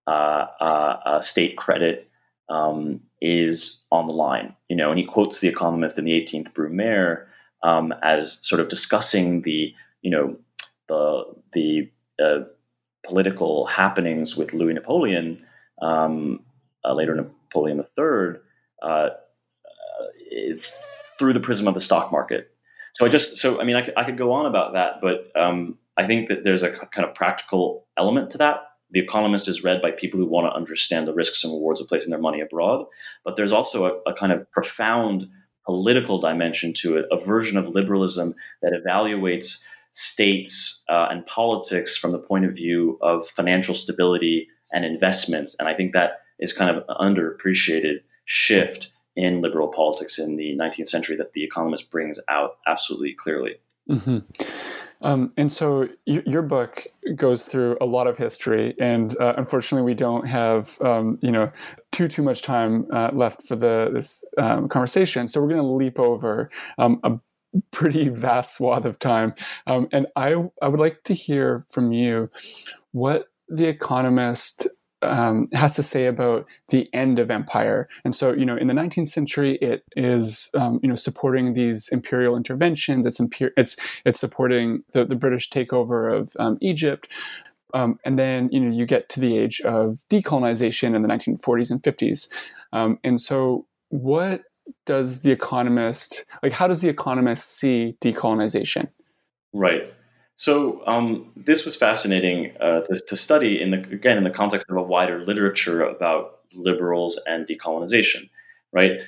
uh, 0.07 0.47
uh, 0.61 1.01
uh, 1.05 1.21
state 1.21 1.57
credit 1.57 2.11
um, 2.49 3.01
is 3.21 3.81
on 3.91 4.09
the 4.09 4.15
line. 4.15 4.55
You 4.69 4.77
know, 4.77 4.91
and 4.91 4.99
he 4.99 5.05
quotes 5.05 5.41
the 5.41 5.49
Economist 5.49 5.99
in 5.99 6.05
the 6.05 6.13
18th 6.13 6.53
Brumaire 6.53 7.27
um, 7.63 7.93
as 8.03 8.39
sort 8.43 8.61
of 8.61 8.69
discussing 8.69 9.43
the, 9.43 9.75
you 10.03 10.11
know, 10.11 10.37
the 10.89 11.25
the 11.53 11.91
uh, 12.23 12.45
political 13.05 13.67
happenings 13.67 14.37
with 14.37 14.53
Louis 14.53 14.75
Napoleon, 14.75 15.45
um, 15.83 16.41
uh, 16.85 16.95
later 16.95 17.15
Napoleon 17.15 17.85
III, 17.99 18.41
uh, 18.83 19.09
is 20.31 20.75
through 21.19 21.33
the 21.33 21.41
prism 21.41 21.67
of 21.67 21.75
the 21.75 21.81
stock 21.81 22.13
market 22.13 22.53
so 22.99 23.07
I 23.07 23.09
just 23.09 23.39
so 23.39 23.61
I 23.61 23.65
mean 23.65 23.77
I 23.77 23.83
could, 23.83 23.95
I 23.97 24.03
could 24.03 24.19
go 24.19 24.33
on 24.33 24.47
about 24.47 24.73
that, 24.73 25.01
but 25.01 25.31
um, 25.41 25.79
I 25.97 26.07
think 26.07 26.29
that 26.29 26.43
there's 26.43 26.65
a 26.65 26.71
kind 26.71 27.09
of 27.09 27.15
practical 27.15 27.87
element 27.97 28.33
to 28.33 28.39
that. 28.39 28.68
The 28.91 29.01
Economist 29.01 29.49
is 29.49 29.65
read 29.65 29.83
by 29.83 29.91
people 29.91 30.19
who 30.19 30.27
want 30.27 30.47
to 30.47 30.57
understand 30.57 31.07
the 31.07 31.15
risks 31.15 31.45
and 31.45 31.53
rewards 31.53 31.81
of 31.81 31.89
placing 31.89 32.11
their 32.11 32.21
money 32.21 32.41
abroad, 32.41 32.87
but 33.25 33.37
there's 33.37 33.53
also 33.53 33.87
a, 34.07 34.11
a 34.11 34.15
kind 34.15 34.33
of 34.33 34.51
profound 34.51 35.29
political 35.65 36.19
dimension 36.19 36.73
to 36.73 36.97
it, 36.97 37.07
a 37.11 37.19
version 37.19 37.59
of 37.59 37.69
liberalism 37.69 38.35
that 38.63 38.73
evaluates 38.73 39.63
states 39.93 40.85
uh, 40.89 41.09
and 41.11 41.27
politics 41.27 41.97
from 41.97 42.13
the 42.13 42.19
point 42.19 42.45
of 42.45 42.55
view 42.55 42.99
of 43.03 43.29
financial 43.29 43.75
stability 43.75 44.49
and 44.73 44.85
investments, 44.85 45.57
and 45.59 45.69
I 45.69 45.75
think 45.75 45.93
that 45.93 46.21
is 46.39 46.53
kind 46.53 46.75
of 46.75 46.85
an 46.89 47.15
underappreciated 47.15 48.01
shift 48.25 48.91
in 49.17 49.41
liberal 49.41 49.69
politics 49.69 50.19
in 50.19 50.37
the 50.37 50.57
19th 50.57 50.89
century 50.89 51.17
that 51.17 51.33
The 51.33 51.43
Economist 51.43 51.91
brings 51.91 52.19
out 52.29 52.59
absolutely 52.67 53.15
clearly. 53.15 53.57
Mm-hmm. 53.91 54.19
Um, 55.01 55.33
and 55.37 55.51
so 55.51 55.89
y- 56.07 56.23
your 56.27 56.43
book 56.43 56.87
goes 57.15 57.45
through 57.47 57.77
a 57.81 57.87
lot 57.87 58.09
of 58.09 58.19
history, 58.19 58.75
and 58.81 59.17
uh, 59.21 59.35
unfortunately, 59.37 59.85
we 59.85 59.95
don't 59.95 60.27
have 60.27 60.81
um, 60.81 61.19
you 61.23 61.31
know 61.31 61.51
too 61.93 62.09
too 62.09 62.23
much 62.23 62.43
time 62.43 62.87
uh, 62.93 63.11
left 63.13 63.47
for 63.47 63.57
the 63.57 63.91
this 63.93 64.25
um, 64.39 64.69
conversation. 64.69 65.29
So 65.29 65.41
we're 65.41 65.49
going 65.49 65.63
to 65.63 65.67
leap 65.67 65.99
over 65.99 66.51
um, 66.79 67.01
a 67.05 67.19
pretty 67.71 68.09
vast 68.11 68.57
swath 68.57 68.85
of 68.85 68.99
time, 68.99 69.35
um, 69.67 69.89
and 69.93 70.07
I 70.17 70.35
I 70.63 70.69
would 70.69 70.81
like 70.81 71.05
to 71.05 71.15
hear 71.15 71.65
from 71.69 71.93
you 71.93 72.31
what 72.93 73.29
the 73.49 73.67
Economist 73.67 74.67
um, 75.03 75.49
has 75.53 75.77
to 75.77 75.83
say 75.83 76.07
about 76.07 76.47
the 76.71 76.89
end 76.93 77.19
of 77.19 77.31
empire. 77.31 77.89
And 78.05 78.15
so, 78.15 78.33
you 78.33 78.45
know, 78.45 78.57
in 78.57 78.67
the 78.67 78.75
19th 78.75 79.09
century, 79.09 79.57
it 79.57 79.85
is, 79.97 80.51
um, 80.55 80.81
you 80.83 80.89
know, 80.89 80.95
supporting 80.95 81.55
these 81.55 81.89
imperial 81.89 82.37
interventions. 82.37 83.07
It's 83.07 83.19
imper- 83.19 83.53
it's 83.57 83.77
it's 84.05 84.21
supporting 84.21 84.83
the, 84.93 85.05
the 85.05 85.15
British 85.15 85.51
takeover 85.51 86.13
of 86.13 86.33
um, 86.39 86.59
Egypt. 86.61 87.09
Um, 87.75 87.99
and 88.05 88.19
then, 88.19 88.49
you 88.51 88.61
know, 88.61 88.75
you 88.75 88.87
get 88.87 89.09
to 89.11 89.21
the 89.21 89.37
age 89.37 89.61
of 89.61 89.99
decolonization 90.11 90.97
in 90.97 91.03
the 91.03 91.09
1940s 91.09 91.71
and 91.71 91.83
50s. 91.83 92.29
Um, 92.73 92.99
and 93.05 93.21
so, 93.21 93.67
what 93.91 94.43
does 94.87 95.23
the 95.23 95.31
economist 95.31 96.25
like? 96.43 96.53
How 96.53 96.67
does 96.67 96.81
the 96.81 96.89
economist 96.89 97.57
see 97.57 97.97
decolonization? 98.01 98.89
Right. 99.53 99.93
So 100.39 100.87
um, 100.87 101.33
this 101.35 101.65
was 101.65 101.75
fascinating 101.75 102.53
uh, 102.61 102.83
to, 102.83 103.03
to, 103.09 103.17
study 103.17 103.61
in 103.61 103.73
the 103.73 103.79
again 103.79 104.17
in 104.17 104.23
the 104.23 104.31
context 104.31 104.71
of 104.71 104.77
a 104.77 104.83
wider 104.83 105.25
literature 105.25 105.83
about 105.83 106.43
liberals 106.55 107.21
and 107.27 107.45
decolonization, 107.45 108.31
right? 108.71 109.01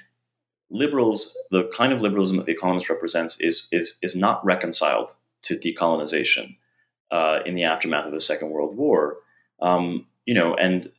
Liberals, 0.71 1.39
the 1.53 1.71
kind 1.73 1.93
of 1.93 2.01
liberalism 2.01 2.39
that 2.39 2.47
the 2.47 2.53
Economist 2.53 2.91
represents, 2.91 3.41
is 3.41 3.69
is 3.71 3.97
is 4.03 4.17
not 4.17 4.45
reconciled 4.45 5.15
to 5.43 5.57
decolonization 5.57 6.57
uh, 7.13 7.39
in 7.47 7.55
the 7.55 7.63
aftermath 7.63 8.07
of 8.07 8.13
the 8.13 8.19
Second 8.19 8.51
World 8.51 8.77
War. 8.77 9.19
Um, 9.63 10.07
you 10.27 10.35
know, 10.35 10.57
and 10.57 10.91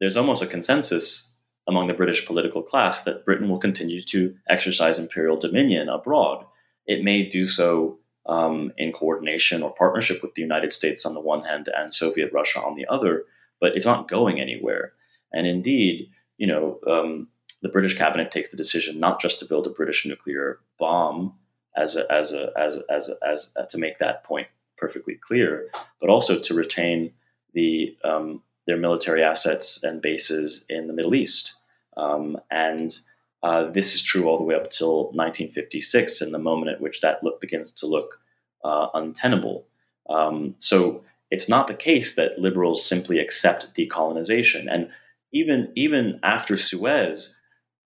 there's 0.00 0.18
almost 0.18 0.42
a 0.42 0.46
consensus 0.46 1.32
among 1.66 1.86
the 1.86 1.94
British 1.94 2.26
political 2.26 2.62
class 2.62 3.04
that 3.04 3.24
Britain 3.24 3.48
will 3.48 3.58
continue 3.58 4.02
to 4.02 4.34
exercise 4.50 4.98
imperial 4.98 5.38
dominion 5.38 5.88
abroad. 5.88 6.44
It 6.86 7.02
may 7.02 7.22
do 7.22 7.46
so 7.46 7.98
um, 8.28 8.72
in 8.76 8.92
coordination 8.92 9.62
or 9.62 9.74
partnership 9.74 10.22
with 10.22 10.34
the 10.34 10.42
United 10.42 10.72
States 10.72 11.06
on 11.06 11.14
the 11.14 11.20
one 11.20 11.42
hand 11.44 11.68
and 11.74 11.94
Soviet 11.94 12.30
Russia 12.32 12.60
on 12.60 12.76
the 12.76 12.86
other, 12.86 13.24
but 13.60 13.74
it's 13.74 13.86
not 13.86 14.08
going 14.08 14.40
anywhere. 14.40 14.92
And 15.32 15.46
indeed, 15.46 16.10
you 16.36 16.46
know, 16.46 16.78
um, 16.86 17.28
the 17.62 17.68
British 17.68 17.96
cabinet 17.96 18.30
takes 18.30 18.50
the 18.50 18.56
decision 18.56 19.00
not 19.00 19.20
just 19.20 19.40
to 19.40 19.46
build 19.46 19.66
a 19.66 19.70
British 19.70 20.06
nuclear 20.06 20.60
bomb 20.78 21.34
as 21.76 21.96
a, 21.96 22.10
as 22.12 22.32
a, 22.32 22.52
as 22.56 22.76
a, 22.76 22.82
as 22.90 23.08
a, 23.08 23.16
as 23.26 23.50
a, 23.56 23.66
to 23.66 23.78
make 23.78 23.98
that 23.98 24.24
point 24.24 24.46
perfectly 24.76 25.14
clear, 25.14 25.70
but 26.00 26.10
also 26.10 26.38
to 26.38 26.54
retain 26.54 27.12
the 27.54 27.96
um, 28.04 28.42
their 28.66 28.76
military 28.76 29.24
assets 29.24 29.82
and 29.82 30.02
bases 30.02 30.64
in 30.68 30.86
the 30.86 30.92
Middle 30.92 31.14
East. 31.14 31.54
Um, 31.96 32.36
and 32.50 32.96
uh, 33.42 33.70
this 33.70 33.94
is 33.94 34.02
true 34.02 34.26
all 34.26 34.38
the 34.38 34.44
way 34.44 34.54
up 34.54 34.70
till 34.70 35.04
1956, 35.12 36.20
and 36.20 36.34
the 36.34 36.38
moment 36.38 36.70
at 36.70 36.80
which 36.80 37.00
that 37.00 37.22
look 37.22 37.40
begins 37.40 37.72
to 37.72 37.86
look 37.86 38.20
uh, 38.64 38.88
untenable. 38.94 39.66
Um, 40.10 40.54
so 40.58 41.04
it's 41.30 41.48
not 41.48 41.68
the 41.68 41.74
case 41.74 42.16
that 42.16 42.38
liberals 42.38 42.84
simply 42.84 43.18
accept 43.18 43.74
decolonization, 43.76 44.66
and 44.70 44.90
even 45.32 45.72
even 45.76 46.18
after 46.22 46.56
Suez, 46.56 47.34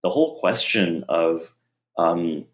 the 0.02 0.10
whole 0.10 0.38
question 0.40 1.04
of 1.08 1.52
um, 1.98 2.46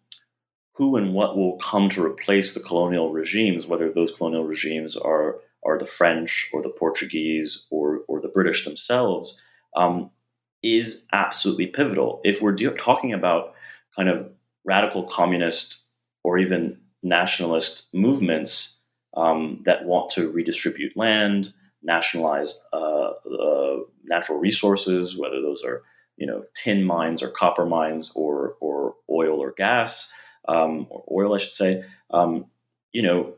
who 0.72 0.96
and 0.96 1.14
what 1.14 1.36
will 1.36 1.58
come 1.58 1.90
to 1.90 2.04
replace 2.04 2.54
the 2.54 2.60
colonial 2.60 3.12
regimes, 3.12 3.66
whether 3.66 3.92
those 3.92 4.12
colonial 4.12 4.44
regimes 4.44 4.96
are 4.96 5.40
are 5.64 5.78
the 5.78 5.86
French 5.86 6.50
or 6.52 6.62
the 6.62 6.70
Portuguese 6.70 7.66
or 7.70 8.00
or 8.08 8.20
the 8.20 8.28
British 8.28 8.64
themselves, 8.64 9.38
um, 9.76 10.10
is 10.62 11.04
absolutely 11.12 11.66
pivotal. 11.66 12.20
If 12.24 12.40
we're 12.42 12.52
do- 12.52 12.70
talking 12.72 13.12
about 13.12 13.54
kind 13.96 14.08
of 14.08 14.30
radical 14.64 15.04
communist 15.04 15.78
or 16.24 16.38
even 16.38 16.78
nationalist 17.02 17.86
movements 17.92 18.76
um, 19.16 19.62
that 19.64 19.84
want 19.84 20.10
to 20.12 20.30
redistribute 20.30 20.96
land, 20.96 21.52
nationalize 21.82 22.60
uh, 22.72 23.10
uh, 23.10 23.76
natural 24.04 24.38
resources, 24.38 25.16
whether 25.16 25.40
those 25.40 25.62
are 25.64 25.82
you 26.16 26.26
know 26.26 26.44
tin 26.54 26.84
mines 26.84 27.22
or 27.22 27.30
copper 27.30 27.64
mines 27.64 28.12
or 28.14 28.56
or 28.60 28.94
oil 29.10 29.40
or 29.40 29.52
gas 29.52 30.10
um, 30.48 30.86
or 30.90 31.04
oil, 31.10 31.34
I 31.34 31.38
should 31.38 31.54
say. 31.54 31.84
Um, 32.10 32.46
you 32.92 33.02
know, 33.02 33.34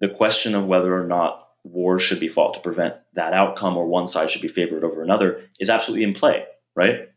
the 0.00 0.08
question 0.08 0.54
of 0.54 0.66
whether 0.66 0.94
or 0.98 1.06
not 1.06 1.41
wars 1.64 2.02
should 2.02 2.20
be 2.20 2.28
fought 2.28 2.54
to 2.54 2.60
prevent 2.60 2.94
that 3.14 3.32
outcome 3.32 3.76
or 3.76 3.86
one 3.86 4.06
side 4.06 4.30
should 4.30 4.42
be 4.42 4.48
favored 4.48 4.84
over 4.84 5.02
another 5.02 5.42
is 5.60 5.70
absolutely 5.70 6.04
in 6.04 6.14
play, 6.14 6.44
right? 6.74 7.08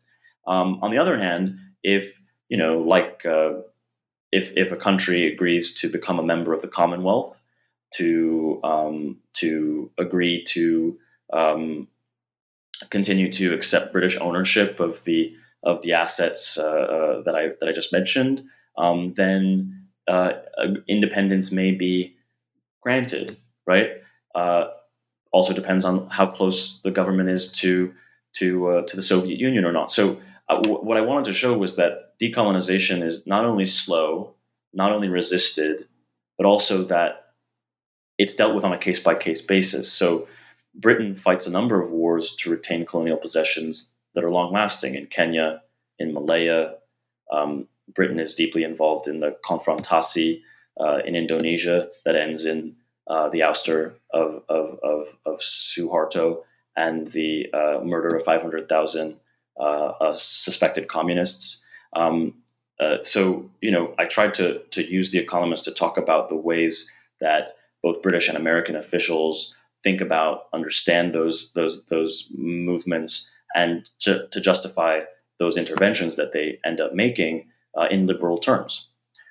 Um, 0.46 0.78
on 0.82 0.90
the 0.90 0.98
other 0.98 1.18
hand, 1.18 1.58
if 1.82 2.12
you 2.48 2.56
know, 2.56 2.78
like 2.78 3.24
uh, 3.26 3.54
if 4.30 4.52
if 4.56 4.72
a 4.72 4.76
country 4.76 5.32
agrees 5.32 5.74
to 5.80 5.88
become 5.88 6.18
a 6.18 6.24
member 6.24 6.52
of 6.52 6.62
the 6.62 6.68
Commonwealth, 6.68 7.40
to 7.94 8.60
um, 8.62 9.18
to 9.34 9.90
agree 9.98 10.44
to 10.44 10.98
um, 11.32 11.88
continue 12.90 13.32
to 13.32 13.54
accept 13.54 13.92
British 13.92 14.16
ownership 14.20 14.80
of 14.80 15.02
the 15.04 15.34
of 15.62 15.82
the 15.82 15.92
assets 15.92 16.58
uh, 16.58 16.62
uh, 16.62 17.22
that 17.22 17.34
I 17.34 17.48
that 17.60 17.68
I 17.68 17.72
just 17.72 17.92
mentioned, 17.92 18.44
um, 18.78 19.14
then 19.16 19.86
uh, 20.06 20.32
independence 20.88 21.50
may 21.50 21.72
be 21.72 22.16
granted. 22.80 23.38
Right. 23.66 24.02
Uh, 24.36 24.64
also 25.32 25.52
depends 25.52 25.84
on 25.84 26.08
how 26.10 26.26
close 26.26 26.80
the 26.84 26.90
government 26.90 27.30
is 27.30 27.50
to 27.62 27.92
to 28.34 28.48
uh, 28.70 28.82
to 28.88 28.96
the 28.96 29.02
Soviet 29.02 29.38
Union 29.38 29.64
or 29.64 29.72
not. 29.72 29.90
So 29.90 30.20
uh, 30.50 30.56
w- 30.56 30.82
what 30.86 30.98
I 30.98 31.00
wanted 31.00 31.26
to 31.26 31.32
show 31.32 31.56
was 31.56 31.76
that 31.76 31.92
decolonization 32.20 33.02
is 33.02 33.26
not 33.26 33.44
only 33.44 33.66
slow, 33.66 34.34
not 34.72 34.92
only 34.92 35.08
resisted, 35.08 35.88
but 36.36 36.46
also 36.46 36.84
that 36.84 37.10
it's 38.18 38.34
dealt 38.34 38.54
with 38.54 38.64
on 38.64 38.72
a 38.72 38.78
case 38.86 39.00
by 39.00 39.14
case 39.14 39.40
basis. 39.40 39.92
So 39.92 40.28
Britain 40.74 41.14
fights 41.14 41.46
a 41.46 41.56
number 41.58 41.82
of 41.82 41.90
wars 41.90 42.34
to 42.40 42.50
retain 42.50 42.84
colonial 42.84 43.16
possessions 43.16 43.90
that 44.14 44.24
are 44.24 44.30
long 44.30 44.52
lasting 44.52 44.94
in 44.94 45.06
Kenya, 45.06 45.62
in 45.98 46.12
Malaya. 46.12 46.74
Um, 47.32 47.68
Britain 47.94 48.20
is 48.20 48.34
deeply 48.34 48.64
involved 48.64 49.08
in 49.08 49.20
the 49.20 49.36
Konfrontasi 49.48 50.42
uh, 50.80 50.98
in 51.06 51.16
Indonesia 51.16 51.88
that 52.04 52.16
ends 52.16 52.44
in 52.44 52.76
uh, 53.08 53.28
the 53.28 53.40
ouster 53.40 53.94
of, 54.12 54.42
of, 54.48 54.78
of, 54.82 55.08
of, 55.24 55.40
Suharto 55.40 56.42
and 56.76 57.10
the 57.12 57.46
uh, 57.52 57.80
murder 57.84 58.16
of 58.16 58.24
500,000 58.24 59.16
uh, 59.58 59.62
uh, 59.62 60.14
suspected 60.14 60.88
communists. 60.88 61.62
Um, 61.94 62.34
uh, 62.80 62.96
so, 63.02 63.48
you 63.60 63.70
know, 63.70 63.94
I 63.98 64.04
tried 64.06 64.34
to, 64.34 64.60
to 64.72 64.84
use 64.84 65.10
The 65.10 65.18
Economist 65.18 65.64
to 65.64 65.72
talk 65.72 65.96
about 65.96 66.28
the 66.28 66.36
ways 66.36 66.90
that 67.20 67.56
both 67.82 68.02
British 68.02 68.28
and 68.28 68.36
American 68.36 68.76
officials 68.76 69.54
think 69.82 70.00
about, 70.00 70.46
understand 70.52 71.14
those, 71.14 71.52
those, 71.54 71.86
those 71.86 72.28
movements, 72.36 73.30
and 73.54 73.88
to, 74.00 74.26
to 74.32 74.40
justify 74.40 75.00
those 75.38 75.56
interventions 75.56 76.16
that 76.16 76.32
they 76.32 76.58
end 76.64 76.80
up 76.80 76.92
making 76.92 77.46
uh, 77.78 77.86
in 77.90 78.06
liberal 78.06 78.38
terms. 78.38 78.88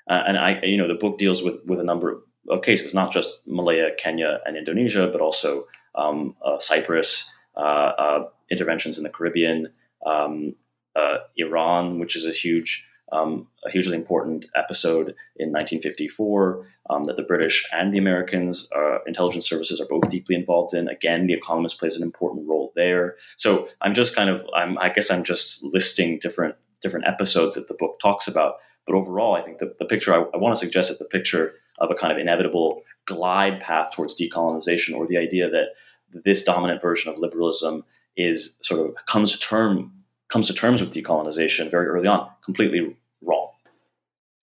Uh, 0.09 0.23
and 0.27 0.37
I, 0.37 0.61
you 0.61 0.77
know, 0.77 0.87
the 0.87 0.93
book 0.93 1.17
deals 1.17 1.43
with, 1.43 1.55
with 1.65 1.79
a 1.79 1.83
number 1.83 2.21
of 2.49 2.61
cases, 2.61 2.93
not 2.93 3.11
just 3.11 3.39
Malaya, 3.45 3.89
Kenya, 3.97 4.39
and 4.45 4.57
Indonesia, 4.57 5.07
but 5.11 5.21
also 5.21 5.65
um, 5.95 6.35
uh, 6.45 6.59
Cyprus, 6.59 7.29
uh, 7.57 7.59
uh, 7.59 8.29
interventions 8.51 8.97
in 8.97 9.03
the 9.03 9.09
Caribbean, 9.09 9.69
um, 10.05 10.55
uh, 10.95 11.17
Iran, 11.37 11.99
which 11.99 12.15
is 12.15 12.25
a 12.25 12.31
huge, 12.31 12.85
um, 13.11 13.47
a 13.65 13.71
hugely 13.71 13.95
important 13.95 14.45
episode 14.55 15.15
in 15.37 15.51
1954 15.51 16.67
um, 16.89 17.05
that 17.05 17.17
the 17.17 17.23
British 17.23 17.67
and 17.71 17.93
the 17.93 17.97
Americans 17.97 18.69
intelligence 19.07 19.47
services 19.47 19.79
are 19.79 19.87
both 19.87 20.09
deeply 20.09 20.35
involved 20.35 20.73
in. 20.73 20.87
Again, 20.87 21.27
The 21.27 21.33
Economist 21.33 21.79
plays 21.79 21.95
an 21.95 22.03
important 22.03 22.47
role 22.47 22.71
there. 22.75 23.15
So 23.37 23.67
I'm 23.81 23.93
just 23.93 24.15
kind 24.15 24.29
of, 24.29 24.45
I'm, 24.55 24.77
I 24.79 24.89
guess 24.89 25.11
I'm 25.11 25.23
just 25.23 25.63
listing 25.63 26.19
different 26.19 26.55
different 26.81 27.07
episodes 27.07 27.55
that 27.55 27.67
the 27.67 27.73
book 27.73 27.99
talks 27.99 28.27
about. 28.27 28.55
But 28.85 28.95
overall, 28.95 29.35
I 29.35 29.41
think 29.41 29.59
the, 29.59 29.75
the 29.79 29.85
picture 29.85 30.13
I, 30.13 30.25
I 30.33 30.37
want 30.37 30.55
to 30.55 30.59
suggest 30.59 30.89
that 30.89 30.99
the 30.99 31.05
picture 31.05 31.53
of 31.79 31.91
a 31.91 31.95
kind 31.95 32.11
of 32.11 32.19
inevitable 32.19 32.83
glide 33.05 33.59
path 33.59 33.91
towards 33.93 34.19
decolonization, 34.19 34.95
or 34.95 35.07
the 35.07 35.17
idea 35.17 35.49
that 35.49 36.21
this 36.23 36.43
dominant 36.43 36.81
version 36.81 37.11
of 37.11 37.19
liberalism 37.19 37.83
is 38.15 38.55
sort 38.61 38.87
of 38.87 38.95
comes 39.05 39.31
to 39.33 39.39
term 39.39 39.91
comes 40.31 40.47
to 40.47 40.53
terms 40.53 40.81
with 40.81 40.91
decolonization 40.91 41.69
very 41.69 41.85
early 41.87 42.07
on, 42.07 42.27
completely 42.43 42.95
wrong. 43.21 43.49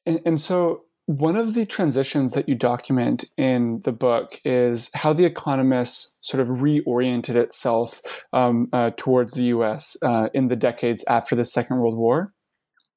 And, 0.06 0.20
and 0.24 0.40
so 0.40 0.82
one 1.06 1.34
of 1.34 1.54
the 1.54 1.66
transitions 1.66 2.32
that 2.34 2.48
you 2.48 2.54
document 2.54 3.24
in 3.36 3.80
the 3.82 3.92
book 3.92 4.40
is 4.44 4.90
how 4.94 5.12
the 5.12 5.24
Economist 5.24 6.14
sort 6.20 6.40
of 6.40 6.48
reoriented 6.48 7.34
itself 7.34 8.00
um, 8.32 8.68
uh, 8.72 8.90
towards 8.96 9.34
the 9.34 9.44
U.S. 9.44 9.96
Uh, 10.02 10.28
in 10.32 10.48
the 10.48 10.56
decades 10.56 11.04
after 11.08 11.34
the 11.34 11.44
Second 11.44 11.78
World 11.78 11.96
War. 11.96 12.32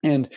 And 0.06 0.30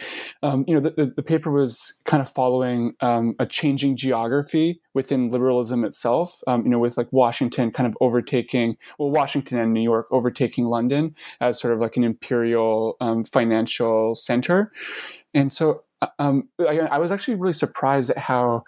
um, 0.42 0.64
you 0.66 0.74
know, 0.74 0.80
the, 0.80 0.90
the, 0.90 1.06
the, 1.16 1.22
paper 1.22 1.50
was 1.50 2.00
kind 2.06 2.22
of 2.22 2.28
following 2.28 2.94
um, 3.00 3.34
a 3.38 3.44
changing 3.44 3.96
geography 3.96 4.80
within 4.94 5.28
liberalism 5.28 5.84
itself. 5.84 6.40
Um, 6.46 6.64
you 6.64 6.70
know, 6.70 6.78
with 6.78 6.96
like 6.96 7.12
Washington 7.12 7.70
kind 7.70 7.86
of 7.86 7.96
overtaking, 8.00 8.76
well, 8.98 9.10
Washington 9.10 9.58
and 9.58 9.74
New 9.74 9.82
York 9.82 10.06
overtaking 10.10 10.64
London 10.64 11.14
as 11.40 11.60
sort 11.60 11.74
of 11.74 11.80
like 11.80 11.98
an 11.98 12.04
imperial 12.04 12.96
um, 13.02 13.24
financial 13.24 14.14
center. 14.14 14.72
And 15.34 15.52
so, 15.52 15.82
uh, 16.00 16.08
um, 16.18 16.48
I, 16.60 16.78
I 16.78 16.98
was 16.98 17.12
actually 17.12 17.34
really 17.34 17.52
surprised 17.52 18.10
at 18.10 18.18
how 18.18 18.62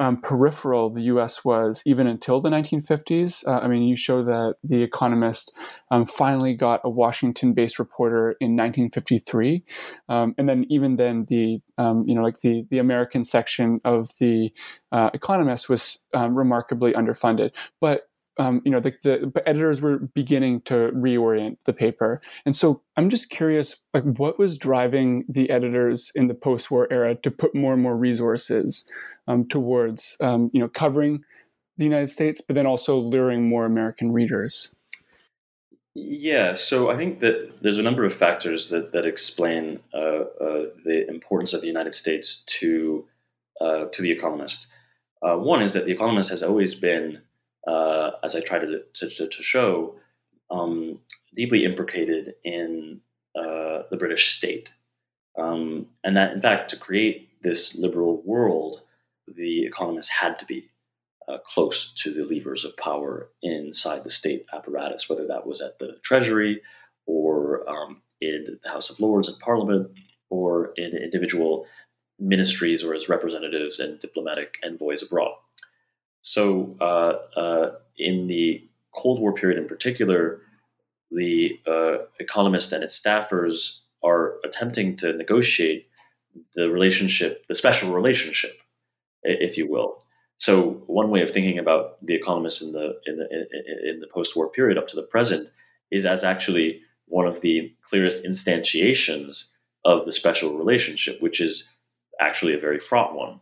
um, 0.00 0.20
peripheral 0.20 0.90
the 0.90 1.02
U.S. 1.02 1.44
was 1.44 1.82
even 1.86 2.06
until 2.06 2.40
the 2.40 2.50
1950s. 2.50 3.46
Uh, 3.46 3.60
I 3.62 3.68
mean, 3.68 3.82
you 3.82 3.96
show 3.96 4.22
that 4.22 4.56
The 4.62 4.82
Economist 4.82 5.52
um, 5.90 6.04
finally 6.04 6.54
got 6.54 6.80
a 6.84 6.90
Washington-based 6.90 7.78
reporter 7.78 8.36
in 8.40 8.56
1953, 8.56 9.64
um, 10.08 10.34
and 10.38 10.48
then 10.48 10.66
even 10.68 10.96
then, 10.96 11.26
the 11.28 11.60
um, 11.78 12.04
you 12.06 12.14
know 12.14 12.22
like 12.22 12.40
the 12.40 12.66
the 12.70 12.78
American 12.78 13.24
section 13.24 13.80
of 13.84 14.10
The 14.18 14.52
uh, 14.92 15.10
Economist 15.14 15.68
was 15.68 16.04
um, 16.14 16.36
remarkably 16.36 16.92
underfunded, 16.92 17.50
but 17.80 18.08
um, 18.38 18.62
you 18.64 18.70
know, 18.70 18.80
the, 18.80 18.90
the 19.02 19.42
editors 19.48 19.80
were 19.80 19.98
beginning 19.98 20.60
to 20.62 20.90
reorient 20.94 21.56
the 21.64 21.72
paper. 21.72 22.20
And 22.44 22.54
so 22.54 22.82
I'm 22.96 23.08
just 23.08 23.30
curious, 23.30 23.76
like, 23.94 24.04
what 24.04 24.38
was 24.38 24.58
driving 24.58 25.24
the 25.28 25.48
editors 25.50 26.12
in 26.14 26.28
the 26.28 26.34
post-war 26.34 26.86
era 26.90 27.14
to 27.14 27.30
put 27.30 27.54
more 27.54 27.72
and 27.72 27.82
more 27.82 27.96
resources 27.96 28.86
um, 29.26 29.48
towards, 29.48 30.16
um, 30.20 30.50
you 30.52 30.60
know, 30.60 30.68
covering 30.68 31.24
the 31.78 31.84
United 31.84 32.08
States, 32.08 32.40
but 32.40 32.54
then 32.54 32.66
also 32.66 32.96
luring 32.96 33.48
more 33.48 33.64
American 33.64 34.12
readers? 34.12 34.74
Yeah, 35.98 36.54
so 36.54 36.90
I 36.90 36.96
think 36.96 37.20
that 37.20 37.62
there's 37.62 37.78
a 37.78 37.82
number 37.82 38.04
of 38.04 38.14
factors 38.14 38.68
that 38.68 38.92
that 38.92 39.06
explain 39.06 39.80
uh, 39.94 40.24
uh, 40.38 40.64
the 40.84 41.06
importance 41.08 41.54
of 41.54 41.62
the 41.62 41.66
United 41.68 41.94
States 41.94 42.42
to 42.58 43.06
uh, 43.62 43.86
to 43.86 44.02
the 44.02 44.10
Economist. 44.10 44.66
Uh, 45.22 45.36
one 45.36 45.62
is 45.62 45.72
that 45.72 45.86
the 45.86 45.92
Economist 45.92 46.28
has 46.28 46.42
always 46.42 46.74
been 46.74 47.22
uh, 47.66 48.12
as 48.22 48.34
I 48.34 48.40
try 48.40 48.58
to, 48.58 48.82
to, 48.94 49.28
to 49.28 49.42
show, 49.42 49.96
um, 50.50 51.00
deeply 51.34 51.64
implicated 51.64 52.34
in 52.44 53.00
uh, 53.38 53.82
the 53.90 53.96
British 53.98 54.34
state. 54.34 54.70
Um, 55.38 55.88
and 56.02 56.16
that, 56.16 56.32
in 56.32 56.40
fact, 56.40 56.70
to 56.70 56.76
create 56.76 57.28
this 57.42 57.74
liberal 57.74 58.22
world, 58.24 58.82
the 59.26 59.66
economists 59.66 60.08
had 60.08 60.38
to 60.38 60.46
be 60.46 60.70
uh, 61.28 61.38
close 61.38 61.92
to 61.96 62.12
the 62.12 62.24
levers 62.24 62.64
of 62.64 62.76
power 62.76 63.28
inside 63.42 64.04
the 64.04 64.10
state 64.10 64.46
apparatus, 64.52 65.08
whether 65.08 65.26
that 65.26 65.46
was 65.46 65.60
at 65.60 65.78
the 65.78 65.98
Treasury 66.04 66.62
or 67.06 67.68
um, 67.68 68.02
in 68.20 68.58
the 68.62 68.70
House 68.70 68.90
of 68.90 69.00
Lords 69.00 69.28
and 69.28 69.38
Parliament 69.40 69.90
or 70.30 70.72
in 70.76 70.96
individual 70.96 71.66
ministries 72.18 72.82
or 72.82 72.94
as 72.94 73.08
representatives 73.08 73.78
and 73.78 73.98
diplomatic 73.98 74.54
envoys 74.64 75.02
abroad. 75.02 75.34
So, 76.22 76.76
uh, 76.80 77.38
uh, 77.38 77.70
in 77.98 78.26
the 78.26 78.68
Cold 78.94 79.20
War 79.20 79.32
period 79.32 79.58
in 79.58 79.68
particular, 79.68 80.40
the 81.10 81.60
uh, 81.66 82.06
Economist 82.18 82.72
and 82.72 82.82
its 82.82 83.00
staffers 83.00 83.78
are 84.02 84.34
attempting 84.44 84.96
to 84.96 85.12
negotiate 85.12 85.88
the 86.54 86.68
relationship, 86.68 87.44
the 87.48 87.54
special 87.54 87.92
relationship, 87.92 88.56
if 89.22 89.56
you 89.56 89.68
will. 89.68 90.02
So, 90.38 90.82
one 90.86 91.10
way 91.10 91.22
of 91.22 91.30
thinking 91.30 91.58
about 91.58 92.04
the 92.04 92.14
Economist 92.14 92.62
in 92.62 92.72
the 92.72 92.98
in 93.06 93.16
the 93.16 93.26
in 93.90 94.00
the 94.00 94.08
post-war 94.12 94.50
period 94.50 94.78
up 94.78 94.88
to 94.88 94.96
the 94.96 95.02
present 95.02 95.50
is 95.90 96.04
as 96.04 96.24
actually 96.24 96.82
one 97.06 97.26
of 97.26 97.40
the 97.40 97.72
clearest 97.88 98.24
instantiations 98.24 99.44
of 99.84 100.04
the 100.04 100.12
special 100.12 100.58
relationship, 100.58 101.22
which 101.22 101.40
is 101.40 101.68
actually 102.20 102.54
a 102.54 102.60
very 102.60 102.80
fraught 102.80 103.14
one. 103.14 103.40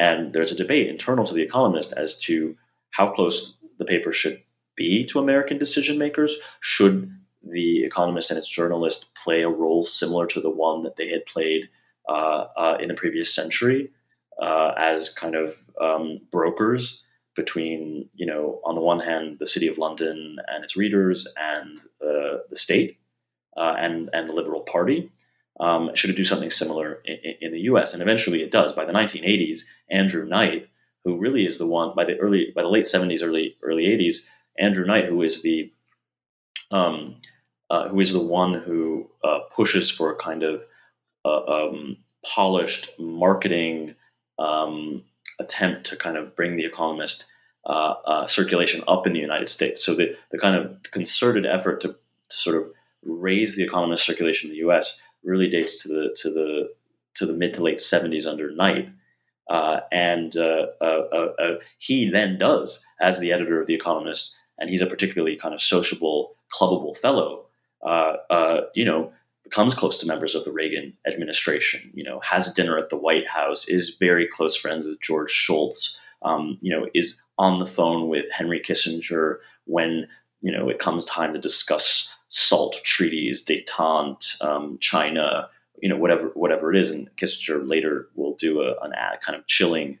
And 0.00 0.32
there's 0.32 0.50
a 0.50 0.56
debate 0.56 0.88
internal 0.88 1.26
to 1.26 1.34
The 1.34 1.42
Economist 1.42 1.92
as 1.92 2.16
to 2.20 2.56
how 2.90 3.12
close 3.12 3.54
the 3.78 3.84
paper 3.84 4.14
should 4.14 4.42
be 4.74 5.04
to 5.08 5.18
American 5.18 5.58
decision 5.58 5.98
makers. 5.98 6.34
Should 6.60 7.14
The 7.42 7.84
Economist 7.84 8.30
and 8.30 8.38
its 8.38 8.48
journalists 8.48 9.10
play 9.22 9.42
a 9.42 9.48
role 9.50 9.84
similar 9.84 10.26
to 10.28 10.40
the 10.40 10.48
one 10.48 10.84
that 10.84 10.96
they 10.96 11.10
had 11.10 11.26
played 11.26 11.68
uh, 12.08 12.46
uh, 12.56 12.78
in 12.80 12.88
the 12.88 12.94
previous 12.94 13.34
century 13.34 13.90
uh, 14.40 14.72
as 14.78 15.10
kind 15.10 15.34
of 15.34 15.62
um, 15.78 16.20
brokers 16.32 17.02
between, 17.36 18.08
you 18.14 18.24
know, 18.24 18.60
on 18.64 18.74
the 18.76 18.80
one 18.80 19.00
hand, 19.00 19.36
the 19.38 19.46
City 19.46 19.68
of 19.68 19.76
London 19.76 20.38
and 20.48 20.64
its 20.64 20.78
readers 20.78 21.28
and 21.36 21.78
uh, 22.02 22.38
the 22.48 22.56
state 22.56 22.98
uh, 23.58 23.74
and, 23.78 24.08
and 24.14 24.30
the 24.30 24.32
Liberal 24.32 24.62
Party? 24.62 25.10
Um, 25.60 25.90
should 25.94 26.10
it 26.10 26.16
do 26.16 26.24
something 26.24 26.50
similar 26.50 27.02
in, 27.04 27.18
in, 27.40 27.52
the 27.52 27.60
U.S. 27.60 27.92
And 27.92 28.02
eventually 28.02 28.42
it 28.42 28.50
does. 28.50 28.72
By 28.72 28.86
the 28.86 28.92
1980s, 28.92 29.60
Andrew 29.90 30.24
Knight, 30.24 30.68
who 31.04 31.18
really 31.18 31.44
is 31.44 31.58
the 31.58 31.66
one 31.66 31.94
by 31.94 32.04
the 32.04 32.16
early 32.16 32.52
by 32.54 32.62
the 32.62 32.68
late 32.68 32.86
70s, 32.86 33.22
early 33.22 33.56
early 33.62 33.84
80s, 33.84 34.18
Andrew 34.58 34.86
Knight, 34.86 35.06
who 35.06 35.22
is 35.22 35.42
the 35.42 35.70
um, 36.70 37.16
uh, 37.68 37.88
who 37.88 38.00
is 38.00 38.12
the 38.12 38.22
one 38.22 38.54
who 38.54 39.10
uh, 39.22 39.40
pushes 39.54 39.90
for 39.90 40.10
a 40.10 40.16
kind 40.16 40.42
of 40.42 40.64
uh, 41.24 41.44
um, 41.44 41.98
polished 42.24 42.90
marketing 42.98 43.94
um, 44.38 45.04
attempt 45.38 45.86
to 45.86 45.96
kind 45.96 46.16
of 46.16 46.34
bring 46.34 46.56
the 46.56 46.64
Economist 46.64 47.26
uh, 47.66 47.94
uh, 48.06 48.26
circulation 48.26 48.82
up 48.88 49.06
in 49.06 49.12
the 49.12 49.18
United 49.18 49.48
States. 49.48 49.84
So 49.84 49.94
the, 49.94 50.16
the 50.30 50.38
kind 50.38 50.56
of 50.56 50.82
concerted 50.90 51.44
effort 51.46 51.80
to, 51.82 51.88
to 51.88 51.96
sort 52.36 52.56
of 52.56 52.64
raise 53.02 53.56
the 53.56 53.62
Economist 53.62 54.04
circulation 54.04 54.48
in 54.48 54.54
the 54.54 54.60
U.S. 54.60 55.00
really 55.24 55.48
dates 55.48 55.82
to 55.82 55.88
the 55.88 56.16
to 56.22 56.30
the 56.30 56.70
to 57.14 57.26
the 57.26 57.32
mid 57.32 57.54
to 57.54 57.62
late 57.62 57.78
70s 57.78 58.26
under 58.26 58.50
Knight. 58.50 58.88
Uh, 59.50 59.80
and 59.90 60.36
uh, 60.36 60.66
uh, 60.80 61.32
uh, 61.38 61.54
he 61.78 62.08
then 62.08 62.38
does, 62.38 62.84
as 63.00 63.18
the 63.18 63.32
editor 63.32 63.60
of 63.60 63.66
The 63.66 63.74
Economist, 63.74 64.34
and 64.58 64.70
he's 64.70 64.80
a 64.80 64.86
particularly 64.86 65.36
kind 65.36 65.52
of 65.52 65.60
sociable, 65.60 66.36
clubbable 66.54 66.96
fellow, 66.96 67.46
you 68.74 68.84
know, 68.84 69.12
becomes 69.42 69.74
close 69.74 69.98
to 69.98 70.06
members 70.06 70.36
of 70.36 70.44
the 70.44 70.52
Reagan 70.52 70.92
administration, 71.04 71.90
you 71.94 72.04
know, 72.04 72.20
has 72.20 72.52
dinner 72.52 72.78
at 72.78 72.90
the 72.90 72.96
White 72.96 73.26
House, 73.26 73.66
is 73.66 73.96
very 73.98 74.28
close 74.28 74.54
friends 74.54 74.86
with 74.86 75.00
George 75.00 75.32
Shultz, 75.32 75.98
um, 76.22 76.58
you 76.60 76.70
know, 76.70 76.86
is 76.94 77.20
on 77.36 77.58
the 77.58 77.66
phone 77.66 78.08
with 78.08 78.26
Henry 78.30 78.60
Kissinger 78.60 79.38
when, 79.64 80.06
you 80.40 80.52
know, 80.52 80.68
it 80.68 80.78
comes 80.78 81.04
time 81.04 81.32
to 81.32 81.40
discuss 81.40 82.08
SALT 82.30 82.80
treaties, 82.84 83.44
detente, 83.44 84.40
um, 84.40 84.78
China, 84.80 85.48
you 85.82 85.88
know, 85.88 85.96
whatever, 85.96 86.28
whatever 86.34 86.72
it 86.72 86.80
is. 86.80 86.90
And 86.90 87.10
Kissinger 87.16 87.68
later 87.68 88.08
will 88.14 88.34
do 88.36 88.62
a, 88.62 88.74
an 88.82 88.92
ad, 88.94 89.20
kind 89.20 89.36
of 89.38 89.46
chilling 89.46 89.98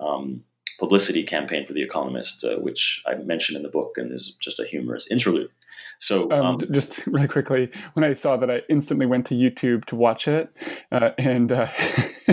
um, 0.00 0.44
publicity 0.78 1.24
campaign 1.24 1.66
for 1.66 1.74
The 1.74 1.82
Economist, 1.82 2.44
uh, 2.44 2.56
which 2.56 3.02
I 3.06 3.14
mentioned 3.14 3.56
in 3.56 3.62
the 3.62 3.68
book 3.68 3.94
and 3.96 4.12
is 4.12 4.34
just 4.40 4.58
a 4.60 4.64
humorous 4.64 5.06
interlude. 5.10 5.50
So, 5.98 6.30
um, 6.32 6.46
um, 6.46 6.58
just 6.70 7.06
really 7.06 7.28
quickly, 7.28 7.70
when 7.92 8.04
I 8.04 8.12
saw 8.12 8.36
that, 8.36 8.50
I 8.50 8.62
instantly 8.68 9.06
went 9.06 9.26
to 9.26 9.34
YouTube 9.34 9.84
to 9.86 9.96
watch 9.96 10.26
it, 10.26 10.50
uh, 10.90 11.10
and 11.16 11.52
uh, 11.52 11.68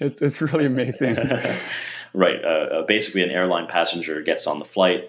it's 0.00 0.22
it's 0.22 0.40
really 0.40 0.66
amazing. 0.66 1.16
right. 2.14 2.44
Uh, 2.44 2.48
uh, 2.48 2.86
basically, 2.86 3.22
an 3.22 3.30
airline 3.30 3.66
passenger 3.66 4.22
gets 4.22 4.46
on 4.46 4.60
the 4.60 4.64
flight, 4.64 5.08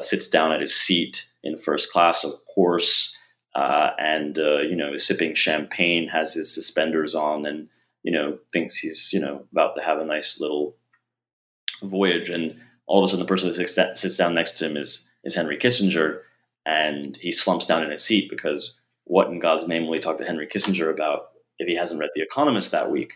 sits 0.00 0.28
down 0.28 0.52
at 0.52 0.60
his 0.60 0.74
seat 0.74 1.28
in 1.42 1.58
first 1.58 1.92
class, 1.92 2.24
of 2.24 2.32
course, 2.54 3.16
and 3.54 4.36
you 4.36 4.76
know 4.76 4.94
is 4.94 5.06
sipping 5.06 5.34
champagne, 5.34 6.08
has 6.08 6.34
his 6.34 6.52
suspenders 6.54 7.14
on, 7.14 7.46
and 7.46 7.68
you 8.02 8.12
know 8.12 8.38
thinks 8.52 8.76
he's 8.76 9.12
you 9.12 9.20
know 9.20 9.44
about 9.52 9.74
to 9.76 9.82
have 9.82 9.98
a 9.98 10.04
nice 10.04 10.40
little 10.40 10.76
voyage, 11.82 12.30
and 12.30 12.56
all 12.86 13.02
of 13.02 13.06
a 13.06 13.08
sudden, 13.08 13.24
the 13.24 13.28
person 13.28 13.50
that 13.50 13.98
sits 13.98 14.16
down 14.16 14.34
next 14.34 14.58
to 14.58 14.66
him 14.66 14.76
is 14.76 15.06
is 15.24 15.34
Henry 15.34 15.56
Kissinger 15.56 16.20
and 16.66 17.16
he 17.16 17.32
slumps 17.32 17.66
down 17.66 17.82
in 17.82 17.90
his 17.90 18.02
seat 18.02 18.30
because 18.30 18.74
what 19.04 19.28
in 19.28 19.38
God's 19.38 19.68
name 19.68 19.86
will 19.86 19.94
he 19.94 20.00
talk 20.00 20.18
to 20.18 20.24
Henry 20.24 20.46
Kissinger 20.46 20.92
about 20.92 21.28
if 21.58 21.68
he 21.68 21.76
hasn't 21.76 22.00
read 22.00 22.10
The 22.14 22.22
Economist 22.22 22.72
that 22.72 22.90
week? 22.90 23.14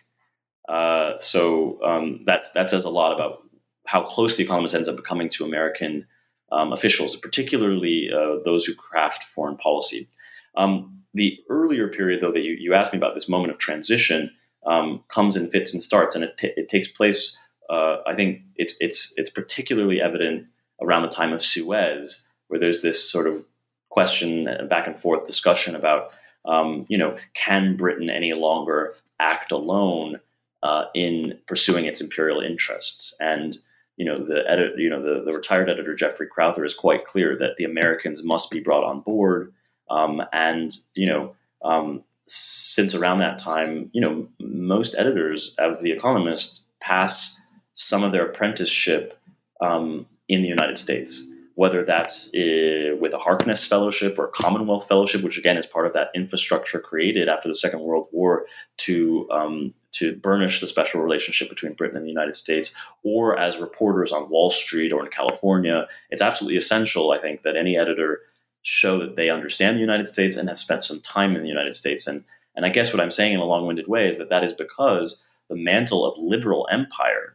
Uh, 0.69 1.19
so 1.19 1.83
um, 1.83 2.23
that's, 2.27 2.51
that 2.53 2.69
says 2.69 2.85
a 2.85 2.91
lot 2.91 3.15
about 3.15 3.43
how 3.89 4.03
close 4.03 4.37
The 4.37 4.45
Economist 4.45 4.75
ends 4.75 4.89
up 4.89 4.97
becoming 4.97 5.31
to 5.31 5.45
American 5.45 6.07
um, 6.53 6.73
officials, 6.73 7.17
particularly 7.17 8.11
uh, 8.15 8.37
those 8.45 8.67
who 8.67 8.75
craft 8.75 9.23
foreign 9.25 9.57
policy. 9.57 10.09
Um, 10.57 11.03
the 11.15 11.39
earlier 11.49 11.89
period, 11.89 12.21
though, 12.21 12.33
that 12.33 12.43
you, 12.43 12.53
you 12.53 12.75
asked 12.75 12.93
me 12.93 12.99
about, 12.99 13.15
this 13.15 13.29
moment 13.29 13.53
of 13.53 13.59
transition, 13.59 14.31
um, 14.67 15.03
comes 15.09 15.37
in 15.37 15.51
fits 15.51 15.73
and 15.73 15.83
starts, 15.83 16.15
and 16.15 16.25
it, 16.25 16.37
t- 16.39 16.53
it 16.57 16.69
takes 16.69 16.89
place. 16.89 17.37
Uh, 17.71 17.97
I 18.07 18.15
think 18.15 18.43
it's 18.57 18.75
it's 18.81 19.13
it's 19.17 19.31
particularly 19.31 20.01
evident 20.01 20.47
around 20.83 21.03
the 21.03 21.17
time 21.21 21.33
of 21.33 21.43
Suez, 21.43 22.25
where 22.49 22.61
there's 22.61 22.83
this 22.83 23.11
sort 23.11 23.27
of 23.27 23.45
question 23.89 24.49
and 24.49 24.69
back 24.69 24.87
and 24.87 24.99
forth 24.99 25.25
discussion 25.25 25.75
about, 25.75 26.15
um, 26.45 26.85
you 26.89 26.99
know, 26.99 27.17
can 27.35 27.77
Britain 27.77 28.11
any 28.11 28.33
longer 28.35 28.95
act 29.19 29.51
alone 29.51 30.21
uh, 30.63 30.85
in 30.95 31.39
pursuing 31.47 31.87
its 31.87 32.01
imperial 32.01 32.41
interests? 32.41 33.15
And 33.19 33.59
you 33.99 34.07
know, 34.07 34.17
the 34.17 34.43
edit, 34.49 34.79
you 34.79 34.89
know, 34.89 35.03
the, 35.03 35.25
the 35.25 35.37
retired 35.37 35.69
editor 35.69 35.95
Geoffrey 35.95 36.29
Crowther 36.29 36.65
is 36.65 36.73
quite 36.73 37.05
clear 37.05 37.37
that 37.37 37.57
the 37.59 37.65
Americans 37.65 38.23
must 38.23 38.51
be 38.51 38.61
brought 38.61 38.85
on 38.85 39.01
board. 39.01 39.53
Um, 39.91 40.23
and 40.33 40.75
you 40.95 41.09
know, 41.09 41.35
um, 41.63 42.05
since 42.27 42.95
around 42.95 43.19
that 43.19 43.39
time, 43.39 43.91
you 43.93 44.01
know, 44.01 44.29
most 44.39 44.95
editors 44.97 45.55
of 45.59 45.83
The 45.83 45.91
Economist 45.91 46.63
pass 46.81 47.39
some 47.75 48.05
of 48.05 48.13
their 48.13 48.27
apprenticeship 48.27 49.19
um, 49.61 50.07
in 50.29 50.43
the 50.43 50.49
United 50.49 50.79
States 50.79 51.27
whether 51.59 51.85
that's 51.85 52.29
uh, 52.37 52.95
with 53.01 53.13
a 53.13 53.19
Harkness 53.19 53.65
Fellowship 53.67 54.17
or 54.17 54.29
Commonwealth 54.29 54.87
Fellowship, 54.87 55.25
which 55.25 55.37
again 55.37 55.57
is 55.57 55.67
part 55.67 55.89
of 55.89 55.93
that 55.93 56.13
infrastructure 56.15 56.79
created 56.79 57.29
after 57.29 57.49
the 57.49 57.57
Second 57.57 57.81
World 57.81 58.07
War 58.13 58.47
to 58.77 59.29
um, 59.33 59.75
to 59.91 60.15
burnish 60.15 60.61
the 60.61 60.69
special 60.69 61.01
relationship 61.01 61.49
between 61.49 61.73
Britain 61.73 61.97
and 61.97 62.07
the 62.07 62.11
United 62.11 62.37
States, 62.37 62.71
or 63.03 63.37
as 63.37 63.59
reporters 63.59 64.13
on 64.13 64.31
Wall 64.31 64.51
Street 64.51 64.93
or 64.93 65.05
in 65.05 65.11
California. 65.11 65.89
It's 66.11 66.23
absolutely 66.23 66.59
essential, 66.59 67.11
I 67.11 67.19
think, 67.19 67.43
that 67.43 67.57
any 67.57 67.77
editor 67.77 68.21
show 68.63 69.01
that 69.01 69.17
they 69.17 69.29
understand 69.29 69.77
the 69.77 69.81
United 69.81 70.07
States 70.07 70.37
and 70.37 70.49
have 70.49 70.61
spent 70.61 70.85
some 70.85 71.01
time 71.01 71.35
in 71.35 71.43
the 71.43 71.49
United 71.49 71.75
States. 71.75 72.07
And 72.07 72.23
and 72.55 72.67
I 72.67 72.69
guess 72.69 72.93
what 72.93 73.03
I'm 73.03 73.11
saying 73.11 73.33
in 73.35 73.41
a 73.41 73.45
long-winded 73.45 73.89
way 73.89 74.09
is 74.09 74.19
that 74.19 74.31
that 74.31 74.45
is 74.45 74.55
because 74.55 75.21
the 75.49 75.57
mantle 75.57 76.07
of 76.07 76.23
liberal 76.23 76.69
empire, 76.71 77.35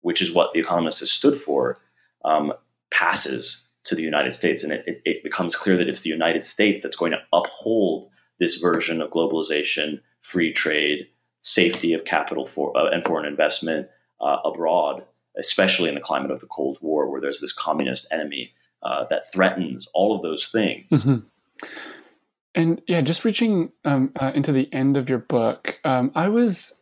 which 0.00 0.22
is 0.22 0.32
what 0.32 0.54
The 0.54 0.60
Economist 0.60 1.00
has 1.00 1.10
stood 1.10 1.38
for, 1.38 1.80
um, 2.24 2.54
passes 2.90 3.64
to 3.84 3.94
the 3.94 4.02
United 4.02 4.34
States, 4.34 4.62
and 4.62 4.72
it, 4.72 4.84
it, 4.86 5.02
it, 5.04 5.22
becomes 5.22 5.56
clear 5.56 5.76
that 5.76 5.88
it's 5.88 6.02
the 6.02 6.10
United 6.10 6.44
States 6.44 6.82
that's 6.82 6.96
going 6.96 7.12
to 7.12 7.18
uphold 7.32 8.10
this 8.38 8.56
version 8.56 9.00
of 9.00 9.10
globalization, 9.10 10.00
free 10.20 10.52
trade, 10.52 11.06
safety 11.40 11.94
of 11.94 12.04
capital 12.04 12.46
for, 12.46 12.76
uh, 12.76 12.90
and 12.90 13.04
foreign 13.04 13.26
investment 13.26 13.88
uh, 14.20 14.36
abroad, 14.44 15.04
especially 15.38 15.88
in 15.88 15.94
the 15.94 16.00
climate 16.00 16.30
of 16.30 16.40
the 16.40 16.46
Cold 16.46 16.78
War, 16.80 17.10
where 17.10 17.20
there's 17.20 17.40
this 17.40 17.52
communist 17.52 18.06
enemy 18.12 18.52
uh, 18.82 19.04
that 19.10 19.32
threatens 19.32 19.88
all 19.94 20.14
of 20.14 20.22
those 20.22 20.48
things. 20.48 20.88
Mm-hmm. 20.90 21.16
And 22.54 22.82
yeah, 22.86 23.00
just 23.00 23.24
reaching 23.24 23.72
um, 23.84 24.12
uh, 24.16 24.32
into 24.34 24.52
the 24.52 24.72
end 24.72 24.96
of 24.96 25.08
your 25.08 25.18
book, 25.18 25.78
um, 25.84 26.10
I 26.14 26.28
was 26.28 26.80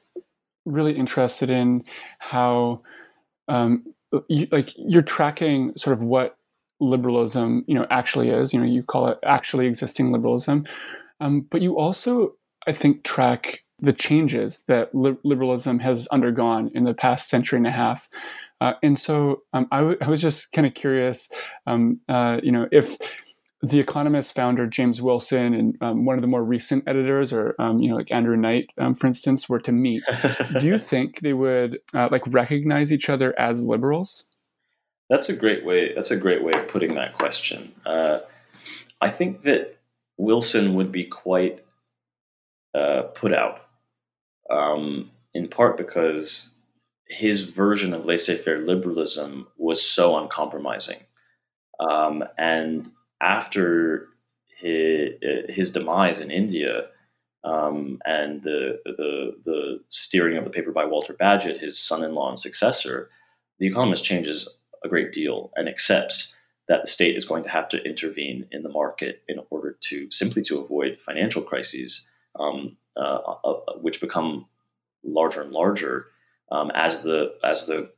really 0.65 0.97
interested 0.97 1.51
in 1.51 1.85
how 2.19 2.83
um, 3.49 3.95
you, 4.29 4.47
like 4.51 4.73
you're 4.77 5.03
tracking 5.03 5.73
sort 5.77 5.93
of 5.97 6.03
what 6.03 6.37
liberalism 6.79 7.65
you 7.67 7.75
know 7.75 7.87
actually 7.91 8.29
is 8.29 8.53
you 8.53 8.61
know 8.61 8.67
you 8.67 8.83
call 8.83 9.09
it 9.09 9.19
actually 9.25 9.67
existing 9.67 10.13
liberalism. 10.13 10.65
Um, 11.21 11.47
but 11.51 11.63
you 11.63 11.79
also 11.79 12.35
i 12.67 12.73
think 12.73 13.03
track 13.03 13.61
the 13.79 13.93
changes 13.93 14.65
that 14.69 14.95
li- 14.95 15.17
liberalism 15.25 15.79
has 15.81 16.07
undergone 16.09 16.71
in 16.75 16.85
the 16.85 16.95
past 16.95 17.29
century 17.29 17.59
and 17.59 17.67
a 17.67 17.71
half. 17.71 18.09
Uh, 18.61 18.73
and 18.83 18.99
so 18.99 19.43
um, 19.53 19.69
I, 19.71 19.79
w- 19.81 19.99
I 20.01 20.09
was 20.09 20.23
just 20.23 20.53
kind 20.53 20.67
of 20.67 20.73
curious 20.73 21.31
um, 21.67 22.01
uh, 22.09 22.41
you 22.43 22.53
know 22.53 22.69
if 22.73 22.97
the 23.69 23.81
Economist 23.81 24.35
founder 24.35 24.67
James 24.67 25.03
Wilson 25.03 25.55
and 25.55 25.79
um, 25.81 26.05
one 26.05 26.17
of 26.17 26.23
the 26.23 26.29
more 26.29 26.45
recent 26.45 26.85
editors, 26.87 27.33
or 27.33 27.55
um, 27.59 27.81
you 27.81 27.89
know, 27.89 27.97
like 27.97 28.13
Andrew 28.13 28.37
Knight, 28.37 28.71
um, 28.79 28.95
for 28.95 29.07
instance, 29.07 29.49
were 29.49 29.61
to 29.61 29.73
meet, 29.73 30.03
do 30.61 30.67
you 30.67 30.79
think 30.79 31.21
they 31.21 31.35
would 31.35 31.81
uh, 31.93 32.09
like 32.11 32.23
recognize 32.29 32.93
each 32.93 33.09
other 33.09 33.39
as 33.39 33.65
liberals? 33.65 34.27
That's 35.09 35.29
a 35.29 35.37
great 35.37 35.65
way. 35.65 35.93
That's 35.95 36.11
a 36.11 36.17
great 36.17 36.45
way 36.45 36.53
of 36.53 36.69
putting 36.69 36.95
that 36.95 37.15
question. 37.15 37.73
Uh, 37.85 38.21
I 39.01 39.11
think 39.11 39.43
that 39.43 39.77
Wilson 40.17 40.75
would 40.75 40.93
be 40.93 41.05
quite 41.05 41.65
uh, 42.75 43.03
put 43.15 43.33
out, 43.33 43.63
um, 44.51 45.11
in 45.35 45.49
part 45.49 45.77
because 45.77 46.53
his 47.09 47.45
version 47.45 47.95
of 47.95 48.05
laissez-faire 48.05 48.61
liberalism 48.61 49.47
was 49.57 49.83
so 49.83 50.17
uncompromising. 50.17 50.99
Um, 51.79 52.25
and 52.39 52.89
after 53.21 54.09
his, 54.59 55.13
his 55.49 55.71
demise 55.71 56.21
in 56.21 56.31
India 56.31 56.87
um, 57.45 57.99
and 58.05 58.43
the, 58.43 58.81
the, 58.85 59.37
the 59.45 59.81
steering 59.89 60.37
of 60.37 60.45
the 60.45 60.51
paper 60.51 60.73
by 60.73 60.85
Walter 60.85 61.15
Bagehot, 61.15 61.61
his 61.61 61.79
son-in-law 61.79 62.31
and 62.31 62.41
successor, 62.41 63.11
the 63.59 63.67
Economist 63.67 64.05
changes 64.05 64.49
a 64.85 64.89
great 64.89 65.13
deal 65.13 65.53
and 65.57 65.69
accepts 65.69 66.35
that 66.69 66.83
the 66.83 66.91
state 66.91 67.17
is 67.17 67.25
going 67.25 67.45
to 67.45 67.49
have 67.51 67.69
to 67.69 67.83
intervene 67.85 68.47
in 68.51 68.63
the 68.63 68.69
market 68.69 69.23
in 69.29 69.39
order 69.51 69.77
to 69.81 70.11
simply 70.11 70.43
to 70.43 70.59
avoid 70.59 70.99
financial 70.99 71.43
crises, 71.43 72.07
um, 72.39 72.77
uh, 72.97 73.19
uh, 73.45 73.75
which 73.81 74.01
become 74.01 74.47
larger 75.05 75.43
and 75.43 75.53
larger 75.53 76.07
um, 76.51 76.71
as 76.75 77.03
the 77.03 77.35
as 77.45 77.67
the 77.67 77.89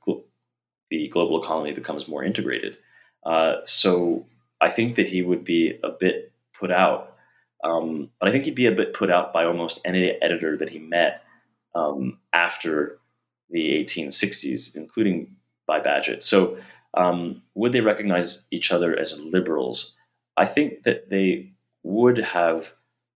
the 0.91 1.09
global 1.09 1.43
economy 1.43 1.73
becomes 1.73 2.09
more 2.09 2.25
integrated. 2.25 2.77
Uh, 3.25 3.57
so 3.65 4.27
I 4.61 4.71
think 4.71 4.97
that 4.97 5.09
he 5.09 5.23
would 5.23 5.45
be 5.45 5.79
a 5.83 5.91
bit 5.91 6.33
put 6.59 6.71
out. 6.71 7.17
Um, 7.65 8.11
but 8.21 8.29
I 8.29 8.33
think 8.33 8.45
he'd 8.45 8.55
be 8.55 8.67
a 8.67 8.73
bit 8.73 8.95
put 8.95 9.11
out 9.11 9.33
by 9.33 9.45
almost 9.45 9.81
any 9.85 10.11
editor 10.23 10.57
that 10.57 10.69
he 10.69 10.79
met 10.79 11.23
um, 11.75 12.19
after 12.33 12.99
the 13.51 13.85
1860s, 13.85 14.77
including 14.77 15.37
by 15.67 15.81
Bagehot. 15.81 16.23
So, 16.23 16.59
um, 16.95 17.43
would 17.55 17.73
they 17.73 17.81
recognize 17.81 18.45
each 18.51 18.73
other 18.73 18.99
as 18.99 19.21
liberals? 19.21 19.95
I 20.37 20.47
think 20.47 20.85
that 20.85 21.11
they 21.11 21.53
would 21.83 22.19
have 22.19 22.73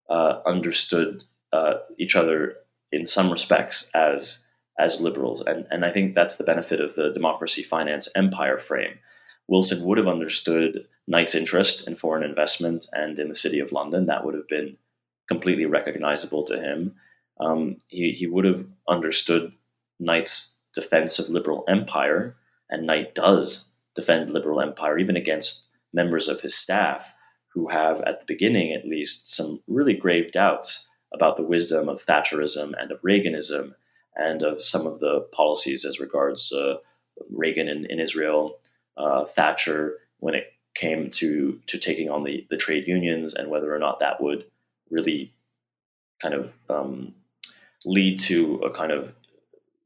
uh, 0.09 0.41
understood 0.45 1.25
uh, 1.53 1.75
each 1.99 2.15
other 2.17 2.57
in 2.91 3.07
some 3.07 3.31
respects 3.31 3.91
as 3.95 4.39
as 4.79 5.01
liberals, 5.01 5.43
and 5.43 5.67
and 5.71 5.85
I 5.85 5.91
think 5.91 6.15
that's 6.15 6.37
the 6.37 6.45
benefit 6.45 6.81
of 6.81 6.95
the 6.95 7.11
democracy, 7.13 7.63
finance, 7.63 8.09
empire 8.15 8.59
frame. 8.59 8.99
Wilson 9.49 9.85
would 9.85 9.99
have 9.99 10.09
understood 10.09 10.87
Knight's 11.07 11.35
interest 11.35 11.87
in 11.87 11.97
foreign 11.97 12.23
investment 12.23 12.87
and 12.93 13.19
in 13.19 13.29
the 13.29 13.35
city 13.35 13.59
of 13.59 13.73
London. 13.73 14.07
That 14.07 14.25
would 14.25 14.35
have 14.35 14.49
been 14.49 14.77
completely 15.29 15.67
recognizable 15.67 16.45
to 16.45 16.61
him. 16.61 16.95
Um, 17.41 17.79
he, 17.89 18.13
he 18.13 18.27
would 18.27 18.45
have 18.45 18.65
understood 18.89 19.53
Knight's 19.99 20.55
defense 20.75 21.19
of 21.19 21.29
liberal 21.29 21.65
empire, 21.69 22.37
and 22.71 22.87
Knight 22.87 23.15
does 23.15 23.67
defend 23.95 24.31
liberal 24.31 24.61
empire 24.61 24.99
even 24.99 25.17
against 25.17 25.65
members 25.93 26.29
of 26.29 26.41
his 26.41 26.55
staff 26.55 27.13
who 27.53 27.69
have, 27.69 28.01
at 28.03 28.21
the 28.21 28.27
beginning 28.27 28.73
at 28.73 28.87
least, 28.87 29.35
some 29.35 29.61
really 29.67 29.95
grave 29.95 30.33
doubts 30.33 30.87
about 31.13 31.37
the 31.37 31.43
wisdom 31.43 31.89
of 31.89 32.05
Thatcherism 32.07 32.73
and 32.81 32.91
of 32.91 33.03
Reaganism 33.03 33.75
and 34.17 34.43
of 34.43 34.63
some 34.63 34.87
of 34.87 35.01
the 35.01 35.27
policies 35.33 35.85
as 35.85 36.01
regards 36.01 36.53
uh, 36.53 36.77
Reagan 37.31 37.69
in, 37.69 37.87
in 37.91 38.01
Israel, 38.01 38.59
uh, 38.97 39.25
Thatcher 39.27 39.99
when 40.19 40.35
it 40.35 40.53
came 40.75 41.11
to 41.11 41.61
to 41.67 41.79
taking 41.79 42.09
on 42.11 42.25
the, 42.25 42.47
the 42.51 42.57
trade 42.57 42.87
unions 42.87 43.35
and 43.35 43.49
whether 43.49 43.75
or 43.75 43.79
not 43.79 44.01
that 44.01 44.23
would 44.23 44.45
really 44.91 45.33
kind 46.21 46.35
of 46.35 46.53
um, 46.71 47.15
lead 47.85 48.21
to 48.21 48.57
a 48.59 48.71
kind 48.71 48.93
of 48.93 49.13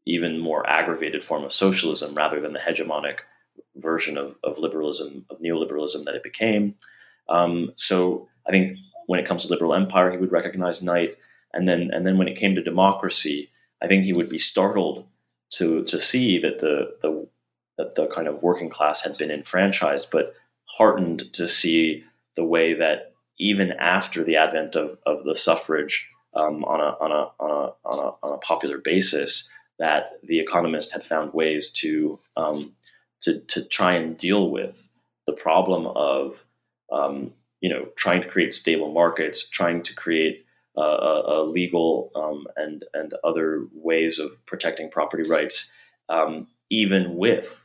even 0.04 0.38
more 0.38 0.68
aggravated 0.68 1.24
form 1.24 1.44
of 1.44 1.52
socialism 1.52 2.14
rather 2.14 2.40
than 2.40 2.52
the 2.52 2.60
hegemonic 2.60 3.18
version 3.76 4.16
of, 4.16 4.36
of 4.44 4.58
liberalism, 4.58 5.24
of 5.30 5.40
neoliberalism 5.40 6.04
that 6.04 6.14
it 6.14 6.22
became. 6.22 6.74
Um, 7.28 7.72
so 7.76 8.28
I 8.46 8.50
think 8.50 8.78
when 9.06 9.18
it 9.18 9.26
comes 9.26 9.44
to 9.44 9.50
liberal 9.50 9.74
empire, 9.74 10.10
he 10.10 10.18
would 10.18 10.32
recognize 10.32 10.82
Knight, 10.82 11.16
and 11.52 11.68
then 11.68 11.90
and 11.92 12.06
then 12.06 12.18
when 12.18 12.28
it 12.28 12.38
came 12.38 12.54
to 12.54 12.62
democracy, 12.62 13.50
I 13.82 13.86
think 13.86 14.04
he 14.04 14.12
would 14.12 14.28
be 14.28 14.38
startled 14.38 15.06
to 15.50 15.82
to 15.84 16.00
see 16.00 16.38
that 16.40 16.60
the 16.60 16.96
the 17.02 17.28
that 17.78 17.94
the 17.94 18.06
kind 18.06 18.28
of 18.28 18.42
working 18.42 18.70
class 18.70 19.02
had 19.02 19.16
been 19.18 19.30
enfranchised, 19.30 20.08
but 20.10 20.34
heartened 20.64 21.32
to 21.34 21.46
see 21.46 22.04
the 22.36 22.44
way 22.44 22.74
that 22.74 23.12
even 23.38 23.72
after 23.72 24.24
the 24.24 24.36
advent 24.36 24.74
of, 24.74 24.98
of 25.06 25.24
the 25.24 25.34
suffrage 25.34 26.08
um, 26.34 26.64
on, 26.64 26.80
a, 26.80 27.04
on, 27.04 27.12
a, 27.12 27.42
on, 27.42 27.50
a, 27.50 27.88
on, 27.88 27.98
a, 27.98 28.26
on 28.26 28.32
a 28.34 28.38
popular 28.38 28.78
basis, 28.78 29.48
that 29.78 30.18
the 30.22 30.40
economist 30.40 30.92
had 30.92 31.04
found 31.04 31.32
ways 31.34 31.70
to 31.70 32.18
um, 32.36 32.74
to, 33.22 33.40
to 33.40 33.64
try 33.64 33.94
and 33.94 34.16
deal 34.16 34.50
with 34.50 34.82
the 35.26 35.32
problem 35.32 35.86
of 35.86 36.44
um, 36.92 37.32
you 37.60 37.68
know 37.68 37.86
trying 37.96 38.22
to 38.22 38.28
create 38.28 38.54
stable 38.54 38.92
markets, 38.92 39.48
trying 39.48 39.82
to 39.82 39.94
create 39.94 40.44
uh, 40.76 40.80
a, 40.80 41.40
a, 41.40 41.44
legal 41.44 42.10
um, 42.14 42.46
and 42.56 42.84
and 42.94 43.14
other 43.24 43.66
ways 43.72 44.18
of 44.18 44.30
protecting 44.46 44.90
property 44.90 45.28
rights, 45.28 45.72
um, 46.08 46.46
even 46.70 47.16
with 47.16 47.56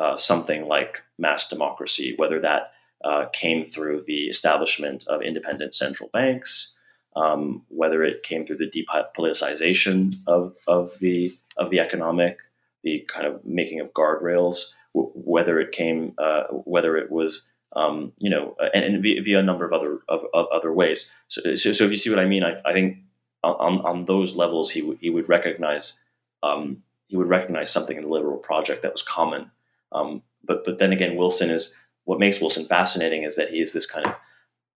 uh, 0.00 0.16
something 0.16 0.66
like 0.66 1.02
mass 1.18 1.48
democracy, 1.48 2.14
whether 2.16 2.40
that 2.40 2.72
uh, 3.04 3.26
came 3.32 3.64
through 3.64 4.02
the 4.06 4.28
establishment 4.28 5.06
of 5.08 5.22
independent 5.22 5.74
central 5.74 6.08
banks, 6.12 6.74
um, 7.16 7.62
whether 7.68 8.02
it 8.02 8.22
came 8.22 8.46
through 8.46 8.56
the 8.56 8.70
depoliticization 8.70 10.14
of, 10.26 10.56
of 10.66 10.98
the 11.00 11.30
of 11.56 11.70
the 11.70 11.80
economic, 11.80 12.38
the 12.82 13.04
kind 13.08 13.26
of 13.26 13.44
making 13.44 13.80
of 13.80 13.92
guardrails, 13.92 14.72
w- 14.94 15.12
whether 15.14 15.60
it 15.60 15.72
came, 15.72 16.14
uh, 16.18 16.44
whether 16.74 16.96
it 16.96 17.10
was, 17.10 17.42
um, 17.76 18.12
you 18.18 18.30
know, 18.30 18.56
and, 18.72 18.84
and 18.84 19.02
via, 19.02 19.38
a 19.38 19.42
number 19.42 19.66
of 19.66 19.72
other 19.72 19.98
of, 20.08 20.20
of 20.32 20.46
other 20.52 20.72
ways. 20.72 21.10
So, 21.28 21.56
so, 21.56 21.72
so, 21.72 21.84
if 21.84 21.90
you 21.90 21.96
see 21.96 22.10
what 22.10 22.18
I 22.18 22.26
mean, 22.26 22.44
I, 22.44 22.60
I 22.64 22.72
think 22.72 22.98
on, 23.42 23.80
on 23.84 24.04
those 24.06 24.34
levels, 24.34 24.70
he 24.70 24.80
w- 24.80 24.98
he 25.00 25.10
would 25.10 25.28
recognize 25.28 25.98
um, 26.42 26.82
he 27.08 27.16
would 27.16 27.28
recognize 27.28 27.70
something 27.70 27.96
in 27.96 28.02
the 28.02 28.08
liberal 28.08 28.38
project 28.38 28.82
that 28.82 28.92
was 28.92 29.02
common. 29.02 29.50
Um, 29.92 30.22
but 30.44 30.64
but 30.64 30.78
then 30.78 30.92
again, 30.92 31.16
Wilson 31.16 31.50
is 31.50 31.74
what 32.04 32.18
makes 32.18 32.40
Wilson 32.40 32.66
fascinating 32.66 33.24
is 33.24 33.36
that 33.36 33.50
he 33.50 33.60
is 33.60 33.72
this 33.72 33.86
kind 33.86 34.06
of 34.06 34.14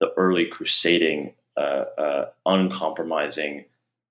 the 0.01 0.13
early 0.17 0.47
crusading, 0.47 1.35
uh, 1.57 1.85
uh, 1.99 2.25
uncompromising, 2.47 3.65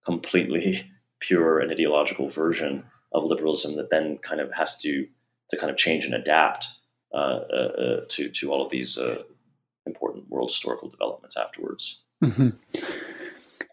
completely 0.05 0.89
pure 1.19 1.59
and 1.59 1.71
ideological 1.71 2.29
version 2.29 2.83
of 3.13 3.23
liberalism 3.23 3.75
that 3.75 3.89
then 3.89 4.17
kind 4.19 4.41
of 4.41 4.51
has 4.53 4.77
to 4.79 5.07
to 5.49 5.57
kind 5.57 5.69
of 5.69 5.77
change 5.77 6.05
and 6.05 6.13
adapt 6.13 6.67
uh, 7.13 7.17
uh, 7.17 7.71
uh 7.77 7.99
to 8.09 8.29
to 8.29 8.51
all 8.51 8.63
of 8.63 8.71
these 8.71 8.97
uh, 8.97 9.21
important 9.85 10.29
world 10.29 10.49
historical 10.49 10.89
developments 10.89 11.37
afterwards. 11.37 11.99
Mm-hmm. 12.23 12.49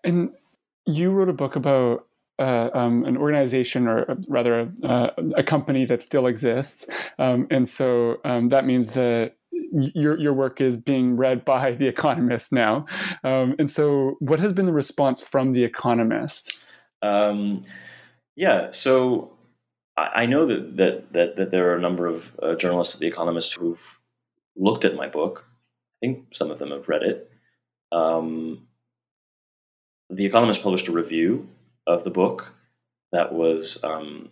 And 0.04 0.30
you 0.86 1.10
wrote 1.10 1.28
a 1.28 1.34
book 1.34 1.56
about 1.56 2.06
uh, 2.40 2.70
um, 2.72 3.04
an 3.04 3.16
organization 3.16 3.86
or 3.86 4.16
rather 4.28 4.72
uh, 4.82 5.10
a 5.36 5.42
company 5.42 5.84
that 5.84 6.00
still 6.00 6.26
exists. 6.26 6.86
Um, 7.18 7.46
and 7.50 7.68
so 7.68 8.18
um, 8.24 8.48
that 8.48 8.64
means 8.64 8.94
that 8.94 9.36
your, 9.72 10.18
your 10.18 10.32
work 10.32 10.60
is 10.60 10.76
being 10.76 11.16
read 11.16 11.44
by 11.44 11.72
The 11.72 11.86
Economist 11.86 12.52
now. 12.52 12.86
Um, 13.22 13.54
and 13.58 13.70
so, 13.70 14.16
what 14.20 14.40
has 14.40 14.52
been 14.52 14.66
the 14.66 14.72
response 14.72 15.22
from 15.22 15.52
The 15.52 15.64
Economist? 15.64 16.56
Um, 17.02 17.62
yeah, 18.36 18.70
so 18.70 19.32
I, 19.96 20.22
I 20.22 20.26
know 20.26 20.46
that, 20.46 20.76
that, 20.76 21.12
that, 21.12 21.36
that, 21.36 21.50
there 21.50 21.70
are 21.70 21.76
a 21.76 21.80
number 21.80 22.06
of 22.06 22.32
uh, 22.42 22.54
journalists 22.54 22.94
at 22.94 23.00
The 23.00 23.06
Economist 23.06 23.54
who've 23.54 24.00
looked 24.56 24.84
at 24.84 24.94
my 24.94 25.08
book. 25.08 25.46
I 26.02 26.06
think 26.06 26.34
some 26.34 26.50
of 26.50 26.58
them 26.58 26.70
have 26.70 26.88
read 26.88 27.02
it. 27.02 27.30
Um, 27.92 28.66
the 30.08 30.26
Economist 30.26 30.62
published 30.62 30.88
a 30.88 30.92
review 30.92 31.48
of 31.90 32.04
the 32.04 32.10
book 32.10 32.54
that 33.12 33.32
was 33.32 33.82
um, 33.82 34.30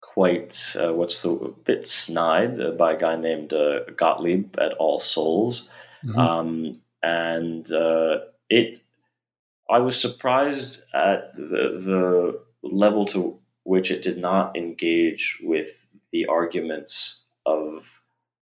quite 0.00 0.76
uh, 0.80 0.92
what's 0.92 1.22
the 1.22 1.54
bit 1.64 1.86
snide 1.86 2.60
uh, 2.60 2.72
by 2.72 2.92
a 2.92 2.98
guy 2.98 3.16
named 3.16 3.52
uh, 3.52 3.80
Gottlieb 3.96 4.56
at 4.58 4.72
All 4.74 4.98
Souls, 4.98 5.70
mm-hmm. 6.04 6.18
um, 6.18 6.80
and 7.02 7.70
uh, 7.72 8.18
it. 8.48 8.80
I 9.68 9.78
was 9.78 10.00
surprised 10.00 10.82
at 10.92 11.34
the 11.36 11.62
the 11.88 12.40
level 12.62 13.06
to 13.06 13.38
which 13.64 13.90
it 13.90 14.02
did 14.02 14.18
not 14.18 14.56
engage 14.56 15.38
with 15.42 15.68
the 16.12 16.26
arguments 16.26 17.24
of 17.46 18.00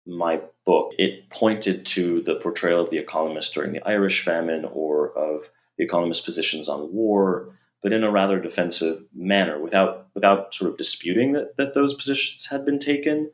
my 0.05 0.41
book. 0.65 0.93
It 0.97 1.29
pointed 1.29 1.85
to 1.87 2.21
the 2.21 2.35
portrayal 2.35 2.81
of 2.81 2.89
the 2.89 2.97
economist 2.97 3.53
during 3.53 3.73
the 3.73 3.85
Irish 3.87 4.23
famine 4.23 4.65
or 4.65 5.11
of 5.17 5.49
the 5.77 5.83
economist's 5.83 6.23
positions 6.23 6.69
on 6.69 6.93
war 6.93 7.58
but 7.81 7.93
in 7.93 8.03
a 8.03 8.11
rather 8.11 8.39
defensive 8.39 9.03
manner, 9.13 9.59
without 9.59 10.07
without 10.13 10.53
sort 10.53 10.71
of 10.71 10.77
disputing 10.77 11.33
that 11.33 11.57
that 11.57 11.73
those 11.73 11.93
positions 11.93 12.45
had 12.45 12.65
been 12.65 12.79
taken, 12.79 13.31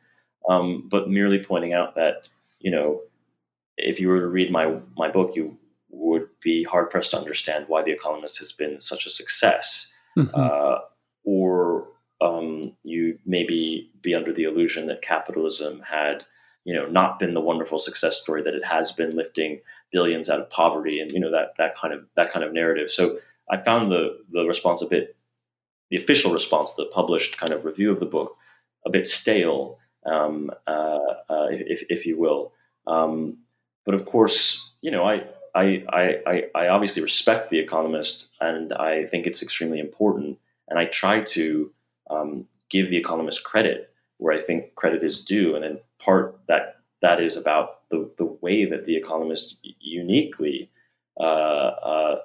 um, 0.50 0.88
but 0.90 1.10
merely 1.10 1.44
pointing 1.44 1.74
out 1.74 1.96
that 1.96 2.30
you 2.60 2.72
know 2.72 3.02
if 3.78 4.00
you 4.00 4.08
were 4.08 4.20
to 4.20 4.28
read 4.28 4.52
my 4.52 4.78
my 4.98 5.10
book, 5.10 5.36
you 5.36 5.58
would 5.90 6.28
be 6.42 6.64
hard 6.64 6.90
pressed 6.90 7.12
to 7.12 7.18
understand 7.18 7.66
why 7.68 7.84
The 7.84 7.92
Economist 7.92 8.40
has 8.40 8.52
been 8.52 8.80
such 8.82 9.06
a 9.06 9.10
success, 9.10 9.92
mm-hmm. 10.18 10.30
uh, 10.34 10.80
or 11.24 11.88
um, 12.22 12.74
you 12.84 13.18
maybe 13.26 13.92
be 14.02 14.14
under 14.14 14.34
the 14.34 14.44
illusion 14.44 14.88
that 14.88 15.02
capitalism 15.02 15.82
had 15.82 16.26
you 16.64 16.74
know 16.74 16.86
not 16.86 17.20
been 17.20 17.34
the 17.34 17.42
wonderful 17.42 17.80
success 17.80 18.20
story 18.22 18.42
that 18.44 18.56
it 18.56 18.66
has 18.66 18.92
been 18.92 19.16
lifting 19.16 19.62
billions 19.92 20.30
out 20.30 20.40
of 20.40 20.50
poverty 20.50 21.00
and 21.00 21.12
you 21.12 21.20
know 21.20 21.32
that 21.32 21.54
that 21.58 21.76
kind 21.78 21.94
of 21.94 22.06
that 22.16 22.32
kind 22.32 22.46
of 22.46 22.54
narrative. 22.54 22.92
So 22.92 23.18
I 23.50 23.58
found 23.58 23.92
the 23.92 24.20
the 24.32 24.46
response 24.46 24.82
a 24.82 24.88
bit, 24.88 25.16
the 25.90 25.98
official 25.98 26.34
response, 26.34 26.74
the 26.74 26.86
published 26.86 27.38
kind 27.38 27.52
of 27.52 27.66
review 27.66 27.92
of 27.92 28.00
the 28.00 28.06
book, 28.06 28.36
a 28.86 28.90
bit 28.90 29.08
stale, 29.08 29.80
um, 30.06 30.52
uh, 30.68 31.00
uh, 31.30 31.48
if, 31.50 31.84
if 31.90 32.06
you 32.06 32.18
will. 32.18 32.54
Um, 32.88 33.38
but 33.86 33.96
of 33.96 34.06
course, 34.06 34.72
you 34.82 34.92
know, 34.92 35.04
I, 35.04 35.24
I, 35.54 35.84
I, 36.26 36.44
I 36.56 36.68
obviously 36.68 37.02
respect 37.02 37.50
The 37.50 37.60
Economist, 37.60 38.30
and 38.42 38.74
I 38.74 39.06
think 39.06 39.26
it's 39.26 39.44
extremely 39.44 39.80
important. 39.80 40.38
And 40.68 40.80
I 40.80 40.86
try 40.86 41.22
to 41.22 41.72
um, 42.10 42.46
give 42.70 42.90
The 42.90 42.98
Economist 42.98 43.44
credit 43.44 43.92
where 44.18 44.38
I 44.38 44.42
think 44.42 44.76
credit 44.76 45.04
is 45.04 45.24
due, 45.24 45.56
and 45.56 45.66
in 45.66 45.80
part 46.00 46.40
that 46.48 46.78
that 47.02 47.22
is 47.22 47.38
about 47.38 47.90
the 47.90 48.10
the 48.18 48.26
way 48.26 48.66
that 48.66 48.86
The 48.86 48.96
Economist 48.96 49.56
uniquely 49.80 50.72
uh, 51.20 51.24
uh 51.24 52.16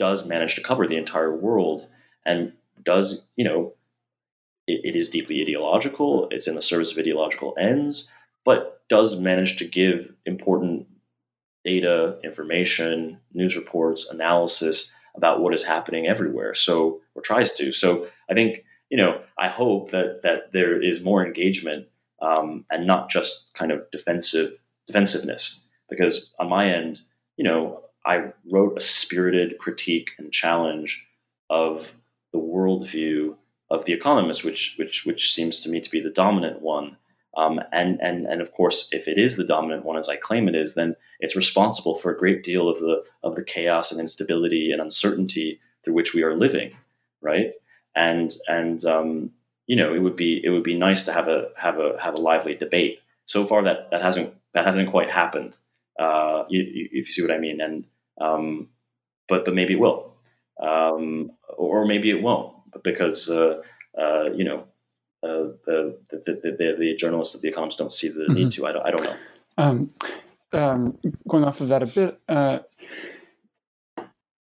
does 0.00 0.24
manage 0.24 0.54
to 0.54 0.62
cover 0.62 0.88
the 0.88 0.96
entire 0.96 1.36
world 1.36 1.86
and 2.24 2.52
does, 2.82 3.22
you 3.36 3.44
know, 3.44 3.74
it, 4.66 4.80
it 4.82 4.96
is 4.96 5.10
deeply 5.10 5.42
ideological, 5.42 6.26
it's 6.30 6.48
in 6.48 6.54
the 6.54 6.62
service 6.62 6.90
of 6.90 6.98
ideological 6.98 7.54
ends, 7.60 8.08
but 8.44 8.82
does 8.88 9.20
manage 9.20 9.58
to 9.58 9.66
give 9.66 10.12
important 10.24 10.86
data, 11.64 12.18
information, 12.24 13.18
news 13.34 13.54
reports, 13.54 14.08
analysis 14.10 14.90
about 15.14 15.42
what 15.42 15.52
is 15.52 15.64
happening 15.64 16.06
everywhere. 16.06 16.54
So, 16.54 17.02
or 17.14 17.20
tries 17.20 17.52
to. 17.54 17.70
So, 17.70 18.06
I 18.30 18.34
think 18.34 18.64
you 18.88 18.96
know, 18.96 19.20
I 19.38 19.48
hope 19.48 19.90
that 19.90 20.22
that 20.22 20.52
there 20.52 20.82
is 20.82 21.02
more 21.02 21.24
engagement 21.24 21.86
um, 22.22 22.64
and 22.70 22.86
not 22.86 23.10
just 23.10 23.52
kind 23.54 23.70
of 23.70 23.88
defensive 23.90 24.52
defensiveness. 24.86 25.62
Because 25.90 26.32
on 26.38 26.48
my 26.48 26.72
end, 26.72 27.00
you 27.36 27.44
know, 27.44 27.82
I 28.04 28.32
wrote 28.50 28.76
a 28.76 28.80
spirited 28.80 29.58
critique 29.58 30.10
and 30.18 30.32
challenge 30.32 31.04
of 31.48 31.92
the 32.32 32.38
worldview 32.38 33.36
of 33.70 33.84
The 33.84 33.92
Economist, 33.92 34.44
which 34.44 34.74
which 34.78 35.04
which 35.04 35.32
seems 35.32 35.60
to 35.60 35.68
me 35.70 35.80
to 35.80 35.90
be 35.90 36.00
the 36.00 36.10
dominant 36.10 36.60
one. 36.60 36.96
Um, 37.36 37.60
and 37.72 38.00
and 38.00 38.26
and 38.26 38.40
of 38.40 38.52
course, 38.52 38.88
if 38.92 39.06
it 39.06 39.18
is 39.18 39.36
the 39.36 39.44
dominant 39.44 39.84
one 39.84 39.96
as 39.96 40.08
I 40.08 40.16
claim 40.16 40.48
it 40.48 40.54
is, 40.54 40.74
then 40.74 40.96
it's 41.20 41.36
responsible 41.36 41.94
for 41.94 42.10
a 42.10 42.18
great 42.18 42.42
deal 42.42 42.68
of 42.68 42.78
the 42.78 43.04
of 43.22 43.36
the 43.36 43.44
chaos 43.44 43.92
and 43.92 44.00
instability 44.00 44.72
and 44.72 44.80
uncertainty 44.80 45.60
through 45.84 45.94
which 45.94 46.14
we 46.14 46.22
are 46.22 46.36
living, 46.36 46.72
right? 47.20 47.52
And 47.94 48.34
and 48.48 48.84
um, 48.84 49.30
you 49.66 49.76
know, 49.76 49.94
it 49.94 50.00
would 50.00 50.16
be 50.16 50.40
it 50.42 50.50
would 50.50 50.64
be 50.64 50.76
nice 50.76 51.04
to 51.04 51.12
have 51.12 51.28
a 51.28 51.50
have 51.56 51.78
a 51.78 52.00
have 52.02 52.14
a 52.14 52.20
lively 52.20 52.54
debate. 52.54 53.00
So 53.24 53.46
far, 53.46 53.62
that 53.64 53.90
that 53.92 54.02
hasn't 54.02 54.34
that 54.52 54.66
hasn't 54.66 54.90
quite 54.90 55.10
happened. 55.10 55.56
Uh, 55.98 56.44
if 56.48 57.06
you 57.06 57.12
see 57.12 57.22
what 57.22 57.30
I 57.30 57.38
mean, 57.38 57.60
and 57.60 57.84
um, 58.20 58.68
but 59.28 59.44
but 59.44 59.54
maybe 59.54 59.74
it 59.74 59.80
will, 59.80 60.14
um, 60.62 61.32
or 61.56 61.84
maybe 61.84 62.10
it 62.10 62.22
won't, 62.22 62.54
because 62.82 63.30
uh, 63.30 63.62
uh, 63.98 64.30
you 64.34 64.44
know 64.44 64.64
uh, 65.22 65.52
the, 65.66 65.98
the, 66.10 66.56
the, 66.58 66.76
the, 66.78 66.96
journalists 66.96 67.34
of 67.34 67.42
the 67.42 67.48
Economist 67.48 67.78
don't 67.78 67.92
see 67.92 68.08
the 68.08 68.20
mm-hmm. 68.20 68.34
need 68.34 68.52
to. 68.52 68.66
I 68.66 68.72
don't, 68.72 68.86
I 68.86 68.90
don't 68.90 69.04
know. 69.04 69.16
Um, 69.58 69.88
um, 70.52 70.98
going 71.28 71.44
off 71.44 71.60
of 71.60 71.68
that 71.68 71.82
a 71.82 71.86
bit, 71.86 72.18
uh, 72.28 72.60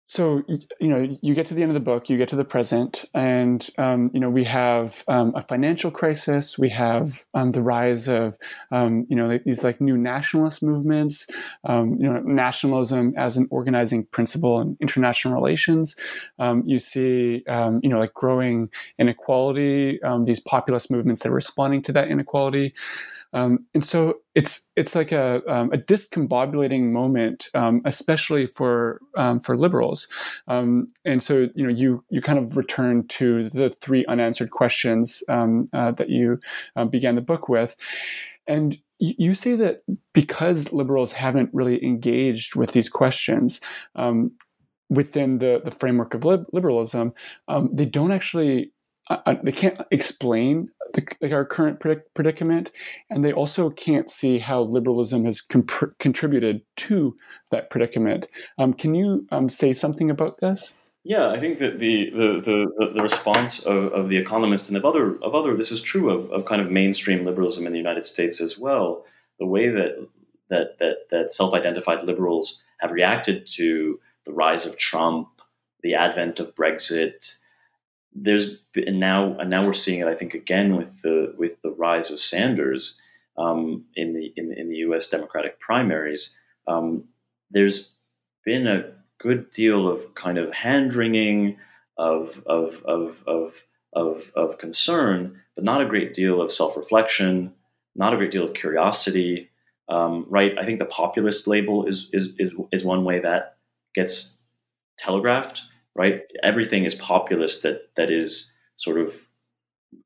so 0.09 0.43
you 0.49 0.89
know 0.89 1.07
you 1.21 1.35
get 1.35 1.45
to 1.45 1.53
the 1.53 1.61
end 1.61 1.71
of 1.71 1.75
the 1.75 1.81
book 1.81 2.09
you 2.09 2.17
get 2.17 2.31
to 2.31 2.37
the 2.37 2.45
present 2.45 3.05
and 3.13 3.69
um, 3.77 4.11
you 4.15 4.19
know 4.19 4.31
we 4.31 4.43
have 4.43 5.05
um, 5.07 5.35
a 5.37 5.43
financial 5.43 5.91
crisis 5.91 6.59
we 6.59 6.71
have 6.71 7.27
um, 7.35 7.51
the 7.51 7.61
rise 7.61 8.09
of 8.09 8.39
um, 8.73 9.07
you 9.11 9.15
know 9.15 9.39
these 9.45 9.63
like 9.63 9.83
new 9.83 9.99
nationalist 9.99 10.63
movements 10.63 11.29
um, 11.65 11.95
you 12.01 12.11
know 12.11 12.21
nationalism 12.21 13.13
as 13.19 13.37
an 13.37 13.47
organizing 13.51 14.07
principle 14.07 14.61
in 14.63 14.79
international 14.81 15.35
relations. 15.35 15.95
Um, 16.39 16.63
you 16.65 16.79
see 16.79 17.45
you 17.47 17.89
know 17.91 17.99
like 17.99 18.15
growing 18.15 18.71
inequality 18.99 20.01
these 20.25 20.41
populist 20.41 20.91
movements 20.91 21.21
that 21.21 21.29
are 21.29 21.35
responding 21.35 21.83
to 21.83 21.93
that 21.93 22.09
inequality 22.09 22.73
um, 23.33 23.67
and 23.75 23.85
so 23.85 24.21
it's 24.35 24.69
it's 24.77 24.95
like 24.95 25.13
a, 25.13 25.43
um, 25.49 25.71
a 25.73 25.79
discombobulating 25.79 26.91
moment, 26.93 27.51
um, 27.55 27.83
especially 27.85 28.47
for 28.47 29.01
um, 29.17 29.39
for 29.39 29.57
liberals. 29.57 30.09
Um, 30.47 30.87
and 31.05 31.23
so 31.23 31.49
you 31.55 31.67
know 31.67 31.73
you 31.73 32.05
you 32.11 32.23
kind 32.23 32.39
of 32.39 32.57
return 32.57 33.07
to 33.09 33.49
the 33.51 33.71
three 33.71 34.05
unanswered 34.07 34.51
questions 34.51 35.23
um, 35.29 35.67
uh, 35.73 35.91
that 35.93 36.09
you 36.09 36.41
uh, 36.77 36.87
began 36.87 37.17
the 37.17 37.21
book 37.21 37.49
with, 37.49 37.77
and 38.47 38.79
you 39.01 39.35
say 39.35 39.55
that 39.55 39.83
because 40.13 40.73
liberals 40.73 41.13
haven't 41.13 41.51
really 41.53 41.85
engaged 41.85 42.57
with 42.57 42.73
these 42.73 42.89
questions 42.89 43.61
within 44.91 45.39
the, 45.39 45.61
the 45.65 45.71
framework 45.71 46.15
of 46.15 46.25
liberalism, 46.25 47.13
they 47.71 47.85
don't 47.85 48.11
actually 48.11 48.73
uh, 49.11 49.35
they 49.43 49.53
can't 49.53 49.81
explain 49.91 50.69
the, 50.93 51.07
like 51.21 51.33
our 51.33 51.45
current 51.45 51.81
predicament, 52.15 52.73
and 53.11 53.25
they 53.25 53.33
also 53.33 53.71
can't 53.71 54.11
see 54.11 54.39
how 54.39 54.63
liberalism 54.63 55.25
has 55.25 55.41
contributed 55.41 56.63
to 56.77 57.17
that 57.51 57.71
predicament. 57.71 58.29
Um, 58.59 58.73
can 58.73 58.95
you 58.95 59.27
um, 59.31 59.49
say 59.49 59.73
something 59.73 60.11
about 60.11 60.39
this? 60.41 60.77
Yeah, 61.05 61.31
I 61.31 61.41
think 61.41 61.59
that 61.61 61.79
the 61.79 62.11
the, 62.11 62.67
the, 62.79 62.93
the 62.95 63.03
response 63.03 63.61
of, 63.61 63.93
of, 63.93 64.09
the 64.09 64.17
Economist 64.17 64.69
and 64.69 64.77
of 64.77 64.85
other 64.85 65.17
of 65.23 65.35
other 65.35 65.57
this 65.57 65.73
is 65.73 65.81
true 65.81 66.11
of, 66.11 66.31
of 66.31 66.45
kind 66.45 66.61
of 66.61 66.71
mainstream 66.71 67.25
liberalism 67.25 67.67
in 67.67 67.73
the 67.73 67.79
United 67.79 68.05
States 68.05 68.41
as 68.41 68.59
well. 68.59 69.05
The 69.39 69.47
way 69.47 69.71
that 69.71 70.07
that 70.51 70.79
that, 70.79 71.09
that 71.11 71.33
self 71.33 71.55
identified 71.55 72.05
liberals 72.05 72.63
have 72.81 72.93
reacted 72.93 73.47
to 73.55 73.99
the 74.27 74.33
rise 74.33 74.67
of 74.67 74.77
Trump, 74.77 75.29
the 75.83 75.95
advent 75.95 76.41
of 76.41 76.55
Brexit, 76.55 77.38
there's 78.23 78.59
and 78.75 79.01
now 79.01 79.37
and 79.39 79.51
now 79.51 79.67
we're 79.67 79.73
seeing 79.73 80.01
it. 80.01 80.09
I 80.09 80.15
think 80.15 80.35
again 80.35 80.77
with 80.77 81.03
the 81.03 81.35
with 81.37 81.61
the 81.63 81.71
rise 81.71 82.11
of 82.11 82.21
Sanders 82.21 82.95
um, 83.37 83.85
in 83.95 84.15
the 84.15 84.33
in, 84.37 84.53
in, 84.53 84.69
the 84.69 84.77
U.S. 84.77 85.09
Democratic 85.09 85.61
primaries. 85.61 86.35
Um, 86.67 87.05
there's 87.51 87.93
been 88.45 88.67
a 88.67 88.93
good 89.19 89.51
deal 89.51 89.89
of 89.89 90.15
kind 90.15 90.39
of 90.39 90.53
hand 90.53 90.95
wringing 90.95 91.59
of 91.97 92.43
of 92.47 92.83
of 92.85 93.23
of 93.27 93.65
of, 93.95 94.31
of 94.35 94.59
concern, 94.59 95.41
but 95.55 95.65
not 95.65 95.81
a 95.81 95.87
great 95.87 96.15
deal 96.15 96.43
of 96.43 96.53
self 96.53 96.77
reflection, 96.77 97.53
not 97.95 98.13
a 98.13 98.17
great 98.17 98.31
deal 98.31 98.45
of 98.45 98.55
curiosity. 98.55 99.51
Um, 99.89 100.27
right? 100.29 100.53
I 100.59 100.67
think 100.67 100.81
the 100.81 100.85
populist 100.85 101.47
label 101.47 101.87
is, 101.87 102.11
is 102.13 102.31
is 102.39 102.53
is 102.73 102.85
one 102.85 103.05
way 103.05 103.21
that 103.21 103.57
gets 103.95 104.39
telegraphed 104.99 105.63
right? 105.99 106.23
Everything 106.45 106.85
is 106.85 106.95
populist 106.95 107.65
that 107.65 107.91
that 107.97 108.11
is 108.11 108.51
sort 108.77 108.99
of 108.99 109.27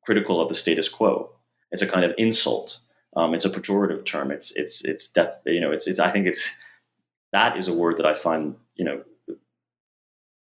critical 0.05 0.41
of 0.41 0.49
the 0.49 0.55
status 0.55 0.89
quo. 0.89 1.29
It's 1.71 1.83
a 1.83 1.87
kind 1.87 2.03
of 2.03 2.11
insult. 2.17 2.79
Um, 3.15 3.35
it's 3.35 3.45
a 3.45 3.49
pejorative 3.49 4.03
term. 4.03 4.31
It's 4.31 4.51
it's 4.55 4.83
it's 4.83 5.07
def, 5.07 5.29
you 5.45 5.61
know 5.61 5.71
it's 5.71 5.87
it's 5.87 5.99
I 5.99 6.11
think 6.11 6.25
it's 6.27 6.57
that 7.31 7.55
is 7.55 7.67
a 7.67 7.73
word 7.73 7.97
that 7.97 8.07
I 8.07 8.15
find 8.15 8.55
you 8.75 8.85
know 8.85 9.03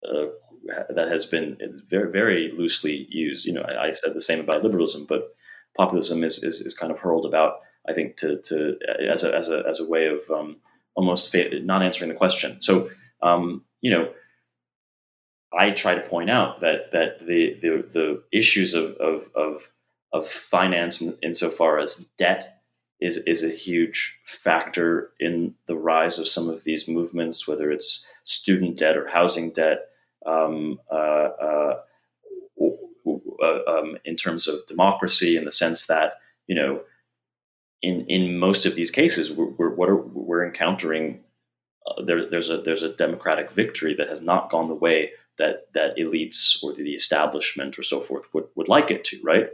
uh, 0.09 0.27
that 0.95 1.09
has 1.09 1.25
been 1.25 1.57
very 1.89 2.09
very 2.09 2.53
loosely 2.57 3.05
used. 3.09 3.45
You 3.45 3.53
know 3.53 3.61
I, 3.61 3.87
I, 3.87 3.91
said 3.91 4.13
the 4.13 4.21
same 4.21 4.39
about 4.39 4.63
liberalism, 4.63 5.05
but 5.05 5.35
populism 5.75 6.23
is, 6.23 6.41
is 6.41 6.61
is 6.61 6.73
kind 6.73 6.93
of 6.93 6.99
hurled 6.99 7.25
about. 7.25 7.59
I 7.89 7.93
think 7.93 8.15
to 8.17 8.41
to 8.43 8.77
as 9.11 9.25
a 9.25 9.35
as 9.35 9.49
a 9.49 9.63
as 9.67 9.81
a 9.81 9.85
way 9.85 10.07
of 10.07 10.19
um, 10.31 10.57
almost 10.95 11.35
not 11.35 11.83
answering 11.83 12.09
the 12.09 12.15
question. 12.15 12.61
So 12.61 12.89
um, 13.21 13.65
you 13.81 13.91
know 13.91 14.13
I 15.57 15.71
try 15.71 15.95
to 15.95 16.01
point 16.01 16.29
out 16.29 16.61
that 16.61 16.91
that 16.91 17.25
the 17.25 17.57
the, 17.61 17.85
the 17.91 18.23
issues 18.31 18.73
of 18.73 18.93
of 18.95 19.29
of, 19.35 19.69
of 20.13 20.27
finance 20.27 21.01
in, 21.01 21.17
insofar 21.21 21.79
as 21.79 22.09
debt 22.17 22.61
is 22.99 23.17
is 23.25 23.43
a 23.43 23.49
huge 23.49 24.19
factor 24.23 25.11
in 25.19 25.55
the 25.67 25.75
rise 25.75 26.19
of 26.19 26.27
some 26.27 26.49
of 26.49 26.63
these 26.63 26.87
movements, 26.87 27.47
whether 27.47 27.71
it's 27.71 28.05
student 28.23 28.77
debt 28.77 28.95
or 28.95 29.07
housing 29.07 29.51
debt. 29.51 29.87
Um, 30.25 30.79
uh, 30.91 31.29
uh, 31.41 31.75
uh, 33.43 33.59
um, 33.67 33.97
in 34.05 34.15
terms 34.15 34.47
of 34.47 34.59
democracy, 34.67 35.35
in 35.35 35.45
the 35.45 35.51
sense 35.51 35.87
that 35.87 36.13
you 36.47 36.55
know, 36.55 36.81
in 37.81 38.05
in 38.07 38.37
most 38.37 38.65
of 38.65 38.75
these 38.75 38.91
cases, 38.91 39.31
we're, 39.31 39.49
we're 39.49 39.73
what 39.73 39.89
are, 39.89 39.95
we're 39.95 40.45
encountering. 40.45 41.21
Uh, 41.87 42.03
there, 42.03 42.29
there's 42.29 42.51
a 42.51 42.61
there's 42.61 42.83
a 42.83 42.93
democratic 42.93 43.51
victory 43.51 43.95
that 43.95 44.07
has 44.07 44.21
not 44.21 44.51
gone 44.51 44.67
the 44.67 44.75
way 44.75 45.09
that 45.41 45.67
that 45.73 45.97
elites 45.97 46.61
or 46.63 46.73
the 46.73 46.93
establishment 46.93 47.77
or 47.77 47.83
so 47.83 47.99
forth 47.99 48.25
would, 48.33 48.45
would 48.55 48.67
like 48.67 48.91
it 48.91 49.03
to, 49.05 49.19
right? 49.23 49.47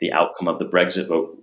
The 0.00 0.12
outcome 0.12 0.48
of 0.48 0.58
the 0.58 0.64
Brexit 0.64 1.08
vote, 1.08 1.42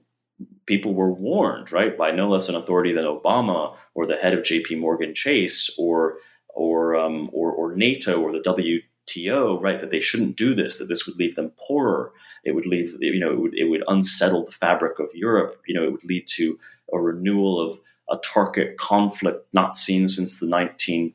people 0.65 0.93
were 0.93 1.11
warned, 1.11 1.71
right, 1.71 1.97
by 1.97 2.11
no 2.11 2.29
less 2.29 2.49
an 2.49 2.55
authority 2.55 2.93
than 2.93 3.05
Obama 3.05 3.75
or 3.93 4.05
the 4.05 4.17
head 4.17 4.33
of 4.33 4.43
J.P. 4.43 4.75
Morgan 4.75 5.13
Chase 5.13 5.69
or 5.77 6.17
or 6.47 6.95
um, 6.95 7.29
or, 7.33 7.51
or 7.51 7.75
NATO 7.75 8.19
or 8.21 8.31
the 8.31 8.39
WTO, 8.39 9.61
right, 9.61 9.79
that 9.81 9.91
they 9.91 9.99
shouldn't 9.99 10.37
do 10.37 10.55
this, 10.55 10.77
that 10.77 10.87
this 10.87 11.05
would 11.05 11.17
leave 11.17 11.35
them 11.35 11.51
poorer. 11.59 12.11
It 12.43 12.53
would 12.55 12.65
leave, 12.65 12.95
you 12.99 13.19
know, 13.19 13.31
it 13.31 13.39
would, 13.39 13.53
it 13.53 13.65
would 13.65 13.83
unsettle 13.87 14.45
the 14.45 14.51
fabric 14.51 14.99
of 14.99 15.11
Europe. 15.13 15.61
You 15.67 15.75
know, 15.75 15.83
it 15.83 15.91
would 15.91 16.05
lead 16.05 16.25
to 16.37 16.57
a 16.93 16.99
renewal 16.99 17.59
of 17.59 17.79
a 18.09 18.17
Turkic 18.17 18.77
conflict 18.77 19.53
not 19.53 19.77
seen 19.77 20.07
since 20.07 20.39
the 20.39 20.47
19- 20.47 21.13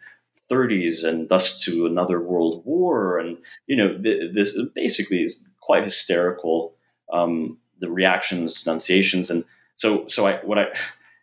30s 0.50 1.04
and 1.04 1.28
thus 1.28 1.60
to 1.64 1.86
another 1.86 2.20
world 2.20 2.62
war. 2.64 3.18
And, 3.18 3.38
you 3.66 3.76
know, 3.76 3.96
th- 3.98 4.34
this 4.34 4.58
basically 4.74 5.22
is 5.22 5.36
quite 5.60 5.84
hysterical, 5.84 6.74
um, 7.12 7.58
the 7.80 7.90
reactions, 7.90 8.62
denunciations. 8.62 9.30
And 9.30 9.44
so, 9.74 10.06
so 10.08 10.26
I, 10.26 10.36
what 10.44 10.58
I, 10.58 10.66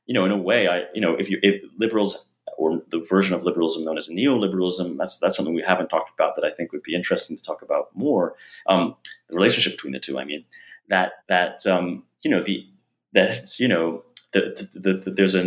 you 0.06 0.14
know, 0.14 0.26
in 0.26 0.32
a 0.32 0.38
way, 0.38 0.68
I, 0.68 0.84
you 0.94 1.02
know, 1.02 1.14
if 1.14 1.30
you, 1.30 1.40
if 1.42 1.62
liberals 1.78 2.26
or 2.58 2.82
the 2.90 3.00
version 3.00 3.34
of 3.34 3.44
liberalism 3.44 3.84
known 3.84 3.98
as 3.98 4.10
neoliberalism, 4.10 4.98
that's, 4.98 5.20
that's 5.20 5.36
something 5.36 5.56
we 5.56 5.64
haven't 5.64 5.90
talked 5.90 6.12
about 6.14 6.36
that 6.36 6.46
I 6.46 6.52
think 6.52 6.72
would 6.72 6.84
be 6.84 6.96
interesting 6.96 7.38
to 7.38 7.44
talk 7.44 7.62
about 7.62 7.96
more. 7.96 8.36
Um, 8.68 8.96
the 9.30 9.36
relationship 9.36 9.74
between 9.74 9.94
the 9.94 10.00
two, 10.00 10.20
I 10.20 10.26
mean, 10.26 10.44
that, 10.90 11.14
that, 11.30 11.66
um, 11.66 12.04
you 12.24 12.30
know, 12.30 12.44
the, 12.44 12.66
that, 13.14 13.60
you 13.60 13.68
know, 13.68 14.04
the, 14.34 14.68
the, 14.74 14.94
the, 14.94 15.12
there's 15.12 15.36
a 15.36 15.44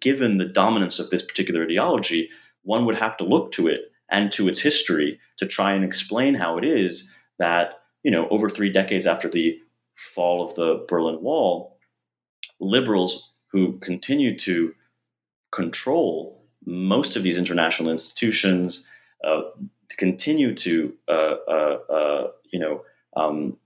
given 0.00 0.38
the 0.38 0.44
dominance 0.44 0.98
of 0.98 1.10
this 1.10 1.22
particular 1.22 1.64
ideology, 1.64 2.30
one 2.64 2.84
would 2.86 2.96
have 2.96 3.16
to 3.18 3.24
look 3.24 3.52
to 3.52 3.68
it 3.68 3.92
and 4.10 4.32
to 4.32 4.48
its 4.48 4.60
history 4.60 5.18
to 5.38 5.46
try 5.46 5.72
and 5.72 5.84
explain 5.84 6.34
how 6.34 6.58
it 6.58 6.64
is 6.64 7.10
that, 7.38 7.82
you 8.02 8.10
know, 8.10 8.28
over 8.28 8.50
three 8.50 8.70
decades 8.70 9.06
after 9.06 9.28
the 9.28 9.58
fall 9.94 10.44
of 10.44 10.54
the 10.54 10.84
Berlin 10.88 11.22
Wall, 11.22 11.78
liberals 12.60 13.30
who 13.48 13.78
continue 13.78 14.36
to 14.38 14.74
control 15.52 16.42
most 16.66 17.16
of 17.16 17.22
these 17.22 17.36
international 17.36 17.90
institutions 17.90 18.86
uh, 19.22 19.42
continue 19.96 20.54
to, 20.54 20.92
uh, 21.08 21.34
uh, 21.48 21.78
uh 21.90 22.28
you 22.52 22.58
know, 22.58 22.82
um, 23.16 23.56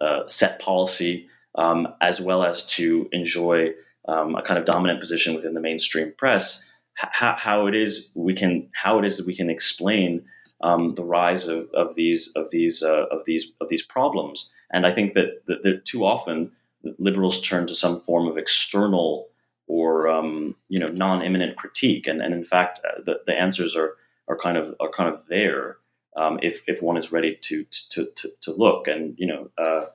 uh, 0.00 0.26
set 0.26 0.58
policy 0.58 1.28
um, 1.56 1.88
as 2.00 2.20
well 2.20 2.44
as 2.44 2.64
to 2.64 3.08
enjoy 3.12 3.70
um, 4.08 4.34
a 4.36 4.42
kind 4.42 4.58
of 4.58 4.64
dominant 4.64 5.00
position 5.00 5.34
within 5.34 5.54
the 5.54 5.60
mainstream 5.60 6.12
press 6.16 6.62
how, 6.96 7.36
how 7.36 7.66
it 7.66 7.74
is 7.74 8.10
we 8.14 8.34
can 8.34 8.68
how 8.74 8.98
it 8.98 9.04
is 9.04 9.18
that 9.18 9.26
we 9.26 9.36
can 9.36 9.50
explain 9.50 10.24
um, 10.62 10.94
the 10.94 11.04
rise 11.04 11.48
of, 11.48 11.68
of 11.74 11.94
these 11.94 12.32
of 12.34 12.50
these 12.50 12.82
uh, 12.82 13.06
of 13.10 13.24
these 13.26 13.52
of 13.60 13.68
these 13.68 13.82
problems. 13.82 14.50
And 14.72 14.86
I 14.86 14.92
think 14.92 15.14
that, 15.14 15.42
that, 15.46 15.62
that 15.62 15.84
too 15.84 16.04
often 16.04 16.50
liberals 16.98 17.40
turn 17.40 17.66
to 17.68 17.74
some 17.74 18.00
form 18.00 18.26
of 18.26 18.36
external 18.36 19.28
or 19.68 20.08
um, 20.08 20.54
you 20.68 20.78
know 20.78 20.86
non-immanent 20.88 21.56
critique, 21.56 22.06
and, 22.06 22.22
and 22.22 22.32
in 22.32 22.44
fact 22.44 22.80
uh, 22.84 23.02
the, 23.04 23.20
the 23.26 23.34
answers 23.34 23.76
are 23.76 23.94
are 24.28 24.38
kind 24.38 24.56
of 24.56 24.74
are 24.80 24.90
kind 24.90 25.12
of 25.12 25.26
there 25.28 25.76
um, 26.16 26.38
if 26.42 26.62
if 26.66 26.82
one 26.82 26.96
is 26.96 27.12
ready 27.12 27.38
to 27.42 27.66
to 27.90 28.06
to, 28.16 28.30
to 28.40 28.52
look. 28.52 28.88
And 28.88 29.14
you 29.18 29.26
know 29.26 29.50
uh, 29.58 29.86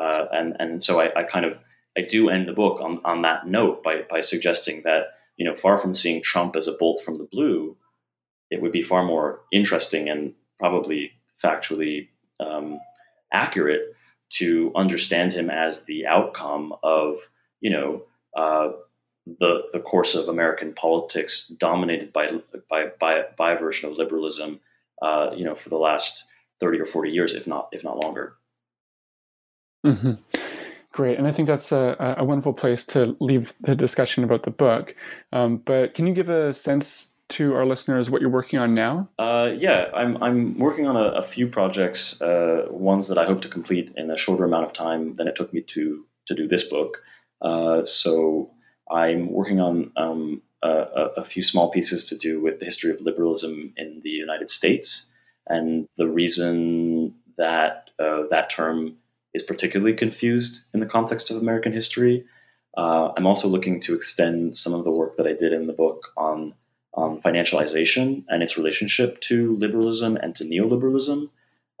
uh, 0.00 0.26
and 0.32 0.56
and 0.58 0.82
so 0.82 1.00
I, 1.00 1.20
I 1.20 1.22
kind 1.24 1.44
of 1.44 1.58
I 1.96 2.02
do 2.02 2.30
end 2.30 2.48
the 2.48 2.52
book 2.52 2.80
on, 2.80 3.00
on 3.04 3.22
that 3.22 3.46
note 3.46 3.82
by 3.82 4.02
by 4.08 4.22
suggesting 4.22 4.82
that 4.84 5.17
you 5.38 5.44
know 5.44 5.54
far 5.54 5.78
from 5.78 5.94
seeing 5.94 6.22
Trump 6.22 6.56
as 6.56 6.68
a 6.68 6.72
bolt 6.72 7.00
from 7.02 7.16
the 7.16 7.24
blue, 7.24 7.76
it 8.50 8.60
would 8.60 8.72
be 8.72 8.82
far 8.82 9.04
more 9.04 9.40
interesting 9.52 10.08
and 10.08 10.34
probably 10.58 11.12
factually 11.42 12.08
um, 12.40 12.78
accurate 13.32 13.94
to 14.30 14.72
understand 14.74 15.32
him 15.32 15.48
as 15.48 15.84
the 15.84 16.06
outcome 16.06 16.74
of 16.82 17.20
you 17.60 17.70
know 17.70 18.02
uh, 18.36 18.72
the 19.40 19.62
the 19.72 19.80
course 19.80 20.14
of 20.14 20.28
American 20.28 20.72
politics 20.74 21.48
dominated 21.58 22.12
by 22.12 22.30
by 22.68 22.86
by, 23.00 23.22
by 23.36 23.52
a 23.52 23.58
version 23.58 23.88
of 23.88 23.96
liberalism 23.96 24.60
uh, 25.02 25.30
you 25.36 25.44
know 25.44 25.54
for 25.54 25.68
the 25.68 25.76
last 25.76 26.24
30 26.60 26.80
or 26.80 26.86
40 26.86 27.10
years 27.10 27.34
if 27.34 27.46
not 27.46 27.68
if 27.72 27.84
not 27.84 27.98
longer 27.98 28.34
mm-hmm. 29.86 30.14
Great, 30.98 31.16
and 31.16 31.28
I 31.28 31.30
think 31.30 31.46
that's 31.46 31.70
a, 31.70 32.16
a, 32.18 32.24
wonderful 32.24 32.52
place 32.52 32.84
to 32.86 33.16
leave 33.20 33.54
the 33.60 33.76
discussion 33.76 34.24
about 34.24 34.42
the 34.42 34.50
book. 34.50 34.96
Um, 35.32 35.58
but 35.58 35.94
can 35.94 36.08
you 36.08 36.12
give 36.12 36.28
a 36.28 36.52
sense 36.52 37.14
to 37.28 37.54
our 37.54 37.64
listeners 37.64 38.10
what 38.10 38.20
you're 38.20 38.28
working 38.28 38.58
on 38.58 38.74
now? 38.74 39.08
Uh, 39.16 39.52
yeah, 39.56 39.92
I'm, 39.94 40.20
I'm 40.20 40.58
working 40.58 40.88
on 40.88 40.96
a, 40.96 41.10
a 41.10 41.22
few 41.22 41.46
projects, 41.46 42.20
uh, 42.20 42.66
ones 42.70 43.06
that 43.06 43.16
I 43.16 43.26
hope 43.26 43.42
to 43.42 43.48
complete 43.48 43.92
in 43.96 44.10
a 44.10 44.18
shorter 44.18 44.44
amount 44.44 44.64
of 44.64 44.72
time 44.72 45.14
than 45.14 45.28
it 45.28 45.36
took 45.36 45.54
me 45.54 45.60
to, 45.60 46.04
to 46.26 46.34
do 46.34 46.48
this 46.48 46.64
book. 46.64 46.98
Uh, 47.40 47.84
so 47.84 48.50
I'm 48.90 49.30
working 49.30 49.60
on 49.60 49.92
um, 49.96 50.42
a, 50.64 51.10
a, 51.18 51.24
few 51.24 51.44
small 51.44 51.70
pieces 51.70 52.06
to 52.06 52.18
do 52.18 52.42
with 52.42 52.58
the 52.58 52.64
history 52.64 52.90
of 52.90 53.00
liberalism 53.02 53.72
in 53.76 54.00
the 54.02 54.10
United 54.10 54.50
States 54.50 55.08
and 55.46 55.86
the 55.96 56.08
reason 56.08 57.14
that 57.36 57.90
uh, 58.00 58.22
that 58.32 58.50
term 58.50 58.96
is 59.34 59.42
particularly 59.42 59.94
confused 59.94 60.62
in 60.72 60.80
the 60.80 60.86
context 60.86 61.30
of 61.30 61.36
American 61.36 61.72
history. 61.72 62.24
Uh, 62.76 63.12
I'm 63.16 63.26
also 63.26 63.48
looking 63.48 63.80
to 63.80 63.94
extend 63.94 64.56
some 64.56 64.74
of 64.74 64.84
the 64.84 64.90
work 64.90 65.16
that 65.16 65.26
I 65.26 65.32
did 65.32 65.52
in 65.52 65.66
the 65.66 65.72
book 65.72 66.08
on 66.16 66.54
um, 66.96 67.20
financialization 67.20 68.24
and 68.28 68.42
its 68.42 68.56
relationship 68.56 69.20
to 69.22 69.56
liberalism 69.56 70.16
and 70.16 70.34
to 70.36 70.44
neoliberalism. 70.44 71.28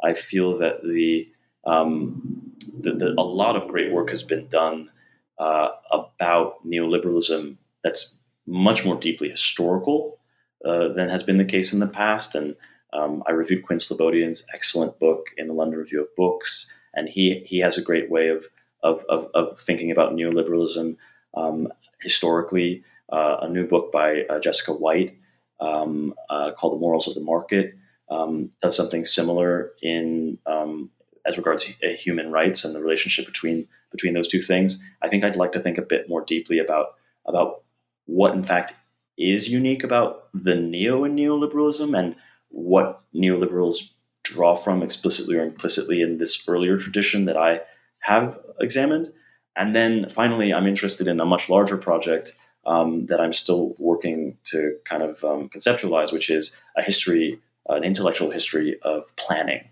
I 0.04 0.14
feel 0.14 0.58
that 0.58 0.82
the, 0.82 1.28
um, 1.64 2.52
the, 2.80 2.92
the 2.92 3.14
a 3.18 3.22
lot 3.22 3.56
of 3.56 3.68
great 3.68 3.92
work 3.92 4.10
has 4.10 4.22
been 4.22 4.48
done 4.48 4.90
uh, 5.38 5.68
about 5.92 6.66
neoliberalism 6.66 7.56
that's 7.82 8.14
much 8.46 8.84
more 8.84 8.96
deeply 8.96 9.28
historical 9.28 10.18
uh, 10.64 10.88
than 10.88 11.08
has 11.08 11.22
been 11.22 11.38
the 11.38 11.44
case 11.44 11.72
in 11.72 11.78
the 11.78 11.86
past. 11.86 12.34
And 12.34 12.56
um, 12.92 13.22
I 13.26 13.32
reviewed 13.32 13.64
Quinn 13.64 13.78
Slobodian's 13.78 14.44
excellent 14.52 14.98
book 14.98 15.26
in 15.36 15.46
the 15.48 15.54
London 15.54 15.78
Review 15.78 16.00
of 16.00 16.14
Books, 16.16 16.72
and 16.98 17.08
he 17.08 17.42
he 17.46 17.58
has 17.60 17.78
a 17.78 17.82
great 17.82 18.10
way 18.10 18.28
of 18.28 18.46
of, 18.82 19.04
of, 19.08 19.28
of 19.34 19.58
thinking 19.58 19.90
about 19.90 20.12
neoliberalism 20.12 20.96
um, 21.34 21.68
historically 22.00 22.84
uh, 23.12 23.38
a 23.42 23.48
new 23.48 23.66
book 23.66 23.90
by 23.90 24.22
uh, 24.30 24.38
Jessica 24.38 24.72
Whyte 24.72 25.16
um, 25.60 26.14
uh, 26.30 26.52
called 26.52 26.74
The 26.74 26.80
Morals 26.80 27.08
of 27.08 27.14
the 27.14 27.20
Market 27.20 27.74
um, 28.10 28.50
does 28.62 28.76
something 28.76 29.04
similar 29.04 29.72
in 29.82 30.38
um, 30.46 30.90
as 31.26 31.36
regards 31.36 31.66
uh, 31.84 31.88
human 31.88 32.30
rights 32.30 32.64
and 32.64 32.74
the 32.74 32.80
relationship 32.80 33.26
between 33.26 33.66
between 33.90 34.14
those 34.14 34.28
two 34.28 34.42
things. 34.42 34.80
I 35.02 35.08
think 35.08 35.24
I'd 35.24 35.36
like 35.36 35.52
to 35.52 35.60
think 35.60 35.78
a 35.78 35.82
bit 35.82 36.08
more 36.08 36.24
deeply 36.24 36.58
about 36.58 36.94
about 37.26 37.62
what 38.06 38.34
in 38.34 38.44
fact 38.44 38.74
is 39.16 39.48
unique 39.48 39.82
about 39.82 40.28
the 40.32 40.54
neo 40.54 41.04
and 41.04 41.18
neoliberalism 41.18 41.98
and 41.98 42.14
what 42.50 43.02
neoliberals 43.14 43.90
draw 44.24 44.54
from 44.54 44.82
explicitly 44.82 45.36
or 45.36 45.42
implicitly 45.42 46.02
in 46.02 46.18
this 46.18 46.42
earlier 46.48 46.76
tradition 46.78 47.24
that 47.26 47.36
I 47.36 47.60
have 48.00 48.38
examined. 48.60 49.12
And 49.56 49.74
then 49.74 50.08
finally, 50.10 50.52
I'm 50.52 50.66
interested 50.66 51.08
in 51.08 51.20
a 51.20 51.24
much 51.24 51.48
larger 51.48 51.76
project 51.76 52.34
um, 52.66 53.06
that 53.06 53.20
I'm 53.20 53.32
still 53.32 53.74
working 53.78 54.36
to 54.44 54.76
kind 54.84 55.02
of 55.02 55.24
um, 55.24 55.48
conceptualize, 55.48 56.12
which 56.12 56.30
is 56.30 56.52
a 56.76 56.82
history, 56.82 57.40
uh, 57.68 57.74
an 57.74 57.84
intellectual 57.84 58.30
history 58.30 58.78
of 58.82 59.14
planning 59.16 59.64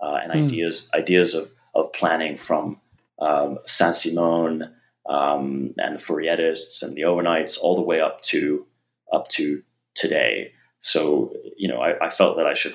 uh, 0.00 0.18
and 0.22 0.32
hmm. 0.32 0.44
ideas 0.44 0.90
ideas 0.94 1.34
of 1.34 1.50
of 1.74 1.92
planning 1.92 2.36
from 2.36 2.80
um, 3.20 3.58
Saint 3.66 3.96
Simon 3.96 4.74
um, 5.08 5.74
and 5.78 5.96
the 5.96 6.02
Fourierists 6.02 6.82
and 6.82 6.96
the 6.96 7.02
Owenites 7.02 7.58
all 7.60 7.74
the 7.74 7.82
way 7.82 8.00
up 8.00 8.22
to 8.22 8.66
up 9.12 9.28
to 9.28 9.62
today. 9.94 10.52
So 10.80 11.32
you 11.56 11.68
know, 11.68 11.80
I, 11.80 12.06
I 12.06 12.10
felt 12.10 12.36
that 12.36 12.46
I 12.46 12.54
should 12.54 12.74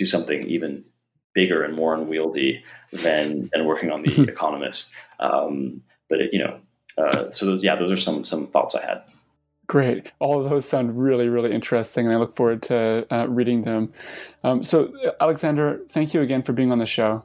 do 0.00 0.06
something 0.06 0.48
even 0.48 0.82
bigger 1.34 1.62
and 1.62 1.76
more 1.76 1.94
unwieldy 1.94 2.64
than 2.92 3.48
than 3.52 3.66
working 3.66 3.90
on 3.90 4.02
the 4.02 4.22
Economist. 4.28 4.92
Um, 5.20 5.82
but 6.08 6.20
it, 6.20 6.32
you 6.32 6.40
know, 6.42 6.58
uh, 6.98 7.30
so 7.30 7.46
those, 7.46 7.62
yeah, 7.62 7.76
those 7.76 7.92
are 7.92 7.96
some 7.96 8.24
some 8.24 8.46
thoughts 8.48 8.74
I 8.74 8.80
had. 8.80 9.02
Great. 9.66 10.10
All 10.18 10.42
of 10.42 10.50
those 10.50 10.66
sound 10.66 10.98
really, 10.98 11.28
really 11.28 11.52
interesting, 11.52 12.06
and 12.06 12.14
I 12.14 12.18
look 12.18 12.34
forward 12.34 12.62
to 12.64 13.06
uh, 13.10 13.28
reading 13.28 13.62
them. 13.62 13.92
Um, 14.42 14.64
so, 14.64 14.92
Alexander, 15.20 15.82
thank 15.90 16.12
you 16.12 16.22
again 16.22 16.42
for 16.42 16.52
being 16.52 16.72
on 16.72 16.78
the 16.78 16.86
show. 16.86 17.22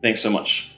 Thanks 0.00 0.20
so 0.20 0.30
much. 0.30 0.70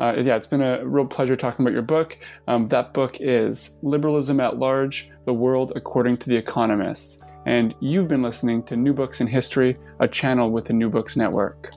Uh, 0.00 0.14
yeah, 0.16 0.34
it's 0.34 0.46
been 0.46 0.62
a 0.62 0.84
real 0.84 1.06
pleasure 1.06 1.36
talking 1.36 1.64
about 1.64 1.72
your 1.72 1.82
book. 1.82 2.18
Um, 2.48 2.66
that 2.66 2.94
book 2.94 3.18
is 3.20 3.76
Liberalism 3.82 4.40
at 4.40 4.58
Large 4.58 5.10
The 5.24 5.34
World 5.34 5.72
According 5.76 6.16
to 6.18 6.28
the 6.28 6.36
Economist. 6.36 7.20
And 7.48 7.74
you've 7.80 8.08
been 8.08 8.20
listening 8.20 8.62
to 8.64 8.76
New 8.76 8.92
Books 8.92 9.22
in 9.22 9.26
History, 9.26 9.78
a 10.00 10.06
channel 10.06 10.50
with 10.50 10.66
the 10.66 10.74
New 10.74 10.90
Books 10.90 11.16
Network. 11.16 11.70